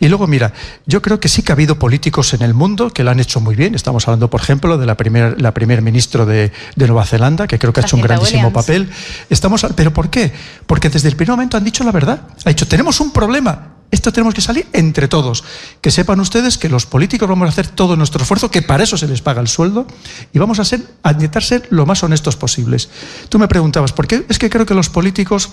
Y 0.00 0.08
luego, 0.08 0.26
mira, 0.26 0.52
yo 0.86 1.02
creo 1.02 1.18
que 1.18 1.28
sí 1.28 1.42
que 1.42 1.52
ha 1.52 1.54
habido 1.54 1.78
políticos 1.78 2.34
en 2.34 2.42
el 2.42 2.54
mundo 2.54 2.90
que 2.90 3.04
lo 3.04 3.10
han 3.10 3.20
hecho 3.20 3.40
muy 3.40 3.56
bien. 3.56 3.74
Estamos 3.74 4.06
hablando, 4.06 4.28
por 4.30 4.40
ejemplo, 4.40 4.78
de 4.78 4.86
la 4.86 4.96
primer, 4.96 5.40
la 5.40 5.52
primer 5.54 5.82
ministro 5.82 6.26
de, 6.26 6.52
Nueva 6.76 7.04
Zelanda, 7.04 7.46
que 7.46 7.58
creo 7.58 7.72
que 7.72 7.80
ha 7.80 7.82
hecho 7.84 7.96
un 7.96 8.02
grandísimo 8.02 8.52
papel. 8.52 8.90
Estamos, 9.30 9.66
¿Pero 9.74 9.92
por 9.92 10.10
qué? 10.10 10.32
Porque 10.66 10.88
desde 10.88 11.08
el 11.08 11.16
primer 11.16 11.32
momento 11.32 11.56
han 11.56 11.64
dicho 11.64 11.84
la 11.84 11.92
verdad. 11.92 12.20
Ha 12.44 12.48
dicho, 12.48 12.68
tenemos 12.68 13.00
un 13.00 13.12
problema, 13.12 13.76
esto 13.90 14.12
tenemos 14.12 14.34
que 14.34 14.40
salir 14.40 14.66
entre 14.72 15.08
todos. 15.08 15.44
Que 15.80 15.90
sepan 15.90 16.18
ustedes 16.20 16.58
que 16.58 16.68
los 16.68 16.86
políticos 16.86 17.28
vamos 17.28 17.46
a 17.46 17.50
hacer 17.50 17.68
todo 17.68 17.96
nuestro 17.96 18.22
esfuerzo, 18.22 18.50
que 18.50 18.62
para 18.62 18.82
eso 18.84 18.96
se 18.96 19.06
les 19.06 19.22
paga 19.22 19.40
el 19.40 19.48
sueldo, 19.48 19.86
y 20.32 20.38
vamos 20.38 20.58
a, 20.58 20.64
ser, 20.64 20.82
a 21.02 21.12
intentar 21.12 21.42
ser 21.42 21.66
lo 21.70 21.86
más 21.86 22.02
honestos 22.02 22.25
posibles. 22.34 22.88
Tú 23.28 23.38
me 23.38 23.46
preguntabas, 23.46 23.92
¿por 23.92 24.08
qué? 24.08 24.24
Es 24.28 24.40
que 24.40 24.50
creo 24.50 24.66
que 24.66 24.74
los 24.74 24.88
políticos 24.88 25.50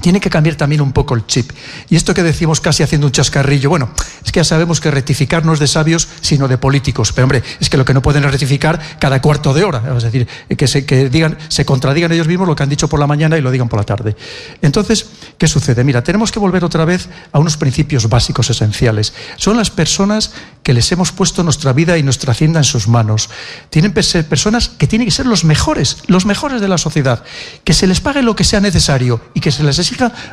tiene 0.00 0.20
que 0.20 0.30
cambiar 0.30 0.56
también 0.56 0.80
un 0.80 0.92
poco 0.92 1.14
el 1.14 1.26
chip. 1.26 1.50
Y 1.88 1.96
esto 1.96 2.14
que 2.14 2.22
decimos 2.22 2.60
casi 2.60 2.82
haciendo 2.82 3.06
un 3.06 3.12
chascarrillo, 3.12 3.70
bueno, 3.70 3.90
es 4.24 4.32
que 4.32 4.40
ya 4.40 4.44
sabemos 4.44 4.80
que 4.80 4.90
rectificar 4.90 5.44
no 5.44 5.52
es 5.54 5.60
de 5.60 5.66
sabios, 5.66 6.08
sino 6.20 6.48
de 6.48 6.58
políticos. 6.58 7.12
Pero 7.12 7.24
hombre, 7.24 7.42
es 7.60 7.70
que 7.70 7.76
lo 7.76 7.84
que 7.84 7.94
no 7.94 8.02
pueden 8.02 8.22
rectificar 8.22 8.80
cada 8.98 9.22
cuarto 9.22 9.54
de 9.54 9.64
hora, 9.64 9.82
es 9.96 10.02
decir, 10.02 10.26
que 10.56 10.66
se, 10.66 10.84
que 10.84 11.08
digan, 11.08 11.38
se 11.48 11.64
contradigan 11.64 12.12
ellos 12.12 12.28
mismos 12.28 12.48
lo 12.48 12.56
que 12.56 12.62
han 12.62 12.68
dicho 12.68 12.88
por 12.88 13.00
la 13.00 13.06
mañana 13.06 13.38
y 13.38 13.40
lo 13.40 13.50
digan 13.50 13.68
por 13.68 13.78
la 13.78 13.84
tarde. 13.84 14.16
Entonces, 14.62 15.06
¿qué 15.38 15.48
sucede? 15.48 15.84
Mira, 15.84 16.02
tenemos 16.02 16.32
que 16.32 16.38
volver 16.38 16.64
otra 16.64 16.84
vez 16.84 17.08
a 17.32 17.38
unos 17.38 17.56
principios 17.56 18.08
básicos 18.08 18.50
esenciales. 18.50 19.14
Son 19.36 19.56
las 19.56 19.70
personas 19.70 20.32
que 20.62 20.72
les 20.72 20.90
hemos 20.92 21.12
puesto 21.12 21.42
nuestra 21.42 21.72
vida 21.72 21.96
y 21.98 22.02
nuestra 22.02 22.32
hacienda 22.32 22.60
en 22.60 22.64
sus 22.64 22.88
manos. 22.88 23.30
Tienen 23.70 23.92
que 23.92 24.02
ser 24.02 24.26
personas 24.26 24.68
que 24.68 24.86
tienen 24.86 25.06
que 25.06 25.12
ser 25.12 25.26
los 25.26 25.44
mejores, 25.44 25.98
los 26.06 26.26
mejores 26.26 26.60
de 26.60 26.68
la 26.68 26.78
sociedad, 26.78 27.22
que 27.64 27.74
se 27.74 27.86
les 27.86 28.00
pague 28.00 28.22
lo 28.22 28.34
que 28.34 28.44
sea 28.44 28.60
necesario 28.60 29.20
y 29.34 29.40
que 29.40 29.52
se 29.52 29.62
les 29.62 29.78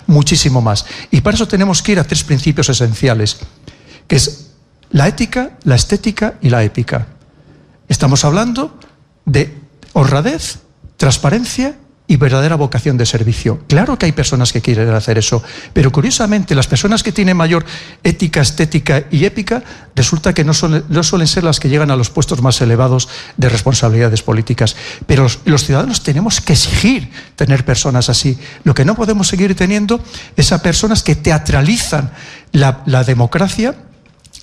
muchísimo 0.07 0.61
más. 0.61 0.85
Y 1.11 1.21
para 1.21 1.35
eso 1.35 1.47
tenemos 1.47 1.81
que 1.81 1.93
ir 1.93 1.99
a 1.99 2.03
tres 2.03 2.23
principios 2.23 2.69
esenciales, 2.69 3.37
que 4.07 4.15
es 4.15 4.51
la 4.91 5.07
ética, 5.07 5.57
la 5.63 5.75
estética 5.75 6.35
y 6.41 6.49
la 6.49 6.63
épica. 6.63 7.07
Estamos 7.87 8.23
hablando 8.25 8.79
de 9.25 9.57
honradez, 9.93 10.59
transparencia 10.97 11.75
y 12.11 12.17
verdadera 12.17 12.57
vocación 12.57 12.97
de 12.97 13.05
servicio. 13.05 13.61
Claro 13.69 13.97
que 13.97 14.05
hay 14.05 14.11
personas 14.11 14.51
que 14.51 14.61
quieren 14.61 14.89
hacer 14.89 15.17
eso, 15.17 15.41
pero 15.71 15.93
curiosamente 15.93 16.55
las 16.55 16.67
personas 16.67 17.03
que 17.03 17.13
tienen 17.13 17.37
mayor 17.37 17.63
ética, 18.03 18.41
estética 18.41 19.05
y 19.09 19.23
épica 19.23 19.63
resulta 19.95 20.33
que 20.33 20.43
no, 20.43 20.51
no 20.89 21.03
suelen 21.03 21.27
ser 21.27 21.45
las 21.45 21.61
que 21.61 21.69
llegan 21.69 21.89
a 21.89 21.95
los 21.95 22.09
puestos 22.09 22.41
más 22.41 22.59
elevados 22.59 23.07
de 23.37 23.47
responsabilidades 23.47 24.23
políticas. 24.23 24.75
Pero 25.07 25.25
los, 25.45 25.63
ciudadanos 25.63 26.03
tenemos 26.03 26.41
que 26.41 26.51
exigir 26.51 27.09
tener 27.37 27.63
personas 27.63 28.09
así. 28.09 28.37
Lo 28.65 28.73
que 28.73 28.83
no 28.83 28.95
podemos 28.95 29.29
seguir 29.29 29.55
teniendo 29.55 30.03
es 30.35 30.51
a 30.51 30.61
personas 30.61 31.03
que 31.03 31.15
teatralizan 31.15 32.11
la, 32.51 32.83
la 32.87 33.05
democracia 33.05 33.73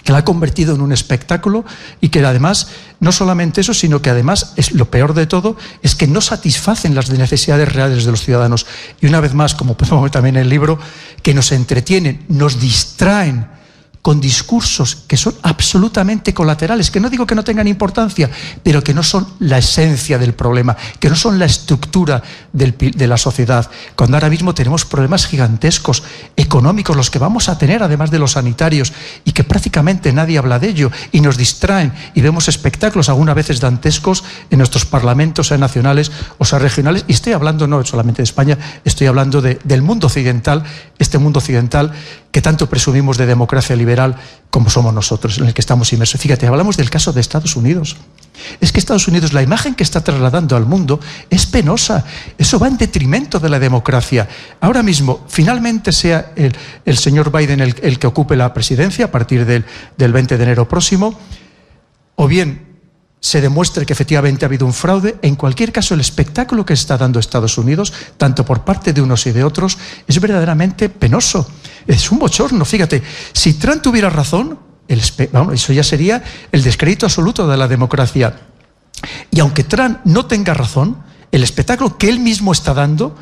que 0.08 0.12
la 0.12 0.20
ha 0.20 0.24
convertido 0.24 0.74
en 0.74 0.80
un 0.80 0.90
espectáculo 0.90 1.66
y 2.00 2.08
que 2.08 2.24
además, 2.24 2.68
no 2.98 3.12
solamente 3.12 3.60
eso, 3.60 3.74
sino 3.74 4.00
que 4.00 4.08
además, 4.08 4.54
es 4.56 4.72
lo 4.72 4.90
peor 4.90 5.12
de 5.12 5.26
todo, 5.26 5.58
es 5.82 5.94
que 5.94 6.06
no 6.06 6.22
satisfacen 6.22 6.94
las 6.94 7.10
necesidades 7.10 7.70
reales 7.70 8.06
de 8.06 8.10
los 8.12 8.22
ciudadanos. 8.22 8.64
Y 9.02 9.06
una 9.06 9.20
vez 9.20 9.34
más, 9.34 9.54
como 9.54 9.76
podemos 9.76 10.00
ver 10.00 10.10
también 10.10 10.36
en 10.36 10.44
el 10.44 10.48
libro, 10.48 10.78
que 11.22 11.34
nos 11.34 11.52
entretienen, 11.52 12.24
nos 12.30 12.58
distraen 12.58 13.48
con 14.02 14.20
discursos 14.20 14.96
que 15.06 15.16
son 15.16 15.34
absolutamente 15.42 16.32
colaterales, 16.32 16.90
que 16.90 17.00
no 17.00 17.10
digo 17.10 17.26
que 17.26 17.34
no 17.34 17.44
tengan 17.44 17.68
importancia, 17.68 18.30
pero 18.62 18.82
que 18.82 18.94
no 18.94 19.02
son 19.02 19.26
la 19.40 19.58
esencia 19.58 20.18
del 20.18 20.34
problema, 20.34 20.76
que 20.98 21.10
no 21.10 21.16
son 21.16 21.38
la 21.38 21.44
estructura 21.44 22.22
de 22.52 23.06
la 23.06 23.16
sociedad. 23.16 23.68
Cuando 23.96 24.16
ahora 24.16 24.30
mismo 24.30 24.54
tenemos 24.54 24.84
problemas 24.84 25.26
gigantescos, 25.26 26.02
económicos, 26.36 26.96
los 26.96 27.10
que 27.10 27.18
vamos 27.18 27.48
a 27.48 27.58
tener, 27.58 27.82
además 27.82 28.10
de 28.10 28.18
los 28.18 28.32
sanitarios, 28.32 28.92
y 29.24 29.32
que 29.32 29.44
prácticamente 29.44 30.12
nadie 30.12 30.38
habla 30.38 30.58
de 30.58 30.68
ello, 30.68 30.90
y 31.12 31.20
nos 31.20 31.36
distraen, 31.36 31.92
y 32.14 32.20
vemos 32.20 32.48
espectáculos 32.48 33.08
algunas 33.08 33.34
veces 33.34 33.60
dantescos 33.60 34.24
en 34.50 34.58
nuestros 34.58 34.84
parlamentos, 34.84 35.48
sean 35.48 35.60
nacionales 35.60 36.10
o 36.38 36.44
sea 36.44 36.58
regionales, 36.58 37.04
y 37.08 37.12
estoy 37.12 37.32
hablando 37.32 37.66
no 37.66 37.84
solamente 37.84 38.18
de 38.18 38.24
España, 38.24 38.58
estoy 38.84 39.06
hablando 39.06 39.42
del 39.42 39.82
mundo 39.82 40.06
occidental, 40.06 40.62
este 40.98 41.18
mundo 41.18 41.38
occidental 41.40 41.92
que 42.30 42.42
tanto 42.42 42.68
presumimos 42.68 43.16
de 43.16 43.26
democracia 43.26 43.74
liberal 43.74 44.16
como 44.50 44.70
somos 44.70 44.92
nosotros, 44.92 45.38
en 45.38 45.46
el 45.46 45.54
que 45.54 45.60
estamos 45.60 45.92
inmersos. 45.92 46.20
Fíjate, 46.20 46.46
hablamos 46.46 46.76
del 46.76 46.90
caso 46.90 47.12
de 47.12 47.20
Estados 47.20 47.56
Unidos. 47.56 47.96
Es 48.60 48.70
que 48.70 48.78
Estados 48.78 49.08
Unidos, 49.08 49.32
la 49.32 49.42
imagen 49.42 49.74
que 49.74 49.82
está 49.82 50.02
trasladando 50.02 50.56
al 50.56 50.66
mundo 50.66 51.00
es 51.30 51.46
penosa. 51.46 52.04
Eso 52.36 52.58
va 52.58 52.68
en 52.68 52.76
detrimento 52.76 53.40
de 53.40 53.48
la 53.48 53.58
democracia. 53.58 54.28
Ahora 54.60 54.82
mismo, 54.82 55.24
finalmente 55.28 55.92
sea 55.92 56.32
el, 56.36 56.98
señor 56.98 57.32
Biden 57.32 57.60
el, 57.60 57.98
que 57.98 58.06
ocupe 58.06 58.36
la 58.36 58.52
presidencia 58.52 59.06
a 59.06 59.10
partir 59.10 59.44
del, 59.44 59.64
del 59.96 60.12
20 60.12 60.36
de 60.36 60.44
enero 60.44 60.68
próximo, 60.68 61.18
o 62.14 62.28
bien 62.28 62.67
se 63.20 63.40
demuestre 63.40 63.84
que 63.84 63.92
efectivamente 63.92 64.44
ha 64.44 64.48
habido 64.48 64.66
un 64.66 64.72
fraude, 64.72 65.16
en 65.22 65.34
cualquier 65.34 65.72
caso 65.72 65.94
el 65.94 66.00
espectáculo 66.00 66.64
que 66.64 66.74
está 66.74 66.96
dando 66.96 67.18
Estados 67.18 67.58
Unidos, 67.58 67.92
tanto 68.16 68.44
por 68.44 68.64
parte 68.64 68.92
de 68.92 69.02
unos 69.02 69.26
y 69.26 69.32
de 69.32 69.44
otros, 69.44 69.76
es 70.06 70.20
verdaderamente 70.20 70.88
penoso. 70.88 71.48
Es 71.86 72.10
un 72.12 72.18
bochorno. 72.18 72.64
Fíjate, 72.64 73.02
si 73.32 73.54
Trump 73.54 73.82
tuviera 73.82 74.08
razón, 74.08 74.58
eso 74.86 75.72
ya 75.72 75.82
sería 75.82 76.22
el 76.52 76.62
descrédito 76.62 77.06
absoluto 77.06 77.48
de 77.48 77.56
la 77.56 77.66
democracia. 77.66 78.34
Y 79.30 79.40
aunque 79.40 79.64
Trump 79.64 79.98
no 80.04 80.26
tenga 80.26 80.54
razón, 80.54 80.98
el 81.32 81.42
espectáculo 81.42 81.98
que 81.98 82.08
él 82.08 82.20
mismo 82.20 82.52
está 82.52 82.72
dando 82.72 83.16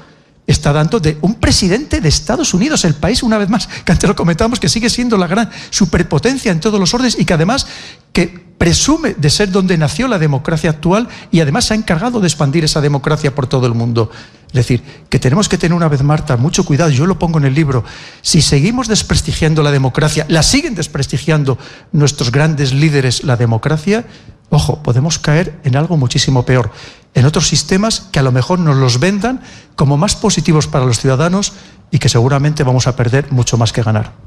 está 0.46 0.72
dando 0.72 1.00
de 1.00 1.18
un 1.22 1.34
presidente 1.34 2.00
de 2.00 2.08
Estados 2.08 2.54
Unidos, 2.54 2.84
el 2.84 2.94
país, 2.94 3.24
una 3.24 3.36
vez 3.36 3.48
más, 3.48 3.66
que 3.66 3.90
antes 3.90 4.08
lo 4.08 4.14
comentamos, 4.14 4.60
que 4.60 4.68
sigue 4.68 4.88
siendo 4.88 5.16
la 5.16 5.26
gran 5.26 5.50
superpotencia 5.70 6.52
en 6.52 6.60
todos 6.60 6.78
los 6.78 6.94
órdenes 6.94 7.18
y 7.18 7.24
que 7.24 7.34
además 7.34 7.66
que 8.12 8.45
presume 8.58 9.14
de 9.14 9.30
ser 9.30 9.50
donde 9.50 9.76
nació 9.76 10.08
la 10.08 10.18
democracia 10.18 10.70
actual 10.70 11.08
y 11.30 11.40
además 11.40 11.66
se 11.66 11.74
ha 11.74 11.76
encargado 11.76 12.20
de 12.20 12.26
expandir 12.26 12.64
esa 12.64 12.80
democracia 12.80 13.34
por 13.34 13.46
todo 13.46 13.66
el 13.66 13.74
mundo. 13.74 14.10
Es 14.48 14.54
decir, 14.54 14.82
que 15.10 15.18
tenemos 15.18 15.48
que 15.48 15.58
tener 15.58 15.74
una 15.74 15.88
vez, 15.88 16.02
Marta, 16.02 16.36
mucho 16.36 16.64
cuidado, 16.64 16.90
yo 16.90 17.06
lo 17.06 17.18
pongo 17.18 17.38
en 17.38 17.44
el 17.44 17.54
libro, 17.54 17.84
si 18.22 18.40
seguimos 18.40 18.88
desprestigiando 18.88 19.62
la 19.62 19.70
democracia, 19.70 20.24
la 20.28 20.42
siguen 20.42 20.74
desprestigiando 20.74 21.58
nuestros 21.92 22.30
grandes 22.30 22.72
líderes 22.72 23.24
la 23.24 23.36
democracia, 23.36 24.06
ojo, 24.48 24.82
podemos 24.82 25.18
caer 25.18 25.58
en 25.64 25.76
algo 25.76 25.96
muchísimo 25.96 26.46
peor, 26.46 26.70
en 27.14 27.26
otros 27.26 27.48
sistemas 27.48 28.08
que 28.12 28.20
a 28.20 28.22
lo 28.22 28.32
mejor 28.32 28.58
nos 28.58 28.76
los 28.76 29.00
vendan 29.00 29.42
como 29.74 29.96
más 29.96 30.16
positivos 30.16 30.68
para 30.68 30.86
los 30.86 31.00
ciudadanos 31.00 31.52
y 31.90 31.98
que 31.98 32.08
seguramente 32.08 32.62
vamos 32.62 32.86
a 32.86 32.96
perder 32.96 33.30
mucho 33.32 33.58
más 33.58 33.72
que 33.72 33.82
ganar. 33.82 34.25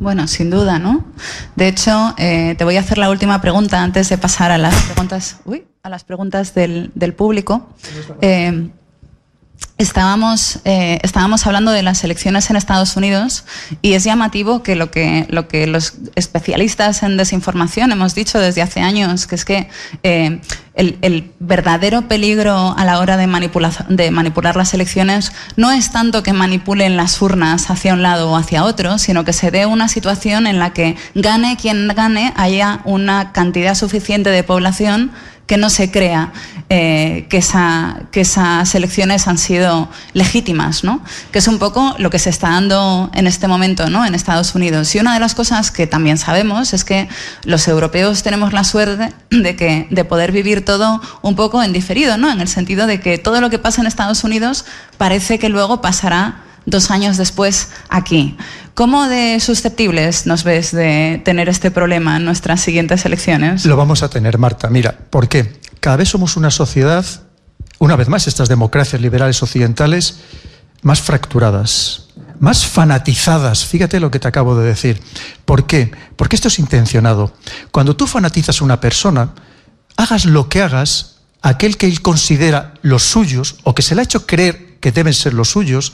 Bueno, 0.00 0.26
sin 0.26 0.48
duda, 0.48 0.78
¿no? 0.78 1.04
De 1.56 1.68
hecho, 1.68 2.14
eh, 2.16 2.54
te 2.56 2.64
voy 2.64 2.78
a 2.78 2.80
hacer 2.80 2.96
la 2.96 3.10
última 3.10 3.42
pregunta 3.42 3.82
antes 3.82 4.08
de 4.08 4.16
pasar 4.16 4.50
a 4.50 4.56
las 4.56 4.74
preguntas, 4.84 5.36
uy, 5.44 5.66
a 5.82 5.90
las 5.90 6.04
preguntas 6.04 6.54
del, 6.54 6.90
del 6.94 7.12
público. 7.12 7.68
Eh, 8.22 8.70
Estábamos, 9.80 10.58
eh, 10.66 10.98
estábamos 11.02 11.46
hablando 11.46 11.70
de 11.70 11.82
las 11.82 12.04
elecciones 12.04 12.50
en 12.50 12.56
Estados 12.56 12.98
Unidos 12.98 13.46
y 13.80 13.94
es 13.94 14.04
llamativo 14.04 14.62
que 14.62 14.76
lo, 14.76 14.90
que 14.90 15.26
lo 15.30 15.48
que 15.48 15.66
los 15.66 15.94
especialistas 16.16 17.02
en 17.02 17.16
desinformación 17.16 17.90
hemos 17.90 18.14
dicho 18.14 18.38
desde 18.38 18.60
hace 18.60 18.80
años, 18.80 19.26
que 19.26 19.36
es 19.36 19.46
que 19.46 19.70
eh, 20.02 20.38
el, 20.74 20.98
el, 21.00 21.32
verdadero 21.38 22.08
peligro 22.08 22.74
a 22.76 22.84
la 22.84 22.98
hora 22.98 23.16
de 23.16 23.26
manipular, 23.26 23.88
de 23.88 24.10
manipular 24.10 24.54
las 24.54 24.74
elecciones 24.74 25.32
no 25.56 25.72
es 25.72 25.90
tanto 25.90 26.22
que 26.22 26.34
manipulen 26.34 26.98
las 26.98 27.22
urnas 27.22 27.70
hacia 27.70 27.94
un 27.94 28.02
lado 28.02 28.30
o 28.30 28.36
hacia 28.36 28.64
otro, 28.64 28.98
sino 28.98 29.24
que 29.24 29.32
se 29.32 29.50
dé 29.50 29.64
una 29.64 29.88
situación 29.88 30.46
en 30.46 30.58
la 30.58 30.74
que 30.74 30.96
gane 31.14 31.56
quien 31.56 31.88
gane, 31.88 32.34
haya 32.36 32.82
una 32.84 33.32
cantidad 33.32 33.74
suficiente 33.74 34.28
de 34.28 34.42
población 34.42 35.10
que 35.50 35.56
no 35.56 35.68
se 35.68 35.90
crea 35.90 36.32
eh, 36.68 37.26
que, 37.28 37.38
esa, 37.38 38.02
que 38.12 38.20
esas 38.20 38.72
elecciones 38.76 39.26
han 39.26 39.36
sido 39.36 39.88
legítimas, 40.12 40.84
¿no? 40.84 41.02
que 41.32 41.40
es 41.40 41.48
un 41.48 41.58
poco 41.58 41.96
lo 41.98 42.08
que 42.08 42.20
se 42.20 42.30
está 42.30 42.50
dando 42.50 43.10
en 43.14 43.26
este 43.26 43.48
momento 43.48 43.90
¿no? 43.90 44.06
en 44.06 44.14
Estados 44.14 44.54
Unidos. 44.54 44.94
Y 44.94 45.00
una 45.00 45.12
de 45.12 45.18
las 45.18 45.34
cosas 45.34 45.72
que 45.72 45.88
también 45.88 46.18
sabemos 46.18 46.72
es 46.72 46.84
que 46.84 47.08
los 47.42 47.66
europeos 47.66 48.22
tenemos 48.22 48.52
la 48.52 48.62
suerte 48.62 49.12
de, 49.30 49.56
que, 49.56 49.88
de 49.90 50.04
poder 50.04 50.30
vivir 50.30 50.64
todo 50.64 51.02
un 51.20 51.34
poco 51.34 51.64
en 51.64 51.72
diferido, 51.72 52.16
¿no? 52.16 52.30
en 52.30 52.40
el 52.40 52.46
sentido 52.46 52.86
de 52.86 53.00
que 53.00 53.18
todo 53.18 53.40
lo 53.40 53.50
que 53.50 53.58
pasa 53.58 53.80
en 53.80 53.88
Estados 53.88 54.22
Unidos 54.22 54.64
parece 54.98 55.40
que 55.40 55.48
luego 55.48 55.80
pasará 55.80 56.44
dos 56.70 56.90
años 56.90 57.16
después 57.16 57.68
aquí. 57.88 58.36
¿Cómo 58.74 59.08
de 59.08 59.40
susceptibles 59.40 60.26
nos 60.26 60.44
ves 60.44 60.72
de 60.72 61.20
tener 61.24 61.48
este 61.48 61.70
problema 61.70 62.16
en 62.16 62.24
nuestras 62.24 62.60
siguientes 62.60 63.04
elecciones? 63.04 63.66
Lo 63.66 63.76
vamos 63.76 64.02
a 64.02 64.08
tener, 64.08 64.38
Marta. 64.38 64.70
Mira, 64.70 64.96
¿por 65.10 65.28
qué? 65.28 65.60
Cada 65.80 65.96
vez 65.96 66.08
somos 66.08 66.36
una 66.36 66.50
sociedad, 66.50 67.04
una 67.78 67.96
vez 67.96 68.08
más, 68.08 68.26
estas 68.26 68.48
democracias 68.48 69.02
liberales 69.02 69.42
occidentales, 69.42 70.20
más 70.82 71.00
fracturadas, 71.00 72.06
más 72.38 72.66
fanatizadas. 72.66 73.64
Fíjate 73.64 74.00
lo 74.00 74.10
que 74.10 74.18
te 74.18 74.28
acabo 74.28 74.56
de 74.56 74.66
decir. 74.66 75.02
¿Por 75.44 75.66
qué? 75.66 75.90
Porque 76.16 76.36
esto 76.36 76.48
es 76.48 76.58
intencionado. 76.58 77.34
Cuando 77.70 77.96
tú 77.96 78.06
fanatizas 78.06 78.60
a 78.60 78.64
una 78.64 78.80
persona, 78.80 79.34
hagas 79.96 80.24
lo 80.24 80.48
que 80.48 80.62
hagas, 80.62 81.16
aquel 81.42 81.76
que 81.76 81.86
él 81.86 82.02
considera 82.02 82.74
los 82.82 83.02
suyos 83.02 83.56
o 83.64 83.74
que 83.74 83.82
se 83.82 83.94
le 83.94 84.02
ha 84.02 84.04
hecho 84.04 84.26
creer 84.26 84.78
que 84.80 84.92
deben 84.92 85.14
ser 85.14 85.34
los 85.34 85.50
suyos, 85.50 85.92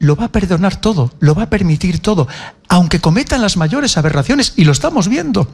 lo 0.00 0.16
va 0.16 0.24
a 0.24 0.32
perdonar 0.32 0.80
todo, 0.80 1.12
lo 1.20 1.34
va 1.34 1.44
a 1.44 1.50
permitir 1.50 2.00
todo, 2.00 2.26
aunque 2.68 3.00
cometan 3.00 3.42
las 3.42 3.56
mayores 3.56 3.96
aberraciones, 3.98 4.54
y 4.56 4.64
lo 4.64 4.72
estamos 4.72 5.08
viendo. 5.08 5.46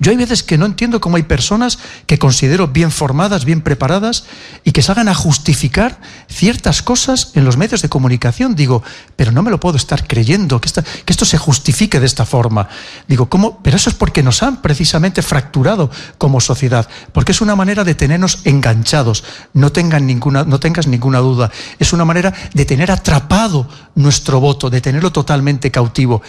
Yo 0.00 0.10
hay 0.10 0.16
veces 0.18 0.42
que 0.42 0.58
no 0.58 0.66
entiendo 0.66 1.00
cómo 1.00 1.16
hay 1.16 1.22
personas 1.22 1.78
que 2.06 2.18
considero 2.18 2.68
bien 2.68 2.90
formadas, 2.90 3.46
bien 3.46 3.62
preparadas 3.62 4.24
y 4.64 4.72
que 4.72 4.82
salgan 4.82 5.08
a 5.08 5.14
justificar 5.14 5.98
ciertas 6.28 6.82
cosas 6.82 7.30
en 7.34 7.44
los 7.44 7.56
medios 7.56 7.80
de 7.80 7.88
comunicación. 7.88 8.54
Digo, 8.54 8.82
pero 9.16 9.32
no 9.32 9.42
me 9.42 9.50
lo 9.50 9.60
puedo 9.60 9.76
estar 9.76 10.06
creyendo 10.06 10.60
que, 10.60 10.70
que 10.70 11.12
esto 11.12 11.24
se 11.24 11.38
justifique 11.38 12.00
de 12.00 12.06
esta 12.06 12.26
forma. 12.26 12.68
Digo, 13.08 13.30
¿cómo? 13.30 13.62
Pero 13.62 13.76
eso 13.76 13.88
es 13.88 13.96
porque 13.96 14.22
nos 14.22 14.42
han 14.42 14.60
precisamente 14.60 15.22
fracturado 15.22 15.90
como 16.18 16.40
sociedad, 16.40 16.86
porque 17.12 17.32
es 17.32 17.40
una 17.40 17.56
manera 17.56 17.82
de 17.82 17.94
tenernos 17.94 18.40
enganchados. 18.44 19.24
No, 19.54 19.72
tengan 19.72 20.06
ninguna, 20.06 20.44
no 20.44 20.60
tengas 20.60 20.86
ninguna 20.86 21.20
duda. 21.20 21.50
Es 21.78 21.94
una 21.94 22.04
manera 22.04 22.34
de 22.52 22.64
tener 22.66 22.90
atrapado 22.90 23.68
nuestro 23.94 24.38
voto, 24.38 24.68
de 24.68 24.82
tenerlo 24.82 25.12
totalmente 25.12 25.70
cautivo 25.70 26.22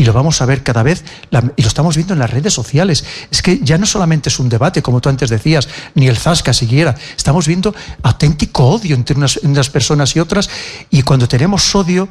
y 0.00 0.04
lo 0.04 0.14
vamos 0.14 0.40
a 0.40 0.46
ver 0.46 0.62
cada 0.62 0.82
vez, 0.82 1.04
y 1.56 1.62
lo 1.62 1.68
estamos 1.68 1.94
viendo 1.94 2.14
en 2.14 2.20
las 2.20 2.30
redes 2.30 2.54
sociales. 2.54 3.04
Es 3.30 3.42
que 3.42 3.60
ya 3.62 3.76
no 3.76 3.84
solamente 3.84 4.30
es 4.30 4.38
un 4.38 4.48
debate, 4.48 4.80
como 4.80 5.02
tú 5.02 5.10
antes 5.10 5.28
decías, 5.28 5.68
ni 5.94 6.08
el 6.08 6.16
zasca 6.16 6.54
siquiera, 6.54 6.94
estamos 7.14 7.46
viendo 7.46 7.74
auténtico 8.02 8.64
odio 8.64 8.96
entre 8.96 9.14
unas, 9.14 9.36
unas 9.42 9.68
personas 9.68 10.16
y 10.16 10.20
otras, 10.20 10.48
y 10.88 11.02
cuando 11.02 11.28
tenemos 11.28 11.74
odio, 11.74 12.08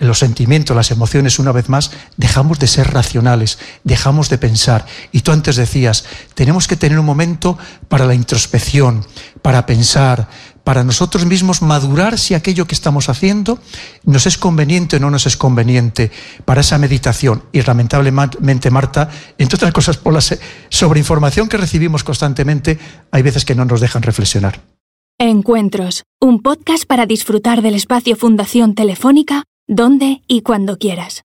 los 0.00 0.18
sentimientos, 0.18 0.74
las 0.74 0.90
emociones, 0.90 1.38
una 1.38 1.52
vez 1.52 1.68
más, 1.68 1.92
dejamos 2.16 2.58
de 2.58 2.66
ser 2.66 2.92
racionales, 2.92 3.58
dejamos 3.84 4.28
de 4.28 4.38
pensar. 4.38 4.84
Y 5.12 5.20
tú 5.20 5.30
antes 5.30 5.54
decías, 5.54 6.06
tenemos 6.34 6.66
que 6.66 6.74
tener 6.74 6.98
un 6.98 7.06
momento 7.06 7.58
para 7.88 8.06
la 8.06 8.14
introspección, 8.14 9.06
para 9.40 9.66
pensar, 9.66 10.28
para 10.64 10.84
nosotros 10.84 11.26
mismos 11.26 11.62
madurar 11.62 12.18
si 12.18 12.34
aquello 12.34 12.66
que 12.66 12.74
estamos 12.74 13.08
haciendo 13.08 13.58
nos 14.04 14.26
es 14.26 14.38
conveniente 14.38 14.96
o 14.96 15.00
no 15.00 15.10
nos 15.10 15.26
es 15.26 15.36
conveniente 15.36 16.10
para 16.44 16.60
esa 16.60 16.78
meditación. 16.78 17.42
Y 17.52 17.62
lamentablemente, 17.62 18.70
Marta, 18.70 19.10
entre 19.38 19.56
otras 19.56 19.72
cosas, 19.72 19.96
por 19.96 20.14
la 20.14 20.22
sobreinformación 20.68 21.48
que 21.48 21.56
recibimos 21.56 22.04
constantemente, 22.04 22.78
hay 23.10 23.22
veces 23.22 23.44
que 23.44 23.54
no 23.54 23.64
nos 23.64 23.80
dejan 23.80 24.02
reflexionar. 24.02 24.60
Encuentros, 25.18 26.04
un 26.18 26.40
podcast 26.40 26.84
para 26.86 27.04
disfrutar 27.04 27.60
del 27.60 27.74
espacio 27.74 28.16
Fundación 28.16 28.74
Telefónica, 28.74 29.44
donde 29.66 30.22
y 30.26 30.40
cuando 30.40 30.78
quieras. 30.78 31.18